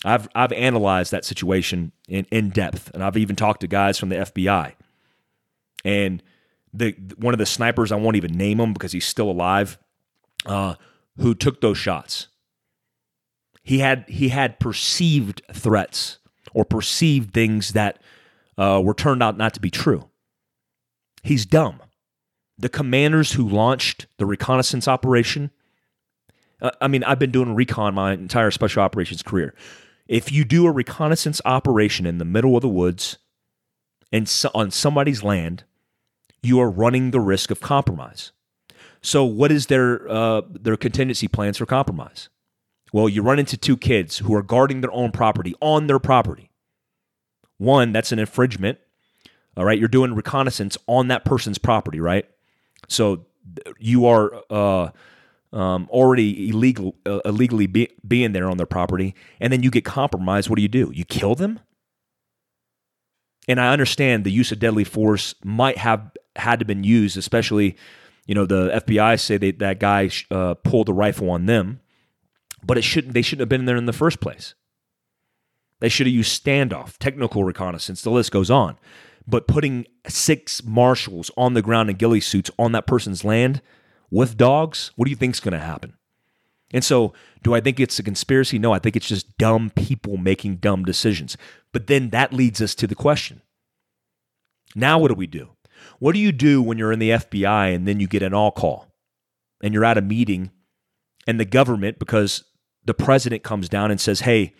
I've, 0.05 0.27
I've 0.35 0.51
analyzed 0.51 1.11
that 1.11 1.25
situation 1.25 1.93
in, 2.07 2.25
in 2.31 2.49
depth, 2.49 2.91
and 2.93 3.03
I've 3.03 3.17
even 3.17 3.35
talked 3.35 3.61
to 3.61 3.67
guys 3.67 3.97
from 3.97 4.09
the 4.09 4.17
FBI. 4.17 4.73
And 5.85 6.21
the 6.73 6.95
one 7.17 7.33
of 7.33 7.37
the 7.37 7.45
snipers, 7.45 7.91
I 7.91 7.95
won't 7.95 8.15
even 8.15 8.37
name 8.37 8.59
him 8.59 8.73
because 8.73 8.91
he's 8.91 9.05
still 9.05 9.29
alive, 9.29 9.77
uh, 10.45 10.75
who 11.17 11.35
took 11.35 11.61
those 11.61 11.77
shots. 11.77 12.27
He 13.61 13.79
had 13.79 14.05
he 14.07 14.29
had 14.29 14.59
perceived 14.59 15.41
threats 15.53 16.17
or 16.53 16.65
perceived 16.65 17.33
things 17.33 17.73
that 17.73 18.01
uh, 18.57 18.81
were 18.83 18.93
turned 18.93 19.23
out 19.23 19.37
not 19.37 19.53
to 19.53 19.59
be 19.59 19.69
true. 19.69 20.09
He's 21.23 21.45
dumb. 21.45 21.81
The 22.57 22.69
commanders 22.69 23.33
who 23.33 23.47
launched 23.47 24.05
the 24.17 24.25
reconnaissance 24.25 24.87
operation. 24.87 25.49
Uh, 26.61 26.71
I 26.79 26.87
mean, 26.87 27.03
I've 27.03 27.19
been 27.19 27.31
doing 27.31 27.55
recon 27.55 27.95
my 27.95 28.13
entire 28.13 28.51
special 28.51 28.83
operations 28.83 29.23
career. 29.23 29.55
If 30.07 30.31
you 30.31 30.43
do 30.43 30.67
a 30.67 30.71
reconnaissance 30.71 31.41
operation 31.45 32.05
in 32.05 32.17
the 32.17 32.25
middle 32.25 32.55
of 32.55 32.61
the 32.61 32.69
woods 32.69 33.17
and 34.11 34.29
so, 34.29 34.51
on 34.53 34.69
somebody's 34.69 35.23
land, 35.23 35.63
you 36.43 36.59
are 36.59 36.69
running 36.69 37.11
the 37.11 37.21
risk 37.21 37.49
of 37.49 37.61
compromise. 37.61 38.31
So, 39.01 39.23
what 39.23 39.51
is 39.51 39.67
their 39.67 40.07
uh, 40.09 40.41
their 40.49 40.77
contingency 40.77 41.27
plans 41.27 41.57
for 41.57 41.65
compromise? 41.65 42.29
Well, 42.91 43.09
you 43.09 43.23
run 43.23 43.39
into 43.39 43.57
two 43.57 43.75
kids 43.75 44.19
who 44.19 44.35
are 44.35 44.43
guarding 44.43 44.81
their 44.81 44.91
own 44.91 45.11
property 45.11 45.55
on 45.61 45.87
their 45.87 45.99
property. 45.99 46.51
One, 47.57 47.91
that's 47.91 48.11
an 48.11 48.19
infringement. 48.19 48.77
All 49.55 49.65
right, 49.65 49.77
you're 49.77 49.87
doing 49.87 50.15
reconnaissance 50.15 50.77
on 50.87 51.09
that 51.09 51.25
person's 51.25 51.57
property, 51.57 51.99
right? 51.99 52.25
So 52.87 53.25
you 53.77 54.07
are 54.07 54.33
uh, 54.49 54.89
um, 55.51 55.87
already 55.91 56.49
illegal, 56.49 56.95
uh, 57.05 57.19
illegally 57.25 57.67
be, 57.67 57.89
being 58.07 58.31
there 58.31 58.49
on 58.49 58.57
their 58.57 58.65
property, 58.65 59.15
and 59.39 59.53
then 59.53 59.63
you 59.63 59.69
get 59.69 59.85
compromised. 59.85 60.49
What 60.49 60.55
do 60.55 60.61
you 60.61 60.67
do? 60.67 60.91
You 60.93 61.05
kill 61.05 61.35
them. 61.35 61.59
And 63.47 63.59
I 63.59 63.73
understand 63.73 64.23
the 64.23 64.31
use 64.31 64.51
of 64.51 64.59
deadly 64.59 64.83
force 64.83 65.35
might 65.43 65.77
have 65.77 66.11
had 66.35 66.59
to 66.59 66.65
been 66.65 66.83
used, 66.83 67.17
especially, 67.17 67.75
you 68.25 68.33
know, 68.33 68.45
the 68.45 68.81
FBI 68.85 69.19
say 69.19 69.37
that 69.37 69.59
that 69.59 69.79
guy 69.79 70.09
uh, 70.31 70.55
pulled 70.55 70.89
a 70.89 70.93
rifle 70.93 71.29
on 71.29 71.45
them, 71.45 71.81
but 72.65 72.77
it 72.77 72.83
shouldn't. 72.83 73.13
They 73.13 73.21
shouldn't 73.21 73.41
have 73.41 73.49
been 73.49 73.65
there 73.65 73.75
in 73.75 73.85
the 73.85 73.93
first 73.93 74.21
place. 74.21 74.55
They 75.81 75.89
should 75.89 76.07
have 76.07 76.13
used 76.13 76.41
standoff, 76.41 76.97
technical 76.97 77.43
reconnaissance. 77.43 78.01
The 78.01 78.09
list 78.09 78.31
goes 78.31 78.49
on. 78.49 78.77
But 79.27 79.47
putting 79.47 79.85
six 80.07 80.63
marshals 80.63 81.31
on 81.37 81.53
the 81.53 81.61
ground 81.61 81.89
in 81.89 81.95
ghillie 81.95 82.19
suits 82.19 82.51
on 82.59 82.73
that 82.73 82.87
person's 82.87 83.23
land 83.23 83.61
with 84.11 84.37
dogs, 84.37 84.91
what 84.95 85.05
do 85.05 85.11
you 85.11 85.15
think 85.15 85.35
is 85.35 85.39
going 85.39 85.53
to 85.53 85.59
happen? 85.59 85.93
And 86.73 86.83
so, 86.83 87.13
do 87.43 87.53
I 87.53 87.61
think 87.61 87.79
it's 87.79 87.99
a 87.99 88.03
conspiracy? 88.03 88.57
No, 88.57 88.73
I 88.73 88.79
think 88.79 88.95
it's 88.95 89.07
just 89.07 89.37
dumb 89.37 89.71
people 89.75 90.17
making 90.17 90.57
dumb 90.57 90.83
decisions. 90.83 91.37
But 91.71 91.87
then 91.87 92.09
that 92.09 92.33
leads 92.33 92.61
us 92.61 92.73
to 92.75 92.87
the 92.87 92.95
question 92.95 93.41
now, 94.75 94.97
what 94.97 95.09
do 95.09 95.13
we 95.15 95.27
do? 95.27 95.49
What 95.99 96.13
do 96.13 96.19
you 96.19 96.31
do 96.31 96.61
when 96.61 96.77
you're 96.77 96.91
in 96.91 96.99
the 96.99 97.11
FBI 97.11 97.75
and 97.75 97.87
then 97.87 97.99
you 97.99 98.07
get 98.07 98.23
an 98.23 98.33
all 98.33 98.51
call 98.51 98.87
and 99.61 99.73
you're 99.73 99.85
at 99.85 99.97
a 99.97 100.01
meeting 100.01 100.51
and 101.27 101.39
the 101.39 101.45
government, 101.45 101.99
because 101.99 102.43
the 102.83 102.93
president 102.93 103.43
comes 103.43 103.69
down 103.69 103.91
and 103.91 104.01
says, 104.01 104.21
hey, 104.21 104.53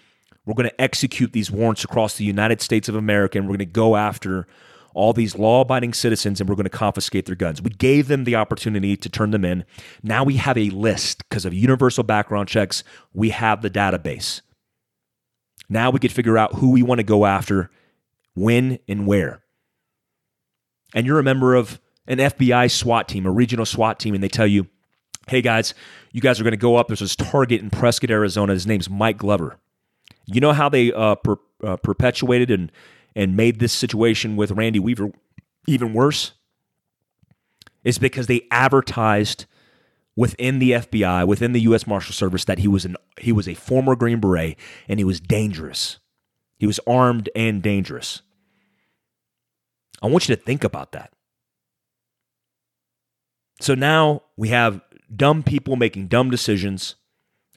we're 0.45 0.53
going 0.53 0.69
to 0.69 0.81
execute 0.81 1.33
these 1.33 1.49
warrants 1.49 1.83
across 1.83 2.17
the 2.17 2.25
United 2.25 2.61
States 2.61 2.89
of 2.89 2.95
America 2.95 3.37
and 3.37 3.47
we're 3.47 3.57
going 3.57 3.59
to 3.59 3.65
go 3.65 3.95
after 3.95 4.47
all 4.93 5.13
these 5.13 5.37
law 5.37 5.61
abiding 5.61 5.93
citizens 5.93 6.39
and 6.39 6.49
we're 6.49 6.55
going 6.55 6.65
to 6.65 6.69
confiscate 6.69 7.25
their 7.25 7.35
guns. 7.35 7.61
We 7.61 7.71
gave 7.71 8.07
them 8.07 8.25
the 8.25 8.35
opportunity 8.35 8.95
to 8.97 9.09
turn 9.09 9.31
them 9.31 9.45
in. 9.45 9.65
Now 10.03 10.23
we 10.23 10.35
have 10.37 10.57
a 10.57 10.69
list 10.69 11.27
because 11.27 11.45
of 11.45 11.53
universal 11.53 12.03
background 12.03 12.47
checks. 12.47 12.83
We 13.13 13.31
have 13.31 13.61
the 13.61 13.69
database. 13.69 14.41
Now 15.69 15.89
we 15.89 15.99
could 15.99 16.11
figure 16.11 16.37
out 16.37 16.55
who 16.55 16.71
we 16.71 16.83
want 16.83 16.99
to 16.99 17.03
go 17.03 17.25
after, 17.25 17.71
when, 18.35 18.79
and 18.87 19.07
where. 19.07 19.41
And 20.93 21.07
you're 21.07 21.19
a 21.19 21.23
member 21.23 21.55
of 21.55 21.79
an 22.05 22.19
FBI 22.19 22.69
SWAT 22.69 23.07
team, 23.07 23.25
a 23.25 23.31
regional 23.31 23.65
SWAT 23.65 23.99
team, 23.99 24.13
and 24.13 24.23
they 24.23 24.27
tell 24.27 24.45
you, 24.45 24.67
hey 25.27 25.41
guys, 25.41 25.73
you 26.11 26.21
guys 26.21 26.39
are 26.39 26.43
going 26.43 26.51
to 26.51 26.57
go 26.57 26.75
up. 26.75 26.87
There's 26.87 26.99
this 26.99 27.15
target 27.15 27.61
in 27.61 27.69
Prescott, 27.69 28.11
Arizona. 28.11 28.53
His 28.53 28.67
name's 28.67 28.89
Mike 28.89 29.17
Glover. 29.17 29.57
You 30.25 30.41
know 30.41 30.53
how 30.53 30.69
they 30.69 30.91
uh, 30.93 31.15
per, 31.15 31.37
uh, 31.63 31.77
perpetuated 31.77 32.51
and 32.51 32.71
and 33.15 33.37
made 33.37 33.59
this 33.59 33.73
situation 33.73 34.35
with 34.35 34.51
Randy 34.51 34.79
Weaver 34.79 35.11
even 35.67 35.93
worse? 35.93 36.33
Is 37.83 37.97
because 37.97 38.27
they 38.27 38.47
advertised 38.49 39.45
within 40.15 40.59
the 40.59 40.71
FBI, 40.71 41.27
within 41.27 41.51
the 41.51 41.61
U.S. 41.61 41.85
Marshal 41.85 42.13
Service, 42.13 42.45
that 42.45 42.59
he 42.59 42.67
was 42.67 42.85
an 42.85 42.95
he 43.19 43.31
was 43.31 43.47
a 43.47 43.53
former 43.53 43.95
Green 43.95 44.19
Beret 44.19 44.57
and 44.87 44.99
he 44.99 45.03
was 45.03 45.19
dangerous. 45.19 45.99
He 46.57 46.65
was 46.65 46.79
armed 46.87 47.29
and 47.35 47.61
dangerous. 47.61 48.21
I 50.01 50.07
want 50.07 50.27
you 50.27 50.35
to 50.35 50.41
think 50.41 50.63
about 50.63 50.93
that. 50.93 51.11
So 53.59 53.75
now 53.75 54.23
we 54.37 54.49
have 54.49 54.81
dumb 55.13 55.43
people 55.43 55.75
making 55.75 56.07
dumb 56.07 56.29
decisions 56.29 56.95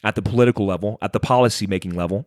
at 0.05 0.15
the 0.15 0.23
political 0.23 0.67
level, 0.67 0.99
at 1.03 1.13
the 1.13 1.21
policy 1.21 1.67
making 1.67 1.95
level 1.95 2.27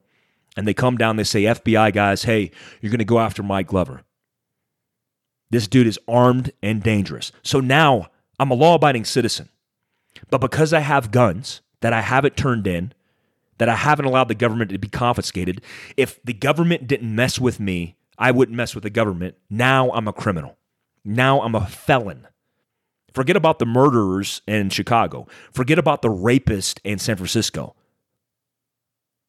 and 0.58 0.68
they 0.68 0.74
come 0.74 0.98
down, 0.98 1.16
they 1.16 1.24
say, 1.24 1.44
FBI 1.44 1.94
guys, 1.94 2.24
hey, 2.24 2.52
you're 2.82 2.92
going 2.92 3.00
to 3.00 3.06
go 3.06 3.20
after 3.20 3.44
Mike 3.44 3.68
Glover. 3.68 4.02
This 5.52 5.68
dude 5.68 5.88
is 5.88 6.00
armed 6.08 6.52
and 6.62 6.84
dangerous. 6.84 7.32
So 7.44 7.60
now 7.60 8.08
I'm 8.40 8.52
a 8.52 8.56
law 8.56 8.76
abiding 8.76 9.06
citizen. 9.06 9.50
But 10.30 10.42
because 10.42 10.74
I 10.74 10.80
have 10.80 11.12
guns 11.12 11.62
that 11.82 11.94
I 11.94 12.02
haven't 12.02 12.38
turned 12.38 12.68
in, 12.68 12.94
that 13.58 13.70
I 13.70 13.76
haven't 13.76 14.06
allowed 14.06 14.28
the 14.28 14.36
government 14.36 14.72
to 14.72 14.78
be 14.78 14.88
confiscated, 14.88 15.62
if 15.98 16.22
the 16.24 16.34
government 16.34 16.88
didn't 16.88 17.14
mess 17.14 17.40
with 17.40 17.60
me, 17.60 17.96
I 18.18 18.32
wouldn't 18.32 18.56
mess 18.56 18.76
with 18.76 18.84
the 18.84 18.90
government. 18.90 19.36
Now 19.50 19.92
I'm 19.92 20.08
a 20.08 20.14
criminal. 20.14 20.58
Now 21.04 21.42
I'm 21.42 21.56
a 21.56 21.66
felon. 21.66 22.28
Forget 23.14 23.36
about 23.36 23.60
the 23.60 23.66
murderers 23.66 24.42
in 24.48 24.70
Chicago. 24.70 25.28
Forget 25.52 25.80
about 25.80 26.02
the 26.02 26.10
rapist 26.10 26.80
in 26.84 27.00
San 27.00 27.16
Francisco. 27.16 27.76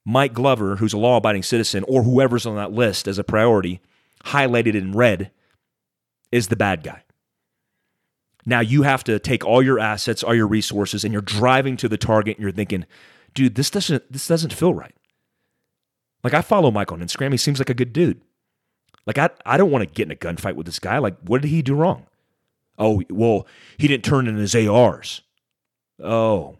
Mike 0.04 0.32
Glover, 0.32 0.76
who's 0.76 0.92
a 0.92 0.98
law 0.98 1.16
abiding 1.16 1.42
citizen, 1.42 1.84
or 1.86 2.02
whoever's 2.02 2.46
on 2.46 2.56
that 2.56 2.72
list 2.72 3.06
as 3.06 3.18
a 3.18 3.24
priority, 3.24 3.80
highlighted 4.24 4.74
in 4.74 4.92
red, 4.92 5.30
is 6.32 6.48
the 6.48 6.56
bad 6.56 6.82
guy. 6.82 7.02
Now 8.46 8.60
you 8.60 8.82
have 8.82 9.04
to 9.04 9.18
take 9.18 9.44
all 9.44 9.62
your 9.62 9.78
assets, 9.78 10.22
all 10.22 10.34
your 10.34 10.46
resources, 10.46 11.04
and 11.04 11.12
you're 11.12 11.22
driving 11.22 11.76
to 11.78 11.88
the 11.88 11.98
target 11.98 12.36
and 12.36 12.42
you're 12.42 12.52
thinking, 12.52 12.86
dude, 13.34 13.54
this 13.54 13.70
doesn't 13.70 14.10
this 14.10 14.26
doesn't 14.26 14.52
feel 14.52 14.72
right. 14.72 14.94
Like 16.24 16.34
I 16.34 16.42
follow 16.42 16.70
Mike 16.70 16.92
on 16.92 17.00
Instagram. 17.00 17.32
He 17.32 17.38
seems 17.38 17.58
like 17.58 17.70
a 17.70 17.74
good 17.74 17.92
dude. 17.92 18.20
Like 19.06 19.18
I, 19.18 19.30
I 19.44 19.56
don't 19.56 19.70
want 19.70 19.86
to 19.86 19.94
get 19.94 20.06
in 20.06 20.12
a 20.12 20.16
gunfight 20.16 20.54
with 20.54 20.66
this 20.66 20.78
guy. 20.78 20.98
Like, 20.98 21.16
what 21.24 21.42
did 21.42 21.48
he 21.48 21.62
do 21.62 21.74
wrong? 21.74 22.06
Oh, 22.78 23.02
well, 23.10 23.46
he 23.76 23.88
didn't 23.88 24.04
turn 24.04 24.26
in 24.26 24.36
his 24.36 24.54
ARs. 24.54 25.22
Oh. 26.02 26.56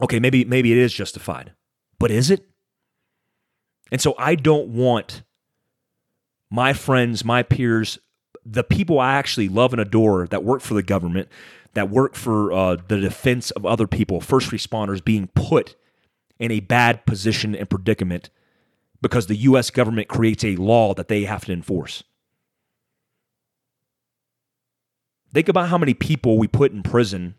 Okay, 0.00 0.18
maybe 0.18 0.44
maybe 0.44 0.72
it 0.72 0.78
is 0.78 0.92
justified. 0.92 1.52
But 1.98 2.10
is 2.10 2.30
it? 2.30 2.46
And 3.92 4.00
so 4.00 4.14
I 4.18 4.34
don't 4.34 4.68
want 4.68 5.22
my 6.50 6.72
friends, 6.72 7.26
my 7.26 7.42
peers, 7.42 7.98
the 8.44 8.64
people 8.64 8.98
I 8.98 9.12
actually 9.12 9.50
love 9.50 9.74
and 9.74 9.80
adore 9.80 10.26
that 10.28 10.42
work 10.42 10.62
for 10.62 10.72
the 10.72 10.82
government, 10.82 11.28
that 11.74 11.90
work 11.90 12.14
for 12.14 12.50
uh, 12.52 12.76
the 12.88 12.98
defense 12.98 13.50
of 13.50 13.66
other 13.66 13.86
people, 13.86 14.22
first 14.22 14.50
responders, 14.50 15.04
being 15.04 15.28
put 15.34 15.76
in 16.38 16.50
a 16.50 16.60
bad 16.60 17.04
position 17.04 17.54
and 17.54 17.68
predicament 17.68 18.30
because 19.02 19.26
the 19.26 19.36
U.S. 19.36 19.70
government 19.70 20.08
creates 20.08 20.42
a 20.42 20.56
law 20.56 20.94
that 20.94 21.08
they 21.08 21.24
have 21.24 21.44
to 21.44 21.52
enforce. 21.52 22.02
Think 25.34 25.50
about 25.50 25.68
how 25.68 25.76
many 25.76 25.92
people 25.92 26.38
we 26.38 26.48
put 26.48 26.72
in 26.72 26.82
prison 26.82 27.34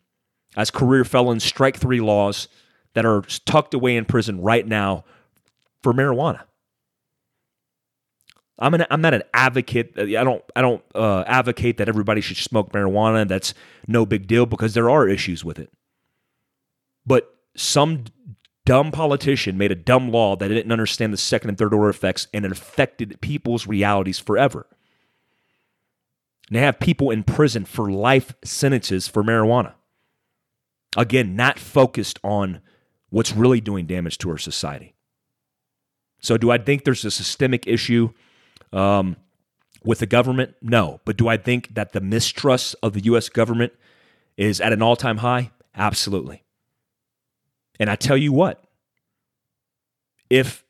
as 0.55 0.69
career 0.69 1.03
felons, 1.03 1.43
strike 1.43 1.77
three 1.77 1.99
laws 1.99 2.47
that 2.93 3.07
are 3.07 3.23
tucked 3.45 3.73
away 3.73 3.97
in 3.97 4.05
prison 4.05 4.39
right 4.39 4.67
now 4.67 5.03
for 5.83 5.93
marijuana. 5.93 6.41
I'm 8.59 8.73
an, 8.73 8.85
I'm 8.89 9.01
not 9.01 9.13
an 9.13 9.23
advocate. 9.33 9.93
I 9.97 10.05
don't 10.23 10.43
I 10.55 10.61
don't 10.61 10.83
uh, 10.95 11.23
advocate 11.27 11.77
that 11.77 11.89
everybody 11.89 12.21
should 12.21 12.37
smoke 12.37 12.71
marijuana. 12.71 13.27
That's 13.27 13.53
no 13.87 14.05
big 14.05 14.27
deal 14.27 14.45
because 14.45 14.73
there 14.73 14.89
are 14.89 15.07
issues 15.07 15.43
with 15.43 15.59
it. 15.59 15.71
But 17.05 17.29
some 17.55 18.05
dumb 18.65 18.91
politician 18.91 19.57
made 19.57 19.71
a 19.71 19.75
dumb 19.75 20.09
law 20.09 20.35
that 20.35 20.47
didn't 20.47 20.71
understand 20.71 21.11
the 21.11 21.17
second 21.17 21.49
and 21.49 21.57
third 21.57 21.73
order 21.73 21.89
effects, 21.89 22.27
and 22.33 22.45
it 22.45 22.51
affected 22.51 23.19
people's 23.21 23.67
realities 23.67 24.19
forever. 24.19 24.67
And 26.47 26.55
they 26.55 26.61
have 26.61 26.79
people 26.79 27.09
in 27.09 27.23
prison 27.23 27.65
for 27.65 27.91
life 27.91 28.35
sentences 28.43 29.07
for 29.07 29.23
marijuana. 29.23 29.73
Again, 30.95 31.35
not 31.35 31.57
focused 31.57 32.19
on 32.23 32.61
what's 33.09 33.33
really 33.33 33.59
doing 33.59 33.87
damage 33.87 34.19
to 34.19 34.29
our 34.29 34.37
society. 34.37 34.92
So, 36.23 36.37
do 36.37 36.51
I 36.51 36.57
think 36.57 36.85
there's 36.85 37.03
a 37.03 37.11
systemic 37.11 37.67
issue 37.67 38.09
um, 38.71 39.17
with 39.83 39.99
the 39.99 40.05
government? 40.05 40.55
No. 40.61 41.01
But 41.03 41.17
do 41.17 41.27
I 41.27 41.35
think 41.35 41.75
that 41.75 41.91
the 41.91 41.99
mistrust 41.99 42.75
of 42.81 42.93
the 42.93 43.01
U.S. 43.01 43.27
government 43.27 43.73
is 44.37 44.61
at 44.61 44.71
an 44.71 44.81
all 44.81 44.95
time 44.95 45.17
high? 45.17 45.51
Absolutely. 45.75 46.43
And 47.77 47.89
I 47.89 47.97
tell 47.97 48.15
you 48.15 48.31
what, 48.31 48.63
if 50.29 50.63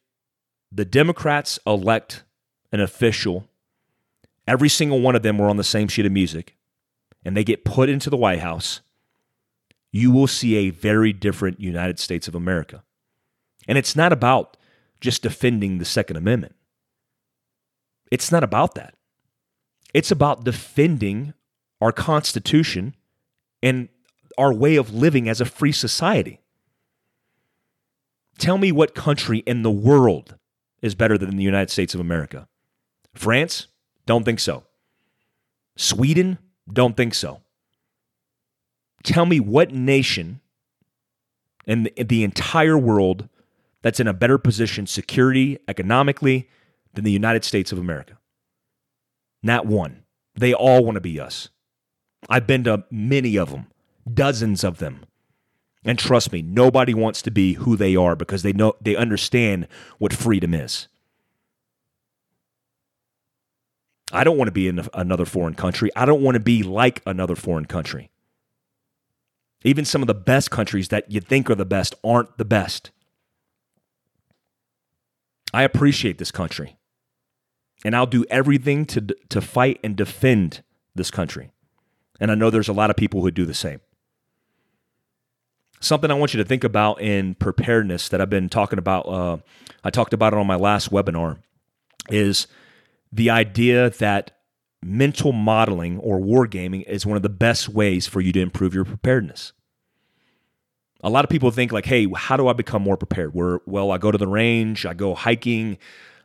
the 0.72 0.86
Democrats 0.86 1.60
elect 1.68 2.24
an 2.72 2.80
official, 2.80 3.48
every 4.48 4.70
single 4.70 5.02
one 5.02 5.16
of 5.16 5.22
them 5.22 5.38
were 5.38 5.50
on 5.50 5.58
the 5.58 5.64
same 5.64 5.88
sheet 5.88 6.08
of 6.08 6.12
music, 6.12 6.56
and 7.24 7.38
they 7.38 7.44
get 7.44 7.64
put 7.64 7.90
into 7.90 8.10
the 8.10 8.18
White 8.18 8.40
House, 8.40 8.82
you 9.92 10.10
will 10.10 10.26
see 10.26 10.56
a 10.56 10.72
very 10.72 11.14
different 11.14 11.60
United 11.60 12.00
States 12.00 12.28
of 12.28 12.34
America. 12.34 12.84
And 13.68 13.78
it's 13.78 13.96
not 13.96 14.12
about 14.12 14.58
just 15.04 15.22
defending 15.22 15.78
the 15.78 15.86
Second 15.86 16.16
Amendment. 16.16 16.56
It's 18.10 18.32
not 18.32 18.42
about 18.42 18.74
that. 18.76 18.96
It's 19.94 20.12
about 20.12 20.46
defending 20.46 21.34
our 21.82 21.92
Constitution 21.92 22.96
and 23.62 23.90
our 24.38 24.54
way 24.54 24.78
of 24.78 24.94
living 24.94 25.28
as 25.28 25.42
a 25.42 25.46
free 25.46 25.74
society. 25.74 26.40
Tell 28.38 28.58
me 28.58 28.72
what 28.72 28.96
country 28.96 29.40
in 29.40 29.62
the 29.62 29.70
world 29.70 30.38
is 30.82 30.96
better 30.96 31.18
than 31.18 31.36
the 31.36 31.44
United 31.44 31.70
States 31.70 31.94
of 31.94 32.00
America. 32.00 32.48
France? 33.14 33.68
Don't 34.06 34.24
think 34.24 34.40
so. 34.40 34.64
Sweden? 35.76 36.40
Don't 36.72 36.96
think 36.96 37.14
so. 37.14 37.42
Tell 39.04 39.26
me 39.26 39.42
what 39.42 39.74
nation 39.74 40.40
in 41.68 41.90
the 41.98 42.24
entire 42.24 42.78
world 42.78 43.28
that's 43.84 44.00
in 44.00 44.08
a 44.08 44.14
better 44.14 44.40
position 44.40 44.88
security, 44.88 45.60
economically, 45.68 46.50
than 46.94 47.04
the 47.04 47.12
United 47.12 47.44
States 47.44 47.72
of 47.72 47.78
America. 47.78 48.18
Not 49.44 49.68
one. 49.68 50.04
They 50.36 50.54
all 50.54 50.84
want 50.84 50.96
to 50.96 51.02
be 51.02 51.20
us. 51.20 51.50
I've 52.30 52.48
been 52.48 52.64
to 52.64 52.86
many 52.90 53.38
of 53.38 53.52
them, 53.52 53.68
dozens 54.12 54.64
of 54.64 54.80
them. 54.80 55.06
And 55.86 56.00
trust 56.00 56.32
me, 56.32 56.42
nobody 56.42 56.94
wants 56.94 57.22
to 57.24 57.32
be 57.32 57.54
who 57.54 57.76
they 57.76 57.96
are 57.96 58.16
because 58.16 58.42
they 58.42 58.54
know 58.54 58.74
they 58.82 58.96
understand 58.96 59.68
what 59.98 60.14
freedom 60.14 60.54
is. 60.54 60.88
I 64.14 64.24
don't 64.24 64.38
want 64.38 64.48
to 64.48 64.54
be 64.54 64.68
in 64.68 64.88
another 64.94 65.26
foreign 65.26 65.56
country. 65.56 65.90
I 65.96 66.06
don't 66.06 66.22
want 66.22 66.36
to 66.36 66.40
be 66.40 66.64
like 66.64 67.02
another 67.06 67.36
foreign 67.36 67.66
country. 67.66 68.12
Even 69.66 69.84
some 69.84 70.02
of 70.02 70.08
the 70.08 70.14
best 70.14 70.52
countries 70.52 70.90
that 70.90 71.12
you 71.12 71.20
think 71.20 71.50
are 71.50 71.56
the 71.56 71.66
best 71.66 71.96
aren't 72.04 72.38
the 72.38 72.46
best. 72.46 72.92
I 75.54 75.64
appreciate 75.64 76.18
this 76.18 76.32
country. 76.32 76.78
And 77.86 77.96
I'll 77.96 78.06
do 78.06 78.26
everything 78.30 78.86
to, 78.88 79.02
to 79.30 79.42
fight 79.42 79.80
and 79.84 79.96
defend 79.96 80.64
this 80.96 81.12
country. 81.12 81.52
And 82.20 82.32
I 82.32 82.36
know 82.36 82.50
there's 82.50 82.70
a 82.70 82.74
lot 82.74 82.90
of 82.90 82.96
people 82.96 83.22
who 83.22 83.32
do 83.32 83.46
the 83.46 83.54
same. 83.54 83.82
Something 85.80 86.10
I 86.10 86.14
want 86.14 86.34
you 86.34 86.42
to 86.42 86.48
think 86.48 86.64
about 86.64 87.02
in 87.02 87.36
preparedness 87.36 88.08
that 88.10 88.22
I've 88.22 88.30
been 88.30 88.48
talking 88.48 88.80
about, 88.80 89.02
uh, 89.02 89.38
I 89.84 89.90
talked 89.90 90.14
about 90.14 90.32
it 90.32 90.40
on 90.40 90.48
my 90.48 90.56
last 90.56 90.92
webinar, 90.92 91.40
is 92.10 92.48
the 93.12 93.30
idea 93.30 93.90
that 93.90 94.32
mental 94.82 95.34
modeling 95.34 96.00
or 96.00 96.20
wargaming 96.20 96.84
is 96.88 97.06
one 97.06 97.18
of 97.18 97.24
the 97.24 97.30
best 97.30 97.68
ways 97.68 98.08
for 98.08 98.22
you 98.22 98.32
to 98.32 98.40
improve 98.40 98.74
your 98.74 98.86
preparedness. 98.86 99.52
A 101.04 101.10
lot 101.10 101.26
of 101.26 101.30
people 101.30 101.52
think 101.52 101.72
like, 101.72 101.86
"Hey, 101.86 102.08
how 102.16 102.38
do 102.38 102.48
I 102.48 102.54
become 102.54 102.82
more 102.82 102.98
prepared?" 102.98 103.34
Where 103.34 103.60
well, 103.66 103.92
I 103.92 103.98
go 103.98 104.12
to 104.12 104.18
the 104.18 104.28
range, 104.28 104.86
I 104.86 104.94
go 104.94 105.14
hiking, 105.16 105.78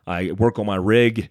I 0.07 0.31
work 0.31 0.57
on 0.57 0.65
my 0.65 0.77
rig. 0.77 1.29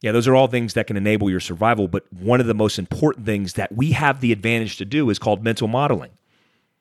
Yeah, 0.00 0.12
those 0.12 0.28
are 0.28 0.36
all 0.36 0.46
things 0.46 0.74
that 0.74 0.86
can 0.86 0.96
enable 0.96 1.28
your 1.28 1.40
survival, 1.40 1.88
but 1.88 2.04
one 2.12 2.40
of 2.40 2.46
the 2.46 2.54
most 2.54 2.78
important 2.78 3.26
things 3.26 3.54
that 3.54 3.74
we 3.74 3.90
have 3.92 4.20
the 4.20 4.30
advantage 4.30 4.76
to 4.76 4.84
do 4.84 5.10
is 5.10 5.18
called 5.18 5.42
mental 5.42 5.66
modeling. 5.66 6.12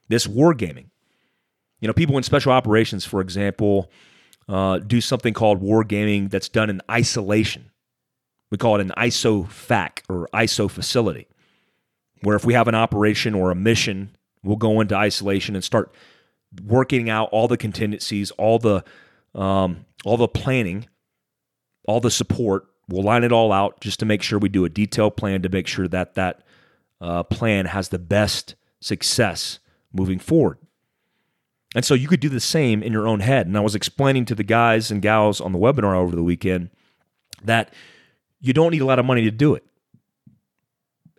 This 0.08 0.28
wargaming. 0.28 0.86
You 1.82 1.88
know, 1.88 1.93
people 1.93 2.18
in 2.18 2.24
special 2.24 2.51
operations, 2.51 3.05
for 3.05 3.22
example, 3.22 3.91
uh, 4.47 4.80
do 4.80 5.01
something 5.01 5.34
called 5.34 5.62
wargaming 5.62 6.30
that's 6.30 6.49
done 6.49 6.70
in 6.70 6.82
isolation. 6.89 7.72
We 8.49 8.58
call 8.58 8.76
it 8.76 8.82
an 8.82 8.93
ISO 8.97 9.49
FAC 9.49 10.03
or 10.10 10.30
ISO 10.34 10.70
facility, 10.70 11.28
where 12.22 12.36
if 12.36 12.45
we 12.45 12.53
have 12.53 12.68
an 12.68 12.76
operation 12.76 13.34
or 13.34 13.51
a 13.51 13.55
mission, 13.55 14.16
we'll 14.44 14.56
go 14.56 14.82
into 14.82 14.96
isolation 14.96 15.56
and 15.56 15.64
start 15.64 15.94
working 16.66 17.10
out 17.10 17.30
all 17.32 17.48
the 17.48 17.58
contingencies, 17.58 18.32
all 18.32 18.60
the 18.60 18.84
um, 19.36 19.86
all 20.06 20.18
the 20.18 20.28
planning, 20.28 20.88
all 21.88 22.00
the 22.00 22.12
support. 22.12 22.68
We'll 22.90 23.04
line 23.04 23.24
it 23.24 23.32
all 23.32 23.52
out 23.52 23.82
just 23.82 24.00
to 24.00 24.06
make 24.06 24.22
sure 24.22 24.40
we 24.40 24.50
do 24.50 24.66
a 24.66 24.70
detailed 24.70 25.18
plan 25.18 25.42
to 25.42 25.50
make 25.50 25.68
sure 25.68 25.88
that 25.90 26.16
that 26.16 26.44
uh, 27.02 27.24
plan 27.24 27.66
has 27.66 27.90
the 27.90 28.00
best 28.00 28.56
success 28.80 29.60
moving 29.94 30.20
forward. 30.20 30.58
And 31.76 31.84
so 31.84 31.94
you 31.94 32.08
could 32.08 32.22
do 32.22 32.30
the 32.30 32.40
same 32.40 32.82
in 32.82 32.94
your 32.94 33.08
own 33.08 33.20
head. 33.20 33.46
And 33.46 33.58
I 33.58 33.60
was 33.60 33.76
explaining 33.76 34.26
to 34.26 34.36
the 34.36 34.44
guys 34.44 34.90
and 34.90 35.02
gals 35.02 35.42
on 35.42 35.52
the 35.52 35.60
webinar 35.60 35.96
over 35.96 36.16
the 36.16 36.24
weekend 36.24 36.70
that 37.44 37.74
you 38.40 38.54
don't 38.54 38.72
need 38.72 38.82
a 38.82 38.86
lot 38.86 39.00
of 39.00 39.06
money 39.06 39.24
to 39.24 39.32
do 39.32 39.54
it. 39.54 39.66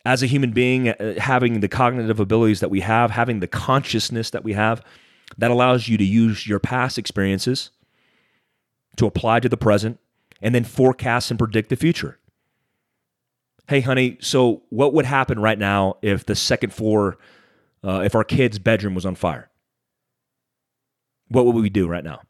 As 0.08 0.22
a 0.22 0.26
human 0.26 0.52
being, 0.52 0.88
uh, 0.88 1.20
having 1.20 1.60
the 1.60 1.68
cognitive 1.68 2.18
abilities 2.18 2.60
that 2.60 2.70
we 2.70 2.80
have, 2.80 3.10
having 3.10 3.40
the 3.40 3.46
consciousness 3.46 4.30
that 4.30 4.42
we 4.42 4.54
have, 4.54 4.82
that 5.36 5.50
allows 5.50 5.86
you 5.86 5.98
to 5.98 6.04
use 6.04 6.46
your 6.46 6.58
past 6.58 6.96
experiences 6.96 7.70
to 8.96 9.06
apply 9.06 9.40
to 9.40 9.50
the 9.50 9.58
present 9.58 10.00
and 10.40 10.54
then 10.54 10.64
forecast 10.64 11.30
and 11.30 11.38
predict 11.38 11.68
the 11.68 11.76
future. 11.76 12.18
Hey, 13.68 13.82
honey, 13.82 14.16
so 14.20 14.62
what 14.70 14.94
would 14.94 15.04
happen 15.04 15.38
right 15.40 15.58
now 15.58 15.98
if 16.00 16.24
the 16.24 16.34
second 16.34 16.72
floor, 16.72 17.18
uh, 17.84 18.00
if 18.00 18.14
our 18.14 18.24
kid's 18.24 18.58
bedroom 18.58 18.94
was 18.94 19.04
on 19.04 19.14
fire? 19.14 19.50
what 21.28 21.44
would 21.44 21.54
we 21.54 21.68
do 21.68 21.86
right 21.86 22.04
now? 22.04 22.22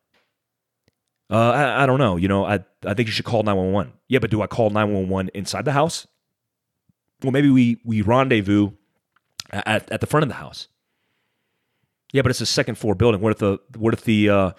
Uh, 1.30 1.50
I, 1.50 1.84
I, 1.84 1.86
don't 1.86 2.00
know. 2.00 2.16
You 2.16 2.26
know, 2.26 2.44
I, 2.44 2.64
I 2.84 2.94
think 2.94 3.06
you 3.06 3.12
should 3.12 3.24
call 3.24 3.44
911. 3.44 3.92
Yeah, 4.08 4.18
but 4.18 4.30
do 4.30 4.42
I 4.42 4.48
call 4.48 4.70
911 4.70 5.30
inside 5.34 5.64
the 5.64 5.72
house? 5.72 6.08
Well, 7.22 7.32
maybe 7.32 7.50
we, 7.50 7.78
we 7.84 8.02
rendezvous 8.02 8.70
at, 9.50 9.90
at 9.90 10.00
the 10.00 10.06
front 10.06 10.22
of 10.22 10.28
the 10.28 10.36
house. 10.36 10.68
Yeah, 12.12 12.22
but 12.22 12.30
it's 12.30 12.40
a 12.40 12.46
second 12.46 12.76
floor 12.76 12.94
building. 12.94 13.20
What 13.20 13.32
if 13.32 13.38
the 13.38 13.58
what 13.76 13.92
if 13.92 14.04
the 14.04 14.30
uh, 14.30 14.50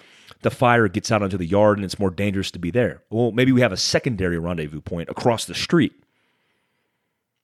the 0.42 0.52
fire 0.52 0.88
gets 0.88 1.12
out 1.12 1.24
onto 1.24 1.38
the 1.38 1.46
yard 1.46 1.78
and 1.78 1.86
it's 1.86 1.98
more 1.98 2.12
dangerous 2.12 2.52
to 2.52 2.60
be 2.60 2.70
there? 2.70 3.02
Well, 3.10 3.32
maybe 3.32 3.52
we 3.52 3.62
have 3.62 3.72
a 3.72 3.78
secondary 3.78 4.38
rendezvous 4.38 4.82
point 4.82 5.10
across 5.10 5.46
the 5.46 5.56
street. 5.56 5.94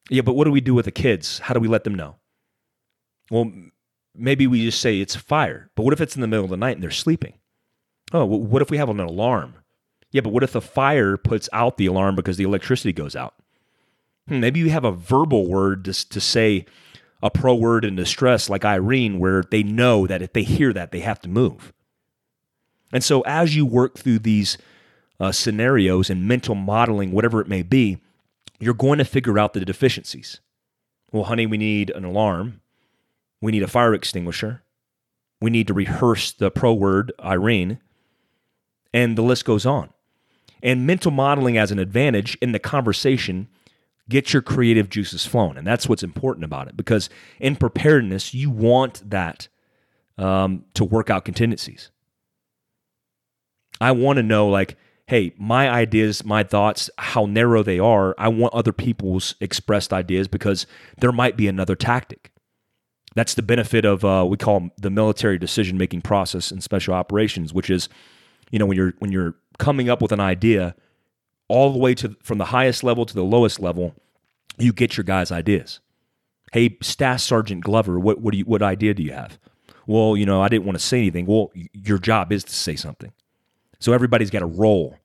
Yeah, 0.09 0.21
but 0.21 0.35
what 0.35 0.45
do 0.45 0.51
we 0.51 0.61
do 0.61 0.75
with 0.75 0.85
the 0.85 0.91
kids? 0.91 1.39
How 1.39 1.55
do 1.55 1.59
we 1.59 1.67
let 1.67 1.83
them 1.83 1.95
know? 1.95 2.17
Well, 3.31 3.51
maybe 4.13 4.45
we 4.45 4.63
just 4.65 4.79
say 4.79 4.99
it's 4.99 5.15
a 5.15 5.19
fire. 5.19 5.71
But 5.75 5.83
what 5.83 5.93
if 5.93 6.01
it's 6.01 6.15
in 6.15 6.21
the 6.21 6.27
middle 6.27 6.45
of 6.45 6.51
the 6.51 6.57
night 6.57 6.75
and 6.75 6.83
they're 6.83 6.91
sleeping? 6.91 7.33
Oh, 8.13 8.25
what 8.25 8.61
if 8.61 8.69
we 8.69 8.77
have 8.77 8.89
an 8.89 8.99
alarm? 8.99 9.55
Yeah, 10.11 10.21
but 10.21 10.31
what 10.31 10.43
if 10.43 10.51
the 10.51 10.61
fire 10.61 11.17
puts 11.17 11.49
out 11.51 11.77
the 11.77 11.87
alarm 11.87 12.15
because 12.15 12.37
the 12.37 12.43
electricity 12.43 12.93
goes 12.93 13.15
out? 13.15 13.33
Hmm, 14.27 14.39
maybe 14.39 14.59
you 14.59 14.69
have 14.69 14.85
a 14.85 14.91
verbal 14.91 15.47
word 15.47 15.85
to, 15.85 16.09
to 16.09 16.19
say 16.19 16.65
a 17.21 17.29
pro 17.29 17.55
word 17.55 17.85
in 17.85 17.95
distress 17.95 18.49
like 18.49 18.65
Irene, 18.65 19.19
where 19.19 19.43
they 19.43 19.63
know 19.63 20.07
that 20.07 20.21
if 20.21 20.33
they 20.33 20.43
hear 20.43 20.73
that, 20.73 20.91
they 20.91 20.99
have 20.99 21.19
to 21.21 21.29
move. 21.29 21.73
And 22.91 23.03
so 23.03 23.21
as 23.21 23.55
you 23.55 23.65
work 23.65 23.97
through 23.97 24.19
these 24.19 24.57
uh, 25.19 25.31
scenarios 25.31 26.09
and 26.09 26.27
mental 26.27 26.55
modeling, 26.55 27.11
whatever 27.11 27.41
it 27.41 27.47
may 27.47 27.63
be, 27.63 27.97
you're 28.59 28.73
going 28.73 28.99
to 28.99 29.05
figure 29.05 29.39
out 29.39 29.53
the 29.53 29.65
deficiencies. 29.65 30.39
Well, 31.11 31.25
honey, 31.25 31.45
we 31.45 31.57
need 31.57 31.89
an 31.91 32.05
alarm. 32.05 32.61
We 33.41 33.51
need 33.51 33.63
a 33.63 33.67
fire 33.67 33.93
extinguisher. 33.93 34.63
We 35.41 35.49
need 35.49 35.67
to 35.67 35.73
rehearse 35.73 36.31
the 36.31 36.51
pro 36.51 36.73
word, 36.73 37.11
Irene. 37.19 37.79
And 38.93 39.17
the 39.17 39.21
list 39.21 39.45
goes 39.45 39.65
on. 39.65 39.89
And 40.63 40.87
mental 40.87 41.11
modeling 41.11 41.57
as 41.57 41.71
an 41.71 41.79
advantage 41.79 42.37
in 42.41 42.51
the 42.53 42.59
conversation 42.59 43.47
gets 44.09 44.33
your 44.33 44.41
creative 44.41 44.89
juices 44.89 45.25
flowing. 45.25 45.57
And 45.57 45.65
that's 45.65 45.89
what's 45.89 46.03
important 46.03 46.45
about 46.45 46.67
it 46.67 46.77
because 46.77 47.09
in 47.39 47.55
preparedness, 47.55 48.33
you 48.33 48.49
want 48.49 49.09
that 49.09 49.47
um, 50.17 50.65
to 50.75 50.83
work 50.83 51.09
out 51.09 51.25
contingencies. 51.25 51.91
I 53.81 53.91
want 53.91 54.17
to 54.17 54.23
know, 54.23 54.47
like, 54.47 54.77
hey, 55.07 55.33
my 55.37 55.69
ideas, 55.69 56.23
my 56.23 56.43
thoughts, 56.43 56.89
how 56.97 57.25
narrow 57.25 57.61
they 57.61 57.79
are. 57.79 58.15
I 58.17 58.29
want 58.29 58.53
other 58.53 58.71
people's 58.71 59.35
expressed 59.41 59.91
ideas 59.91 60.27
because 60.27 60.65
there 60.99 61.11
might 61.11 61.35
be 61.35 61.47
another 61.47 61.75
tactic. 61.75 62.31
That's 63.15 63.33
the 63.33 63.43
benefit 63.43 63.85
of 63.85 64.03
uh, 64.03 64.25
we 64.27 64.37
call 64.37 64.69
the 64.77 64.89
military 64.89 65.37
decision 65.37 65.77
making 65.77 66.01
process 66.01 66.51
in 66.51 66.61
special 66.61 66.93
operations, 66.93 67.53
which 67.53 67.69
is, 67.69 67.87
you 68.51 68.59
know, 68.59 68.65
when 68.65 68.77
you're 68.77 68.93
when 68.99 69.11
you're 69.11 69.35
coming 69.57 69.89
up 69.89 70.01
with 70.01 70.11
an 70.11 70.19
idea, 70.19 70.75
all 71.47 71.71
the 71.71 71.79
way 71.79 71.93
to 71.95 72.15
from 72.23 72.37
the 72.37 72.45
highest 72.45 72.83
level 72.83 73.05
to 73.05 73.13
the 73.13 73.23
lowest 73.23 73.59
level, 73.59 73.95
you 74.57 74.73
get 74.73 74.97
your 74.97 75.03
guys' 75.03 75.31
ideas. 75.31 75.79
Hey, 76.51 76.77
Staff 76.81 77.21
Sergeant 77.21 77.63
Glover, 77.63 77.99
what 77.99 78.21
what 78.21 78.31
do 78.31 78.37
you 78.37 78.45
what 78.45 78.61
idea 78.61 78.93
do 78.93 79.03
you 79.03 79.13
have? 79.13 79.39
Well, 79.87 80.17
you 80.17 80.25
know, 80.25 80.41
I 80.41 80.47
didn't 80.47 80.65
want 80.65 80.77
to 80.79 80.83
say 80.83 80.97
anything. 80.97 81.25
Well, 81.25 81.51
your 81.73 81.99
job 81.99 82.31
is 82.31 82.43
to 82.45 82.53
say 82.53 82.75
something. 82.75 83.11
So 83.79 83.93
everybody's 83.93 84.31
got 84.31 84.41
a 84.41 84.47
role. 84.47 84.97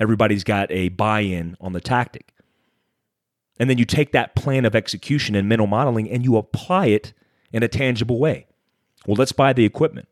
Everybody's 0.00 0.44
got 0.44 0.70
a 0.70 0.88
buy-in 0.90 1.56
on 1.60 1.72
the 1.72 1.80
tactic. 1.80 2.32
And 3.58 3.70
then 3.70 3.78
you 3.78 3.84
take 3.84 4.12
that 4.12 4.34
plan 4.34 4.64
of 4.64 4.74
execution 4.74 5.34
and 5.34 5.48
mental 5.48 5.66
modeling 5.66 6.10
and 6.10 6.24
you 6.24 6.36
apply 6.36 6.86
it 6.86 7.12
in 7.52 7.62
a 7.62 7.68
tangible 7.68 8.18
way. 8.18 8.46
Well, 9.06 9.16
let's 9.16 9.32
buy 9.32 9.52
the 9.52 9.64
equipment. 9.64 10.08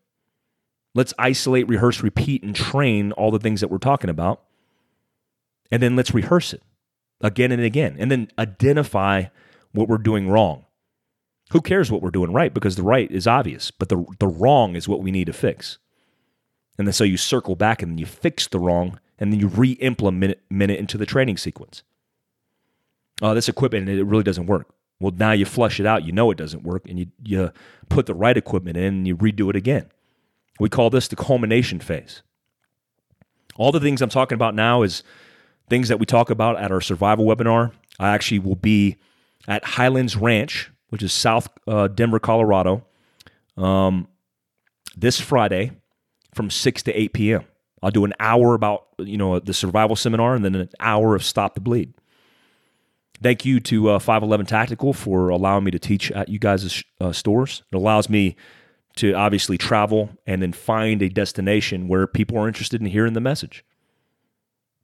Let's 0.95 1.15
isolate, 1.19 1.69
rehearse, 1.69 2.03
repeat, 2.03 2.43
and 2.43 2.55
train 2.55 3.13
all 3.13 3.31
the 3.31 3.39
things 3.39 3.61
that 3.61 3.69
we're 3.69 3.79
talking 3.79 4.11
about. 4.11 4.43
And 5.73 5.83
then 5.83 5.97
let's 5.97 6.15
rehearse 6.15 6.53
it 6.53 6.63
again 7.23 7.51
and 7.51 7.63
again. 7.63 7.97
And 7.99 8.11
then 8.11 8.31
identify 8.39 9.25
what 9.73 9.89
we're 9.89 9.97
doing 9.97 10.29
wrong. 10.29 10.67
Who 11.51 11.63
cares 11.63 11.91
what 11.91 12.03
we're 12.03 12.11
doing 12.11 12.33
right? 12.33 12.53
Because 12.53 12.77
the 12.77 12.83
right 12.83 13.11
is 13.11 13.27
obvious, 13.27 13.71
but 13.71 13.89
the, 13.89 14.05
the 14.19 14.29
wrong 14.29 14.77
is 14.77 14.87
what 14.87 15.03
we 15.03 15.11
need 15.11 15.27
to 15.27 15.33
fix. 15.33 15.79
And 16.79 16.87
then 16.87 16.93
so 16.93 17.05
you 17.05 17.17
circle 17.17 17.57
back 17.57 17.83
and 17.83 17.93
then 17.93 17.99
you 17.99 18.07
fix 18.07 18.47
the 18.47 18.59
wrong 18.59 19.01
and 19.19 19.33
then 19.33 19.41
you 19.41 19.49
re 19.49 19.73
implement 19.73 20.37
it 20.51 20.71
into 20.79 20.99
the 20.99 21.07
training 21.07 21.39
sequence. 21.39 21.83
Oh, 23.23 23.35
this 23.35 23.49
equipment, 23.49 23.89
it 23.89 24.05
really 24.05 24.23
doesn't 24.23 24.47
work. 24.47 24.75
Well, 25.01 25.13
now 25.17 25.33
you 25.33 25.45
flush 25.45 25.81
it 25.81 25.87
out, 25.87 26.05
you 26.05 26.13
know 26.13 26.31
it 26.31 26.39
doesn't 26.39 26.63
work, 26.63 26.89
and 26.89 26.99
you, 26.99 27.07
you 27.25 27.53
put 27.89 28.07
the 28.07 28.15
right 28.15 28.37
equipment 28.37 28.77
in 28.77 28.85
and 28.85 29.07
you 29.07 29.17
redo 29.17 29.51
it 29.51 29.57
again. 29.57 29.91
We 30.61 30.69
call 30.69 30.91
this 30.91 31.09
the 31.09 31.17
culmination 31.17 31.81
phase. 31.81 32.23
All 33.57 33.73
the 33.73 33.81
things 33.81 34.01
I'm 34.01 34.09
talking 34.09 34.37
about 34.37 34.55
now 34.55 34.83
is 34.83 35.03
things 35.73 35.89
that 35.89 35.99
we 35.99 36.05
talk 36.05 36.29
about 36.29 36.59
at 36.59 36.71
our 36.71 36.83
survival 36.83 37.25
webinar. 37.25 37.73
I 37.99 38.11
actually 38.11 38.41
will 38.41 38.57
be 38.57 38.99
at 39.49 39.65
Highlands 39.65 40.19
Ranch, 40.19 40.71
which 40.91 41.03
is 41.03 41.15
South 41.15 41.49
uh, 41.67 41.89
Denver, 41.89 42.19
Colorado, 42.19 42.85
um, 43.57 44.07
this 44.95 45.19
Friday 45.19 45.73
from 46.35 46.51
6 46.51 46.83
to 46.83 46.93
8 46.93 47.15
p.m. 47.15 47.45
I'll 47.83 47.91
do 47.91 48.05
an 48.05 48.13
hour 48.21 48.53
about 48.53 48.89
you 48.99 49.17
know 49.17 49.39
the 49.39 49.55
survival 49.55 49.97
seminar 49.97 50.35
and 50.35 50.45
then 50.45 50.55
an 50.55 50.69
hour 50.79 51.15
of 51.15 51.25
stop 51.25 51.55
the 51.55 51.63
bleed. 51.63 51.95
Thank 53.23 53.47
you 53.47 53.59
to 53.61 53.93
uh, 53.93 53.99
511 53.99 54.45
Tactical 54.45 54.93
for 54.93 55.31
allowing 55.31 55.65
me 55.65 55.71
to 55.71 55.79
teach 55.79 56.11
at 56.11 56.29
you 56.29 56.39
guys' 56.39 56.85
uh, 57.01 57.13
stores. 57.13 57.63
It 57.73 57.77
allows 57.77 58.11
me 58.11 58.37
to 58.97 59.15
obviously 59.15 59.57
travel 59.57 60.11
and 60.27 60.43
then 60.43 60.53
find 60.53 61.01
a 61.01 61.09
destination 61.09 61.89
where 61.89 62.07
people 62.07 62.37
are 62.37 62.47
interested 62.47 62.83
in 62.83 62.89
hearing 62.89 63.15
the 63.15 63.21
message. 63.23 63.65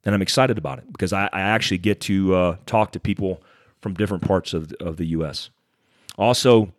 And 0.05 0.15
I'm 0.15 0.21
excited 0.21 0.57
about 0.57 0.79
it 0.79 0.91
because 0.91 1.11
I, 1.13 1.29
I 1.33 1.41
actually 1.41 1.77
get 1.79 1.99
to 2.01 2.33
uh, 2.33 2.55
talk 2.65 2.91
to 2.93 2.99
people 2.99 3.41
from 3.81 3.93
different 3.93 4.23
parts 4.23 4.53
of, 4.53 4.71
of 4.79 4.97
the 4.97 5.07
U.S. 5.07 5.49
Also, 6.17 6.73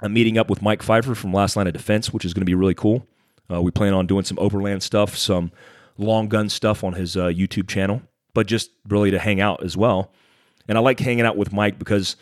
I'm 0.00 0.12
meeting 0.12 0.38
up 0.38 0.48
with 0.48 0.62
Mike 0.62 0.82
Pfeiffer 0.82 1.14
from 1.14 1.32
Last 1.32 1.56
Line 1.56 1.66
of 1.66 1.72
Defense, 1.72 2.12
which 2.12 2.24
is 2.24 2.32
going 2.32 2.40
to 2.42 2.46
be 2.46 2.54
really 2.54 2.74
cool. 2.74 3.06
Uh, 3.52 3.60
we 3.60 3.70
plan 3.70 3.92
on 3.92 4.06
doing 4.06 4.24
some 4.24 4.38
overland 4.38 4.82
stuff, 4.82 5.16
some 5.16 5.52
long 5.98 6.28
gun 6.28 6.48
stuff 6.48 6.82
on 6.82 6.94
his 6.94 7.16
uh, 7.16 7.26
YouTube 7.26 7.68
channel, 7.68 8.02
but 8.34 8.46
just 8.46 8.70
really 8.88 9.10
to 9.10 9.18
hang 9.18 9.40
out 9.40 9.62
as 9.62 9.76
well. 9.76 10.10
And 10.68 10.78
I 10.78 10.80
like 10.80 11.00
hanging 11.00 11.26
out 11.26 11.36
with 11.36 11.52
Mike 11.52 11.78
because 11.78 12.16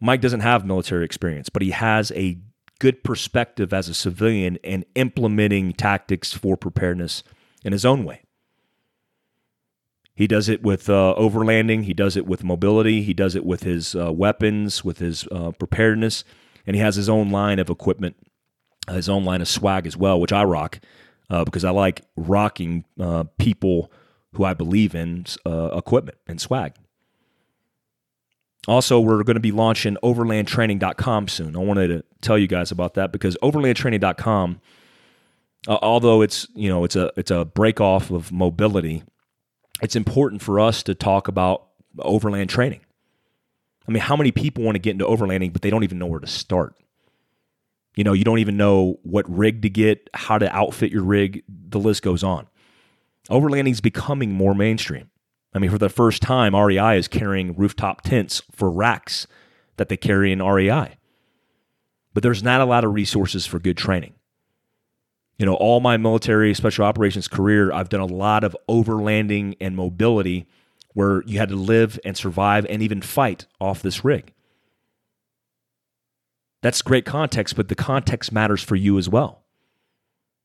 Mike 0.00 0.20
doesn't 0.20 0.40
have 0.40 0.66
military 0.66 1.04
experience, 1.04 1.48
but 1.48 1.62
he 1.62 1.70
has 1.70 2.10
a 2.12 2.38
good 2.80 3.04
perspective 3.04 3.72
as 3.72 3.88
a 3.88 3.94
civilian 3.94 4.58
and 4.64 4.84
implementing 4.96 5.72
tactics 5.72 6.32
for 6.32 6.56
preparedness 6.56 7.22
in 7.64 7.72
his 7.72 7.84
own 7.84 8.04
way. 8.04 8.22
He 10.22 10.28
does 10.28 10.48
it 10.48 10.62
with 10.62 10.88
uh, 10.88 11.16
overlanding. 11.18 11.82
He 11.82 11.94
does 11.94 12.16
it 12.16 12.26
with 12.26 12.44
mobility. 12.44 13.02
He 13.02 13.12
does 13.12 13.34
it 13.34 13.44
with 13.44 13.64
his 13.64 13.96
uh, 13.96 14.12
weapons, 14.12 14.84
with 14.84 14.98
his 14.98 15.26
uh, 15.32 15.50
preparedness, 15.50 16.22
and 16.64 16.76
he 16.76 16.80
has 16.80 16.94
his 16.94 17.08
own 17.08 17.30
line 17.30 17.58
of 17.58 17.68
equipment, 17.68 18.14
uh, 18.86 18.92
his 18.92 19.08
own 19.08 19.24
line 19.24 19.40
of 19.40 19.48
swag 19.48 19.84
as 19.84 19.96
well, 19.96 20.20
which 20.20 20.32
I 20.32 20.44
rock 20.44 20.78
uh, 21.28 21.42
because 21.42 21.64
I 21.64 21.70
like 21.70 22.02
rocking 22.14 22.84
uh, 23.00 23.24
people 23.36 23.90
who 24.34 24.44
I 24.44 24.54
believe 24.54 24.94
in 24.94 25.26
equipment 25.44 26.18
and 26.28 26.40
swag. 26.40 26.74
Also, 28.68 29.00
we're 29.00 29.24
going 29.24 29.34
to 29.34 29.40
be 29.40 29.50
launching 29.50 29.96
overlandtraining.com 30.04 31.26
soon. 31.26 31.56
I 31.56 31.58
wanted 31.58 31.88
to 31.88 32.04
tell 32.20 32.38
you 32.38 32.46
guys 32.46 32.70
about 32.70 32.94
that 32.94 33.10
because 33.10 33.36
overlandtraining.com, 33.42 34.60
although 35.66 36.22
it's 36.22 36.46
you 36.54 36.68
know 36.68 36.84
it's 36.84 36.94
a 36.94 37.10
it's 37.16 37.32
a 37.32 37.44
break 37.44 37.80
off 37.80 38.12
of 38.12 38.30
mobility 38.30 39.02
it's 39.82 39.96
important 39.96 40.40
for 40.42 40.60
us 40.60 40.82
to 40.84 40.94
talk 40.94 41.28
about 41.28 41.66
overland 41.98 42.48
training. 42.48 42.80
I 43.86 43.92
mean, 43.92 44.00
how 44.00 44.16
many 44.16 44.30
people 44.30 44.62
want 44.62 44.76
to 44.76 44.80
get 44.80 44.92
into 44.92 45.04
overlanding, 45.04 45.52
but 45.52 45.62
they 45.62 45.70
don't 45.70 45.82
even 45.82 45.98
know 45.98 46.06
where 46.06 46.20
to 46.20 46.26
start? 46.26 46.74
You 47.96 48.04
know, 48.04 48.12
you 48.12 48.24
don't 48.24 48.38
even 48.38 48.56
know 48.56 49.00
what 49.02 49.28
rig 49.28 49.62
to 49.62 49.68
get, 49.68 50.08
how 50.14 50.38
to 50.38 50.54
outfit 50.54 50.92
your 50.92 51.02
rig. 51.02 51.42
The 51.48 51.80
list 51.80 52.02
goes 52.02 52.22
on. 52.22 52.46
Overlanding 53.28 53.72
is 53.72 53.80
becoming 53.80 54.32
more 54.32 54.54
mainstream. 54.54 55.10
I 55.52 55.58
mean, 55.58 55.70
for 55.70 55.78
the 55.78 55.90
first 55.90 56.22
time, 56.22 56.56
REI 56.56 56.96
is 56.96 57.08
carrying 57.08 57.54
rooftop 57.54 58.02
tents 58.02 58.42
for 58.52 58.70
racks 58.70 59.26
that 59.76 59.88
they 59.88 59.96
carry 59.96 60.32
in 60.32 60.42
REI. 60.42 60.96
But 62.14 62.22
there's 62.22 62.42
not 62.42 62.60
a 62.60 62.66
lot 62.66 62.84
of 62.84 62.94
resources 62.94 63.46
for 63.46 63.58
good 63.58 63.76
training 63.76 64.14
you 65.42 65.46
know, 65.46 65.54
all 65.54 65.80
my 65.80 65.96
military 65.96 66.54
special 66.54 66.84
operations 66.84 67.26
career, 67.26 67.72
I've 67.72 67.88
done 67.88 68.00
a 68.00 68.06
lot 68.06 68.44
of 68.44 68.56
overlanding 68.68 69.56
and 69.60 69.74
mobility 69.74 70.46
where 70.94 71.24
you 71.24 71.40
had 71.40 71.48
to 71.48 71.56
live 71.56 71.98
and 72.04 72.16
survive 72.16 72.64
and 72.70 72.80
even 72.80 73.02
fight 73.02 73.46
off 73.60 73.82
this 73.82 74.04
rig. 74.04 74.32
That's 76.60 76.80
great 76.80 77.04
context, 77.04 77.56
but 77.56 77.66
the 77.66 77.74
context 77.74 78.30
matters 78.30 78.62
for 78.62 78.76
you 78.76 78.98
as 78.98 79.08
well. 79.08 79.42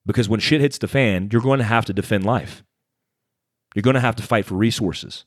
Because 0.03 0.27
when 0.27 0.39
shit 0.39 0.61
hits 0.61 0.79
the 0.79 0.87
fan, 0.87 1.29
you're 1.31 1.43
going 1.43 1.59
to 1.59 1.65
have 1.65 1.85
to 1.85 1.93
defend 1.93 2.25
life. 2.25 2.63
You're 3.75 3.83
going 3.83 3.93
to 3.93 3.99
have 3.99 4.15
to 4.15 4.23
fight 4.23 4.45
for 4.45 4.55
resources. 4.55 5.25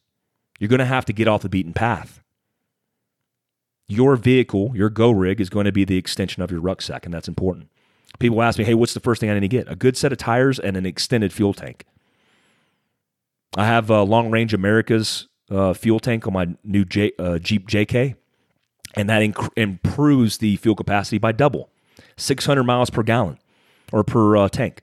You're 0.58 0.66
going 0.66 0.80
to 0.80 0.84
have 0.84 1.04
to 1.04 1.12
get 1.12 1.28
off 1.28 1.42
the 1.42 1.48
beaten 1.48 1.74
path. 1.74 2.24
Your 3.86 4.16
vehicle, 4.16 4.72
your 4.74 4.90
go 4.90 5.12
rig, 5.12 5.40
is 5.40 5.48
going 5.48 5.66
to 5.66 5.72
be 5.72 5.84
the 5.84 5.96
extension 5.96 6.42
of 6.42 6.50
your 6.50 6.60
rucksack, 6.60 7.04
and 7.04 7.14
that's 7.14 7.28
important. 7.28 7.68
People 8.20 8.42
ask 8.42 8.58
me, 8.58 8.64
hey, 8.64 8.74
what's 8.74 8.94
the 8.94 9.00
first 9.00 9.20
thing 9.20 9.30
I 9.30 9.34
need 9.34 9.40
to 9.40 9.48
get? 9.48 9.68
A 9.68 9.74
good 9.74 9.96
set 9.96 10.12
of 10.12 10.18
tires 10.18 10.58
and 10.58 10.76
an 10.76 10.86
extended 10.86 11.32
fuel 11.32 11.54
tank. 11.54 11.84
I 13.56 13.66
have 13.66 13.90
a 13.90 14.02
Long 14.02 14.30
Range 14.30 14.54
America's 14.54 15.26
uh, 15.50 15.72
fuel 15.72 15.98
tank 15.98 16.26
on 16.26 16.34
my 16.34 16.48
new 16.62 16.84
J, 16.84 17.12
uh, 17.18 17.38
Jeep 17.38 17.66
JK, 17.66 18.14
and 18.94 19.08
that 19.08 19.22
inc- 19.22 19.50
improves 19.56 20.38
the 20.38 20.56
fuel 20.56 20.76
capacity 20.76 21.18
by 21.18 21.32
double 21.32 21.70
600 22.16 22.62
miles 22.62 22.90
per 22.90 23.02
gallon 23.02 23.38
or 23.90 24.04
per 24.04 24.36
uh, 24.36 24.48
tank. 24.48 24.82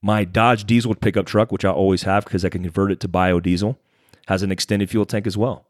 My 0.00 0.24
Dodge 0.24 0.64
diesel 0.64 0.94
pickup 0.94 1.26
truck, 1.26 1.52
which 1.52 1.64
I 1.64 1.70
always 1.70 2.04
have 2.04 2.24
because 2.24 2.44
I 2.44 2.48
can 2.48 2.62
convert 2.62 2.92
it 2.92 3.00
to 3.00 3.08
biodiesel, 3.08 3.76
has 4.28 4.42
an 4.42 4.52
extended 4.52 4.88
fuel 4.90 5.06
tank 5.06 5.26
as 5.26 5.36
well. 5.36 5.66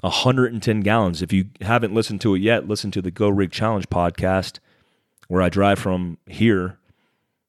110 0.00 0.80
gallons. 0.80 1.22
If 1.22 1.32
you 1.32 1.46
haven't 1.62 1.94
listened 1.94 2.20
to 2.20 2.34
it 2.34 2.42
yet, 2.42 2.68
listen 2.68 2.90
to 2.90 3.00
the 3.00 3.10
Go 3.10 3.30
Rig 3.30 3.50
Challenge 3.50 3.88
podcast 3.88 4.58
where 5.28 5.42
I 5.42 5.48
drive 5.48 5.78
from 5.78 6.18
here 6.26 6.78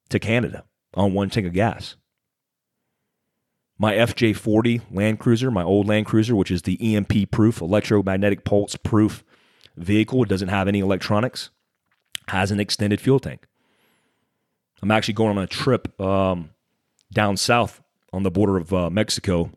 to 0.09 0.19
Canada 0.19 0.63
on 0.93 1.13
one 1.13 1.30
tank 1.30 1.47
of 1.47 1.53
gas. 1.53 1.95
My 3.78 3.93
FJ40 3.93 4.82
Land 4.91 5.19
Cruiser, 5.19 5.51
my 5.51 5.63
old 5.63 5.88
Land 5.88 6.05
Cruiser, 6.05 6.36
which 6.36 6.51
is 6.51 6.61
the 6.61 6.95
EMP 6.95 7.30
proof, 7.32 7.59
electromagnetic 7.59 8.45
pulse 8.45 8.76
proof 8.78 9.23
vehicle, 9.76 10.23
it 10.23 10.30
doesn't 10.30 10.47
have 10.47 10.67
any 10.67 10.80
electronics, 10.80 11.49
has 12.30 12.51
an 12.51 12.59
extended 12.59 13.01
fuel 13.01 13.19
tank. 13.19 13.45
I'm 14.82 14.91
actually 14.91 15.15
going 15.15 15.38
on 15.38 15.43
a 15.43 15.47
trip 15.47 15.99
um, 15.99 16.51
down 17.11 17.38
south 17.38 17.82
on 18.13 18.23
the 18.23 18.32
border 18.32 18.57
of 18.57 18.73
uh, 18.73 18.89
Mexico 18.89 19.51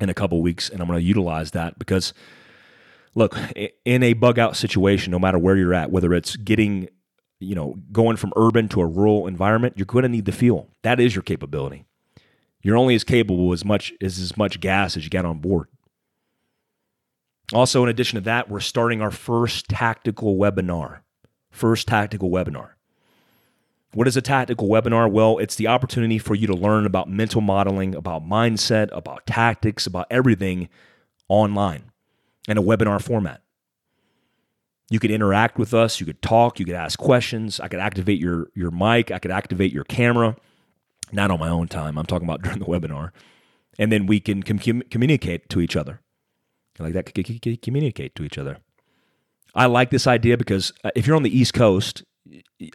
in 0.00 0.08
a 0.08 0.14
couple 0.14 0.40
weeks, 0.40 0.68
and 0.68 0.80
I'm 0.80 0.86
going 0.86 0.98
to 0.98 1.04
utilize 1.04 1.50
that 1.50 1.78
because, 1.78 2.14
look, 3.14 3.36
in 3.84 4.02
a 4.02 4.14
bug 4.14 4.38
out 4.38 4.56
situation, 4.56 5.10
no 5.10 5.18
matter 5.18 5.38
where 5.38 5.56
you're 5.56 5.74
at, 5.74 5.90
whether 5.90 6.14
it's 6.14 6.36
getting, 6.36 6.88
you 7.42 7.54
know, 7.54 7.76
going 7.90 8.16
from 8.16 8.32
urban 8.36 8.68
to 8.68 8.80
a 8.80 8.86
rural 8.86 9.26
environment, 9.26 9.74
you're 9.76 9.86
going 9.86 10.04
to 10.04 10.08
need 10.08 10.24
the 10.24 10.32
fuel. 10.32 10.70
That 10.82 11.00
is 11.00 11.14
your 11.14 11.22
capability. 11.22 11.84
You're 12.62 12.76
only 12.76 12.94
as 12.94 13.04
capable 13.04 13.52
as 13.52 13.64
much 13.64 13.92
as 14.00 14.18
as 14.18 14.36
much 14.36 14.60
gas 14.60 14.96
as 14.96 15.04
you 15.04 15.10
get 15.10 15.24
on 15.24 15.38
board. 15.38 15.68
Also, 17.52 17.82
in 17.82 17.88
addition 17.88 18.16
to 18.16 18.24
that, 18.24 18.48
we're 18.48 18.60
starting 18.60 19.02
our 19.02 19.10
first 19.10 19.68
tactical 19.68 20.36
webinar. 20.36 21.00
First 21.50 21.88
tactical 21.88 22.30
webinar. 22.30 22.70
What 23.94 24.08
is 24.08 24.16
a 24.16 24.22
tactical 24.22 24.68
webinar? 24.68 25.10
Well, 25.10 25.36
it's 25.36 25.56
the 25.56 25.66
opportunity 25.66 26.18
for 26.18 26.34
you 26.34 26.46
to 26.46 26.54
learn 26.54 26.86
about 26.86 27.10
mental 27.10 27.42
modeling, 27.42 27.94
about 27.94 28.26
mindset, 28.26 28.88
about 28.92 29.26
tactics, 29.26 29.86
about 29.86 30.06
everything 30.10 30.70
online 31.28 31.92
in 32.48 32.56
a 32.56 32.62
webinar 32.62 33.02
format. 33.02 33.42
You 34.92 34.98
could 34.98 35.10
interact 35.10 35.56
with 35.58 35.72
us, 35.72 36.00
you 36.00 36.04
could 36.04 36.20
talk, 36.20 36.60
you 36.60 36.66
could 36.66 36.74
ask 36.74 36.98
questions, 36.98 37.58
I 37.58 37.68
could 37.68 37.80
activate 37.80 38.20
your 38.20 38.48
your 38.54 38.70
mic, 38.70 39.10
I 39.10 39.18
could 39.18 39.30
activate 39.30 39.72
your 39.72 39.84
camera. 39.84 40.36
Not 41.10 41.30
on 41.30 41.40
my 41.40 41.48
own 41.48 41.66
time. 41.66 41.96
I'm 41.96 42.04
talking 42.04 42.28
about 42.28 42.42
during 42.42 42.58
the 42.58 42.66
webinar. 42.66 43.12
And 43.78 43.90
then 43.90 44.04
we 44.04 44.20
can 44.20 44.42
com- 44.42 44.82
communicate 44.90 45.48
to 45.48 45.62
each 45.62 45.76
other. 45.76 46.00
Like 46.78 46.92
that 46.92 47.14
communicate 47.62 48.14
to 48.16 48.22
each 48.22 48.36
other. 48.36 48.58
I 49.54 49.64
like 49.64 49.88
this 49.88 50.06
idea 50.06 50.36
because 50.36 50.74
uh, 50.84 50.90
if 50.94 51.06
you're 51.06 51.16
on 51.16 51.22
the 51.22 51.34
East 51.34 51.54
Coast, 51.54 52.02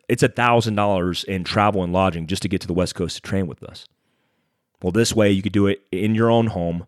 it's 0.10 0.24
a 0.24 0.28
thousand 0.28 0.74
dollars 0.74 1.24
in 1.24 1.44
travel 1.44 1.84
and 1.84 1.94
lodging 1.94 2.26
just 2.26 2.42
to 2.42 2.50
get 2.50 2.62
to 2.62 2.68
the 2.68 2.74
West 2.74 2.96
Coast 2.96 3.18
to 3.18 3.22
train 3.22 3.46
with 3.46 3.62
us. 3.62 3.86
Well, 4.82 4.92
this 4.92 5.14
way 5.14 5.30
you 5.30 5.44
could 5.44 5.54
do 5.54 5.68
it 5.68 5.82
in 5.92 6.16
your 6.16 6.32
own 6.32 6.48
home, 6.48 6.88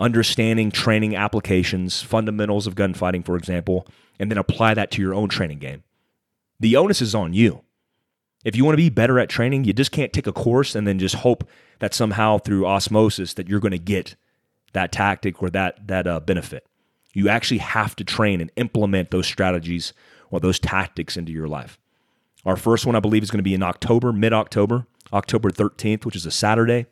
understanding 0.00 0.72
training 0.72 1.14
applications, 1.14 2.02
fundamentals 2.02 2.66
of 2.66 2.74
gunfighting, 2.74 3.22
for 3.24 3.36
example, 3.36 3.86
and 4.18 4.30
then 4.30 4.38
apply 4.38 4.74
that 4.74 4.90
to 4.92 5.02
your 5.02 5.14
own 5.14 5.28
training 5.28 5.58
game. 5.58 5.82
The 6.60 6.76
onus 6.76 7.00
is 7.00 7.14
on 7.14 7.32
you. 7.32 7.62
If 8.44 8.56
you 8.56 8.64
want 8.64 8.74
to 8.74 8.82
be 8.82 8.90
better 8.90 9.18
at 9.18 9.28
training, 9.28 9.64
you 9.64 9.72
just 9.72 9.92
can't 9.92 10.12
take 10.12 10.26
a 10.26 10.32
course 10.32 10.74
and 10.74 10.86
then 10.86 10.98
just 10.98 11.16
hope 11.16 11.48
that 11.80 11.94
somehow 11.94 12.38
through 12.38 12.66
osmosis 12.66 13.34
that 13.34 13.48
you're 13.48 13.60
going 13.60 13.72
to 13.72 13.78
get 13.78 14.16
that 14.72 14.92
tactic 14.92 15.42
or 15.42 15.50
that 15.50 15.86
that 15.86 16.06
uh, 16.06 16.20
benefit. 16.20 16.66
You 17.14 17.28
actually 17.28 17.58
have 17.58 17.96
to 17.96 18.04
train 18.04 18.40
and 18.40 18.50
implement 18.56 19.10
those 19.10 19.26
strategies 19.26 19.92
or 20.30 20.40
those 20.40 20.58
tactics 20.58 21.16
into 21.16 21.32
your 21.32 21.48
life. 21.48 21.78
Our 22.44 22.56
first 22.56 22.86
one, 22.86 22.94
I 22.94 23.00
believe, 23.00 23.22
is 23.22 23.30
going 23.30 23.38
to 23.38 23.44
be 23.44 23.54
in 23.54 23.62
October, 23.62 24.12
mid 24.12 24.32
October, 24.32 24.86
October 25.12 25.50
13th, 25.50 26.04
which 26.04 26.16
is 26.16 26.26
a 26.26 26.30
Saturday, 26.30 26.86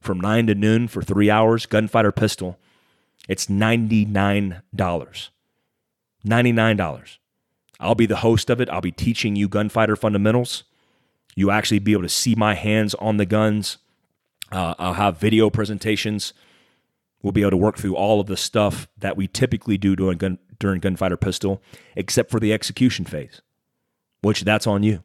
from 0.00 0.18
9 0.18 0.48
to 0.48 0.54
noon 0.54 0.88
for 0.88 1.02
three 1.02 1.30
hours. 1.30 1.66
Gunfighter 1.66 2.12
pistol. 2.12 2.58
It's 3.28 3.46
$99. 3.46 5.28
$99. 6.26 7.18
I'll 7.78 7.94
be 7.94 8.06
the 8.06 8.16
host 8.16 8.50
of 8.50 8.60
it. 8.60 8.68
I'll 8.68 8.80
be 8.80 8.92
teaching 8.92 9.36
you 9.36 9.48
gunfighter 9.48 9.96
fundamentals. 9.96 10.64
You 11.34 11.50
actually 11.50 11.78
be 11.78 11.92
able 11.92 12.02
to 12.02 12.08
see 12.08 12.34
my 12.34 12.54
hands 12.54 12.94
on 12.96 13.16
the 13.16 13.26
guns. 13.26 13.78
Uh, 14.52 14.74
I'll 14.78 14.94
have 14.94 15.18
video 15.18 15.48
presentations. 15.48 16.34
We'll 17.22 17.32
be 17.32 17.42
able 17.42 17.52
to 17.52 17.56
work 17.56 17.78
through 17.78 17.96
all 17.96 18.20
of 18.20 18.26
the 18.26 18.36
stuff 18.36 18.88
that 18.98 19.16
we 19.16 19.28
typically 19.28 19.78
do 19.78 19.94
during, 19.94 20.18
gun, 20.18 20.38
during 20.58 20.80
gunfighter 20.80 21.16
pistol, 21.16 21.62
except 21.96 22.30
for 22.30 22.40
the 22.40 22.52
execution 22.52 23.04
phase, 23.04 23.40
which 24.22 24.42
that's 24.42 24.66
on 24.66 24.82
you. 24.82 25.02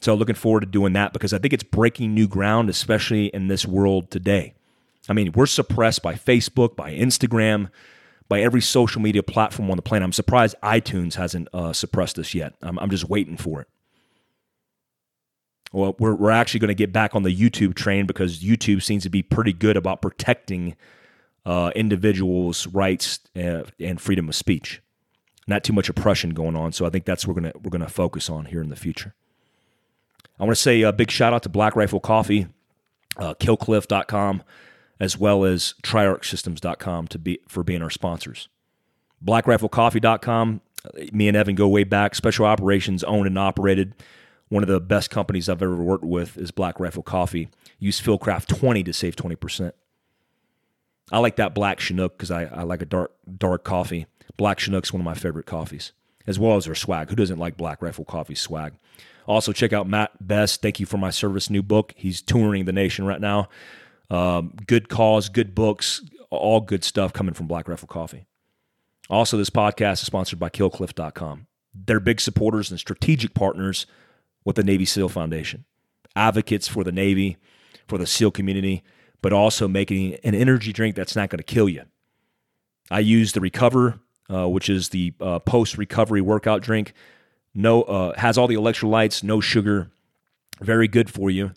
So 0.00 0.14
looking 0.14 0.34
forward 0.34 0.60
to 0.60 0.66
doing 0.66 0.94
that 0.94 1.12
because 1.12 1.32
I 1.32 1.38
think 1.38 1.52
it's 1.52 1.62
breaking 1.62 2.12
new 2.12 2.26
ground, 2.26 2.68
especially 2.68 3.26
in 3.26 3.46
this 3.46 3.64
world 3.66 4.10
today. 4.10 4.54
I 5.08 5.12
mean, 5.12 5.32
we're 5.32 5.46
suppressed 5.46 6.02
by 6.02 6.14
Facebook, 6.14 6.74
by 6.74 6.92
Instagram, 6.92 7.70
by 8.32 8.40
every 8.40 8.62
social 8.62 9.02
media 9.02 9.22
platform 9.22 9.70
on 9.70 9.76
the 9.76 9.82
planet. 9.82 10.06
I'm 10.06 10.12
surprised 10.14 10.56
iTunes 10.62 11.16
hasn't 11.16 11.48
uh, 11.52 11.74
suppressed 11.74 12.16
this 12.16 12.34
yet. 12.34 12.54
I'm, 12.62 12.78
I'm 12.78 12.88
just 12.88 13.06
waiting 13.06 13.36
for 13.36 13.60
it. 13.60 13.68
Well, 15.70 15.94
we're, 15.98 16.14
we're 16.14 16.30
actually 16.30 16.60
going 16.60 16.68
to 16.68 16.74
get 16.74 16.94
back 16.94 17.14
on 17.14 17.24
the 17.24 17.36
YouTube 17.36 17.74
train 17.74 18.06
because 18.06 18.42
YouTube 18.42 18.82
seems 18.82 19.02
to 19.02 19.10
be 19.10 19.22
pretty 19.22 19.52
good 19.52 19.76
about 19.76 20.00
protecting 20.00 20.76
uh, 21.44 21.72
individuals' 21.76 22.66
rights 22.68 23.20
and, 23.34 23.64
uh, 23.64 23.70
and 23.78 24.00
freedom 24.00 24.30
of 24.30 24.34
speech. 24.34 24.80
Not 25.46 25.62
too 25.62 25.74
much 25.74 25.90
oppression 25.90 26.30
going 26.30 26.56
on, 26.56 26.72
so 26.72 26.86
I 26.86 26.88
think 26.88 27.04
that's 27.04 27.26
what 27.26 27.36
we're 27.36 27.42
gonna 27.42 27.52
we're 27.62 27.70
gonna 27.70 27.88
focus 27.90 28.30
on 28.30 28.46
here 28.46 28.62
in 28.62 28.70
the 28.70 28.76
future. 28.76 29.12
I 30.40 30.44
want 30.44 30.56
to 30.56 30.62
say 30.62 30.80
a 30.80 30.92
big 30.92 31.10
shout 31.10 31.34
out 31.34 31.42
to 31.42 31.50
Black 31.50 31.76
Rifle 31.76 32.00
Coffee, 32.00 32.46
uh, 33.18 33.34
Killcliff.com, 33.34 34.42
as 35.02 35.18
well 35.18 35.44
as 35.44 35.74
TriarchSystems.com 35.82 37.08
to 37.08 37.18
be 37.18 37.40
for 37.48 37.64
being 37.64 37.82
our 37.82 37.90
sponsors. 37.90 38.48
BlackRifleCoffee.com. 39.24 40.60
Uh, 40.84 40.88
me 41.12 41.26
and 41.26 41.36
Evan 41.36 41.56
go 41.56 41.66
way 41.66 41.82
back. 41.82 42.14
Special 42.14 42.46
operations 42.46 43.02
owned 43.02 43.26
and 43.26 43.36
operated. 43.36 43.94
One 44.48 44.62
of 44.62 44.68
the 44.68 44.78
best 44.78 45.10
companies 45.10 45.48
I've 45.48 45.60
ever 45.60 45.74
worked 45.74 46.04
with 46.04 46.38
is 46.38 46.52
Black 46.52 46.78
Rifle 46.78 47.02
Coffee. 47.02 47.48
Use 47.80 48.00
Fieldcraft 48.00 48.46
20 48.46 48.84
to 48.84 48.92
save 48.92 49.16
20%. 49.16 49.72
I 51.10 51.18
like 51.18 51.34
that 51.34 51.52
black 51.52 51.80
Chinook 51.80 52.16
because 52.16 52.30
I, 52.30 52.44
I 52.44 52.62
like 52.62 52.80
a 52.80 52.86
dark 52.86 53.12
dark 53.36 53.64
coffee. 53.64 54.06
Black 54.36 54.60
Chinook's 54.60 54.92
one 54.92 55.00
of 55.00 55.04
my 55.04 55.14
favorite 55.14 55.46
coffees, 55.46 55.92
as 56.28 56.38
well 56.38 56.56
as 56.56 56.66
their 56.66 56.76
swag. 56.76 57.10
Who 57.10 57.16
doesn't 57.16 57.40
like 57.40 57.56
Black 57.56 57.82
Rifle 57.82 58.04
Coffee 58.04 58.36
swag? 58.36 58.74
Also, 59.26 59.52
check 59.52 59.72
out 59.72 59.88
Mat 59.88 60.12
Best. 60.20 60.62
Thank 60.62 60.78
you 60.78 60.86
for 60.86 60.96
my 60.96 61.10
service. 61.10 61.50
New 61.50 61.62
book. 61.62 61.92
He's 61.96 62.22
touring 62.22 62.66
the 62.66 62.72
nation 62.72 63.04
right 63.04 63.20
now. 63.20 63.48
Um, 64.12 64.52
good 64.66 64.90
cause, 64.90 65.30
good 65.30 65.54
books, 65.54 66.04
all 66.28 66.60
good 66.60 66.84
stuff 66.84 67.14
coming 67.14 67.32
from 67.32 67.46
Black 67.46 67.66
Rifle 67.66 67.88
Coffee. 67.88 68.26
Also, 69.08 69.38
this 69.38 69.48
podcast 69.48 69.94
is 69.94 70.02
sponsored 70.02 70.38
by 70.38 70.50
KillCliff.com. 70.50 71.46
They're 71.74 71.98
big 71.98 72.20
supporters 72.20 72.70
and 72.70 72.78
strategic 72.78 73.32
partners 73.32 73.86
with 74.44 74.56
the 74.56 74.62
Navy 74.62 74.84
SEAL 74.84 75.08
Foundation, 75.08 75.64
advocates 76.14 76.68
for 76.68 76.84
the 76.84 76.92
Navy, 76.92 77.38
for 77.88 77.96
the 77.96 78.06
SEAL 78.06 78.32
community, 78.32 78.82
but 79.22 79.32
also 79.32 79.66
making 79.66 80.16
an 80.24 80.34
energy 80.34 80.74
drink 80.74 80.94
that's 80.94 81.16
not 81.16 81.30
going 81.30 81.38
to 81.38 81.44
kill 81.44 81.68
you. 81.68 81.84
I 82.90 83.00
use 83.00 83.32
the 83.32 83.40
Recover, 83.40 83.98
uh, 84.28 84.46
which 84.46 84.68
is 84.68 84.90
the 84.90 85.14
uh, 85.22 85.38
post 85.38 85.78
recovery 85.78 86.20
workout 86.20 86.60
drink. 86.60 86.92
No, 87.54 87.82
uh, 87.84 88.18
has 88.18 88.36
all 88.36 88.46
the 88.46 88.56
electrolytes, 88.56 89.22
no 89.22 89.40
sugar, 89.40 89.90
very 90.60 90.86
good 90.86 91.08
for 91.08 91.30
you 91.30 91.52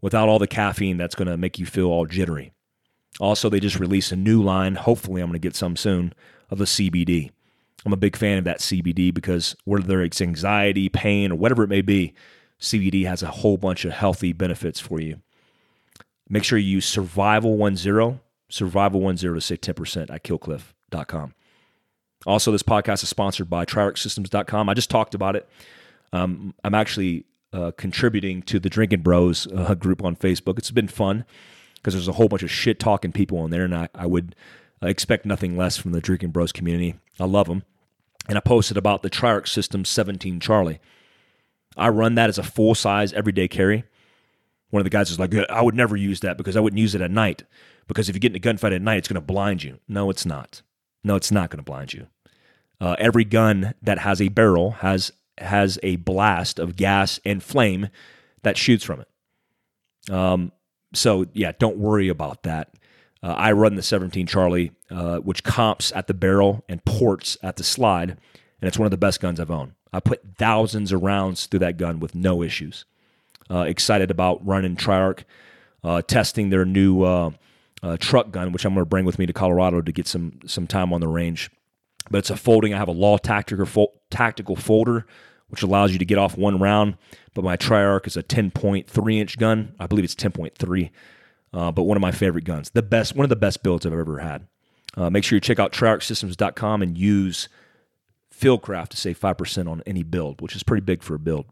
without 0.00 0.28
all 0.28 0.38
the 0.38 0.46
caffeine 0.46 0.96
that's 0.96 1.14
going 1.14 1.28
to 1.28 1.36
make 1.36 1.58
you 1.58 1.66
feel 1.66 1.86
all 1.86 2.06
jittery. 2.06 2.52
Also, 3.18 3.48
they 3.48 3.60
just 3.60 3.78
released 3.78 4.12
a 4.12 4.16
new 4.16 4.42
line. 4.42 4.76
Hopefully, 4.76 5.20
I'm 5.20 5.28
going 5.28 5.40
to 5.40 5.46
get 5.46 5.56
some 5.56 5.76
soon 5.76 6.14
of 6.50 6.58
the 6.58 6.64
CBD. 6.64 7.30
I'm 7.84 7.92
a 7.92 7.96
big 7.96 8.16
fan 8.16 8.38
of 8.38 8.44
that 8.44 8.58
CBD 8.58 9.12
because 9.12 9.56
whether 9.64 10.02
it's 10.02 10.20
anxiety, 10.20 10.88
pain, 10.88 11.32
or 11.32 11.36
whatever 11.36 11.62
it 11.62 11.68
may 11.68 11.80
be, 11.80 12.14
CBD 12.60 13.06
has 13.06 13.22
a 13.22 13.28
whole 13.28 13.56
bunch 13.56 13.84
of 13.84 13.92
healthy 13.92 14.32
benefits 14.32 14.80
for 14.80 15.00
you. 15.00 15.20
Make 16.28 16.44
sure 16.44 16.58
you 16.58 16.68
use 16.76 16.94
Survival10, 16.94 18.20
Survival10 18.50 19.34
to 19.34 19.40
save 19.40 19.60
10% 19.60 20.10
at 20.10 20.22
killcliff.com. 20.22 21.34
Also, 22.26 22.52
this 22.52 22.62
podcast 22.62 23.02
is 23.02 23.08
sponsored 23.08 23.48
by 23.48 23.64
TriarchSystems.com. 23.64 24.68
I 24.68 24.74
just 24.74 24.90
talked 24.90 25.14
about 25.14 25.36
it. 25.36 25.48
Um, 26.12 26.54
I'm 26.62 26.74
actually 26.74 27.24
uh, 27.52 27.72
contributing 27.76 28.42
to 28.42 28.58
the 28.58 28.70
Drinking 28.70 29.02
Bros 29.02 29.46
uh, 29.48 29.74
group 29.74 30.04
on 30.04 30.16
Facebook. 30.16 30.58
It's 30.58 30.70
been 30.70 30.88
fun 30.88 31.24
because 31.74 31.94
there's 31.94 32.08
a 32.08 32.12
whole 32.12 32.28
bunch 32.28 32.42
of 32.42 32.50
shit 32.50 32.78
talking 32.78 33.12
people 33.12 33.38
on 33.38 33.50
there, 33.50 33.64
and 33.64 33.74
I, 33.74 33.88
I 33.94 34.06
would 34.06 34.34
expect 34.82 35.26
nothing 35.26 35.56
less 35.56 35.76
from 35.76 35.92
the 35.92 36.00
Drinking 36.00 36.30
Bros 36.30 36.52
community. 36.52 36.94
I 37.18 37.24
love 37.24 37.48
them. 37.48 37.64
And 38.28 38.36
I 38.36 38.40
posted 38.40 38.76
about 38.76 39.02
the 39.02 39.10
Triarch 39.10 39.48
System 39.48 39.84
17 39.84 40.40
Charlie. 40.40 40.80
I 41.76 41.88
run 41.88 42.14
that 42.16 42.28
as 42.28 42.38
a 42.38 42.42
full 42.42 42.74
size 42.74 43.12
everyday 43.12 43.48
carry. 43.48 43.84
One 44.70 44.80
of 44.80 44.84
the 44.84 44.90
guys 44.90 45.10
is 45.10 45.18
like, 45.18 45.34
I 45.34 45.62
would 45.62 45.74
never 45.74 45.96
use 45.96 46.20
that 46.20 46.36
because 46.36 46.56
I 46.56 46.60
wouldn't 46.60 46.78
use 46.78 46.94
it 46.94 47.00
at 47.00 47.10
night. 47.10 47.42
Because 47.88 48.08
if 48.08 48.14
you 48.14 48.20
get 48.20 48.32
in 48.32 48.36
a 48.36 48.40
gunfight 48.40 48.74
at 48.74 48.82
night, 48.82 48.98
it's 48.98 49.08
going 49.08 49.16
to 49.16 49.20
blind 49.20 49.64
you. 49.64 49.80
No, 49.88 50.10
it's 50.10 50.24
not. 50.24 50.62
No, 51.02 51.16
it's 51.16 51.32
not 51.32 51.50
going 51.50 51.58
to 51.58 51.64
blind 51.64 51.92
you. 51.92 52.06
Uh, 52.80 52.94
every 52.98 53.24
gun 53.24 53.74
that 53.82 53.98
has 53.98 54.22
a 54.22 54.28
barrel 54.28 54.72
has 54.72 55.12
has 55.40 55.78
a 55.82 55.96
blast 55.96 56.58
of 56.58 56.76
gas 56.76 57.20
and 57.24 57.42
flame 57.42 57.88
that 58.42 58.56
shoots 58.56 58.84
from 58.84 59.00
it. 59.00 60.12
Um, 60.12 60.52
so 60.94 61.26
yeah, 61.32 61.52
don't 61.58 61.78
worry 61.78 62.08
about 62.08 62.42
that. 62.44 62.74
Uh, 63.22 63.34
I 63.36 63.52
run 63.52 63.74
the 63.74 63.82
17 63.82 64.26
Charlie, 64.26 64.72
uh, 64.90 65.18
which 65.18 65.44
comps 65.44 65.92
at 65.94 66.06
the 66.06 66.14
barrel 66.14 66.64
and 66.68 66.84
ports 66.84 67.36
at 67.42 67.56
the 67.56 67.64
slide, 67.64 68.10
and 68.10 68.68
it's 68.68 68.78
one 68.78 68.86
of 68.86 68.90
the 68.90 68.96
best 68.96 69.20
guns 69.20 69.38
I've 69.38 69.50
owned. 69.50 69.72
I 69.92 70.00
put 70.00 70.22
thousands 70.36 70.92
of 70.92 71.02
rounds 71.02 71.46
through 71.46 71.60
that 71.60 71.76
gun 71.76 72.00
with 72.00 72.14
no 72.14 72.42
issues. 72.42 72.84
Uh, 73.50 73.62
excited 73.62 74.10
about 74.10 74.46
running 74.46 74.76
Triarch, 74.76 75.24
uh, 75.82 76.02
testing 76.02 76.50
their 76.50 76.64
new 76.64 77.02
uh, 77.02 77.30
uh, 77.82 77.96
truck 77.98 78.30
gun, 78.30 78.52
which 78.52 78.64
I'm 78.64 78.74
going 78.74 78.82
to 78.82 78.88
bring 78.88 79.04
with 79.04 79.18
me 79.18 79.26
to 79.26 79.32
Colorado 79.32 79.80
to 79.80 79.92
get 79.92 80.06
some 80.06 80.38
some 80.46 80.66
time 80.66 80.92
on 80.92 81.00
the 81.00 81.08
range. 81.08 81.50
But 82.10 82.18
it's 82.18 82.30
a 82.30 82.36
folding. 82.36 82.72
I 82.72 82.78
have 82.78 82.88
a 82.88 82.92
law 82.92 83.18
tactical 83.18 83.92
tactical 84.08 84.56
folder 84.56 85.04
which 85.50 85.62
allows 85.62 85.92
you 85.92 85.98
to 85.98 86.04
get 86.04 86.18
off 86.18 86.36
one 86.36 86.58
round. 86.58 86.96
But 87.34 87.44
my 87.44 87.56
Triarch 87.56 88.06
is 88.06 88.16
a 88.16 88.22
10.3 88.22 89.18
inch 89.18 89.38
gun. 89.38 89.74
I 89.78 89.86
believe 89.86 90.04
it's 90.04 90.14
10.3, 90.14 90.90
uh, 91.52 91.72
but 91.72 91.82
one 91.82 91.96
of 91.96 92.00
my 92.00 92.12
favorite 92.12 92.44
guns. 92.44 92.70
The 92.70 92.82
best, 92.82 93.14
one 93.14 93.24
of 93.24 93.30
the 93.30 93.36
best 93.36 93.62
builds 93.62 93.86
I've 93.86 93.92
ever 93.92 94.18
had. 94.18 94.46
Uh, 94.96 95.10
make 95.10 95.22
sure 95.22 95.36
you 95.36 95.40
check 95.40 95.58
out 95.58 95.72
triarchsystems.com 95.72 96.82
and 96.82 96.98
use 96.98 97.48
Fieldcraft 98.34 98.88
to 98.88 98.96
save 98.96 99.20
5% 99.20 99.70
on 99.70 99.82
any 99.86 100.02
build, 100.02 100.40
which 100.40 100.56
is 100.56 100.62
pretty 100.62 100.84
big 100.84 101.02
for 101.02 101.14
a 101.14 101.18
build. 101.18 101.46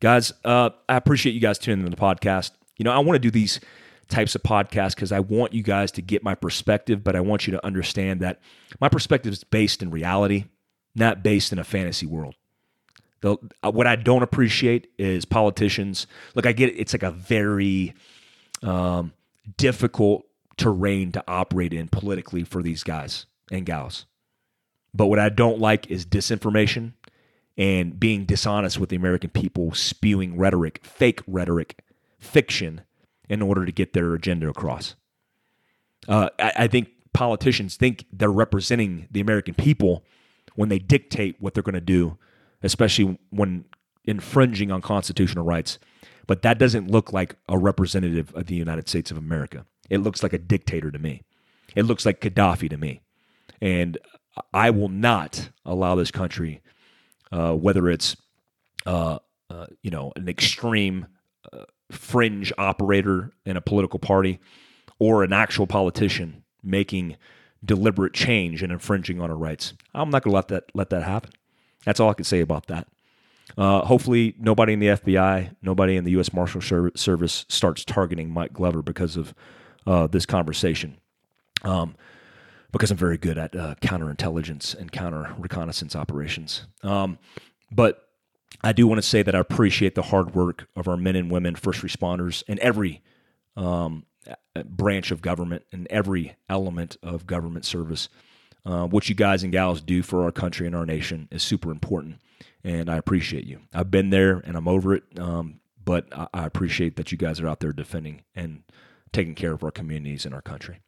Guys, 0.00 0.32
uh, 0.44 0.70
I 0.88 0.96
appreciate 0.96 1.32
you 1.32 1.40
guys 1.40 1.58
tuning 1.58 1.84
in 1.84 1.90
to 1.90 1.96
the 1.96 2.00
podcast. 2.00 2.52
You 2.78 2.84
know, 2.84 2.92
I 2.92 2.98
want 2.98 3.16
to 3.16 3.20
do 3.20 3.30
these 3.30 3.60
types 4.08 4.34
of 4.34 4.42
podcasts 4.42 4.94
because 4.94 5.12
I 5.12 5.20
want 5.20 5.52
you 5.52 5.62
guys 5.62 5.92
to 5.92 6.02
get 6.02 6.22
my 6.22 6.34
perspective, 6.34 7.04
but 7.04 7.16
I 7.16 7.20
want 7.20 7.46
you 7.46 7.52
to 7.52 7.64
understand 7.64 8.20
that 8.20 8.40
my 8.80 8.88
perspective 8.88 9.32
is 9.32 9.44
based 9.44 9.82
in 9.82 9.90
reality, 9.90 10.44
not 10.94 11.22
based 11.22 11.52
in 11.52 11.58
a 11.58 11.64
fantasy 11.64 12.06
world. 12.06 12.34
The, 13.22 13.36
uh, 13.62 13.70
what 13.70 13.86
I 13.86 13.96
don't 13.96 14.22
appreciate 14.22 14.88
is 14.98 15.24
politicians. 15.24 16.06
Look, 16.34 16.44
I 16.44 16.52
get 16.52 16.68
it, 16.68 16.74
it's 16.74 16.92
like 16.92 17.04
a 17.04 17.10
very 17.10 17.94
um, 18.62 19.12
difficult 19.56 20.26
terrain 20.56 21.12
to 21.12 21.24
operate 21.26 21.72
in 21.72 21.88
politically 21.88 22.44
for 22.44 22.62
these 22.62 22.82
guys 22.82 23.26
and 23.50 23.64
gals. 23.64 24.06
But 24.92 25.06
what 25.06 25.18
I 25.18 25.30
don't 25.30 25.58
like 25.58 25.90
is 25.90 26.04
disinformation 26.04 26.92
and 27.56 27.98
being 27.98 28.24
dishonest 28.24 28.78
with 28.78 28.88
the 28.88 28.96
American 28.96 29.30
people, 29.30 29.72
spewing 29.72 30.36
rhetoric, 30.36 30.80
fake 30.84 31.22
rhetoric, 31.26 31.78
fiction 32.18 32.82
in 33.28 33.40
order 33.40 33.64
to 33.64 33.72
get 33.72 33.92
their 33.92 34.14
agenda 34.14 34.48
across. 34.48 34.94
Uh, 36.08 36.28
I, 36.38 36.52
I 36.56 36.66
think 36.66 36.88
politicians 37.12 37.76
think 37.76 38.06
they're 38.12 38.32
representing 38.32 39.06
the 39.10 39.20
American 39.20 39.54
people 39.54 40.04
when 40.54 40.68
they 40.68 40.78
dictate 40.78 41.36
what 41.40 41.54
they're 41.54 41.62
going 41.62 41.74
to 41.74 41.80
do 41.80 42.18
especially 42.62 43.18
when 43.30 43.64
infringing 44.04 44.70
on 44.70 44.80
constitutional 44.80 45.44
rights. 45.44 45.78
But 46.26 46.42
that 46.42 46.58
doesn't 46.58 46.90
look 46.90 47.12
like 47.12 47.36
a 47.48 47.58
representative 47.58 48.34
of 48.34 48.46
the 48.46 48.54
United 48.54 48.88
States 48.88 49.10
of 49.10 49.16
America. 49.16 49.66
It 49.90 49.98
looks 49.98 50.22
like 50.22 50.32
a 50.32 50.38
dictator 50.38 50.90
to 50.90 50.98
me. 50.98 51.22
It 51.74 51.84
looks 51.84 52.06
like 52.06 52.20
Gaddafi 52.20 52.70
to 52.70 52.76
me. 52.76 53.00
And 53.60 53.98
I 54.52 54.70
will 54.70 54.88
not 54.88 55.50
allow 55.64 55.94
this 55.94 56.10
country, 56.10 56.62
uh, 57.30 57.54
whether 57.54 57.88
it's 57.88 58.16
uh, 58.86 59.18
uh, 59.50 59.66
you 59.82 59.90
know 59.90 60.12
an 60.16 60.28
extreme 60.28 61.06
uh, 61.52 61.64
fringe 61.90 62.52
operator 62.56 63.32
in 63.44 63.56
a 63.56 63.60
political 63.60 63.98
party 63.98 64.40
or 64.98 65.22
an 65.22 65.32
actual 65.32 65.66
politician 65.66 66.44
making 66.62 67.16
deliberate 67.64 68.14
change 68.14 68.62
and 68.62 68.72
infringing 68.72 69.20
on 69.20 69.30
our 69.30 69.36
rights. 69.36 69.74
I'm 69.94 70.10
not 70.10 70.22
going 70.22 70.32
to 70.32 70.36
let 70.36 70.48
that 70.48 70.64
let 70.74 70.90
that 70.90 71.02
happen. 71.02 71.30
That's 71.84 72.00
all 72.00 72.10
I 72.10 72.14
can 72.14 72.24
say 72.24 72.40
about 72.40 72.66
that. 72.66 72.86
Uh, 73.58 73.84
hopefully, 73.84 74.34
nobody 74.38 74.72
in 74.72 74.78
the 74.78 74.86
FBI, 74.88 75.54
nobody 75.62 75.96
in 75.96 76.04
the 76.04 76.12
U.S. 76.12 76.32
Marshal 76.32 76.60
Service 76.60 77.44
starts 77.48 77.84
targeting 77.84 78.30
Mike 78.30 78.52
Glover 78.52 78.82
because 78.82 79.16
of 79.16 79.34
uh, 79.86 80.06
this 80.06 80.24
conversation. 80.24 80.96
Um, 81.62 81.94
because 82.72 82.90
I'm 82.90 82.96
very 82.96 83.18
good 83.18 83.36
at 83.36 83.54
uh, 83.54 83.74
counterintelligence 83.82 84.74
and 84.74 84.90
counter 84.90 85.34
reconnaissance 85.38 85.94
operations. 85.94 86.66
Um, 86.82 87.18
but 87.70 88.08
I 88.62 88.72
do 88.72 88.86
want 88.86 88.98
to 88.98 89.06
say 89.06 89.22
that 89.22 89.34
I 89.34 89.38
appreciate 89.38 89.94
the 89.94 90.02
hard 90.02 90.34
work 90.34 90.68
of 90.74 90.88
our 90.88 90.96
men 90.96 91.14
and 91.16 91.30
women, 91.30 91.54
first 91.54 91.82
responders, 91.82 92.42
and 92.48 92.58
every 92.60 93.02
um, 93.56 94.06
branch 94.64 95.10
of 95.10 95.20
government 95.20 95.64
and 95.72 95.86
every 95.90 96.36
element 96.48 96.96
of 97.02 97.26
government 97.26 97.64
service. 97.64 98.08
Uh, 98.64 98.86
what 98.86 99.08
you 99.08 99.14
guys 99.14 99.42
and 99.42 99.52
gals 99.52 99.80
do 99.80 100.02
for 100.02 100.22
our 100.22 100.32
country 100.32 100.66
and 100.66 100.76
our 100.76 100.86
nation 100.86 101.28
is 101.30 101.42
super 101.42 101.70
important, 101.70 102.20
and 102.62 102.88
I 102.88 102.96
appreciate 102.96 103.44
you. 103.44 103.60
I've 103.74 103.90
been 103.90 104.10
there 104.10 104.38
and 104.44 104.56
I'm 104.56 104.68
over 104.68 104.94
it, 104.94 105.02
um, 105.18 105.60
but 105.84 106.06
I, 106.12 106.28
I 106.32 106.46
appreciate 106.46 106.96
that 106.96 107.10
you 107.10 107.18
guys 107.18 107.40
are 107.40 107.48
out 107.48 107.60
there 107.60 107.72
defending 107.72 108.22
and 108.34 108.62
taking 109.12 109.34
care 109.34 109.52
of 109.52 109.64
our 109.64 109.72
communities 109.72 110.24
and 110.24 110.34
our 110.34 110.42
country. 110.42 110.80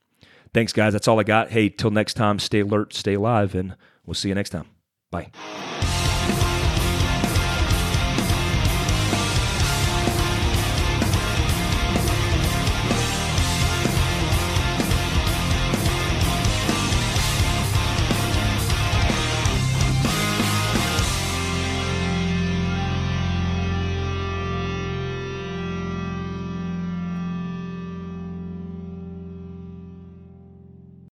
Thanks, 0.53 0.73
guys. 0.73 0.93
That's 0.93 1.09
all 1.09 1.19
I 1.19 1.25
got. 1.25 1.51
Hey, 1.51 1.69
till 1.69 1.91
next 1.91 2.15
time, 2.15 2.39
stay 2.39 2.61
alert, 2.61 2.95
stay 2.95 3.15
alive, 3.15 3.57
and 3.57 3.77
we'll 4.07 4.15
see 4.15 4.29
you 4.29 4.37
next 4.37 4.51
time. 4.51 4.67
Bye. 5.11 5.31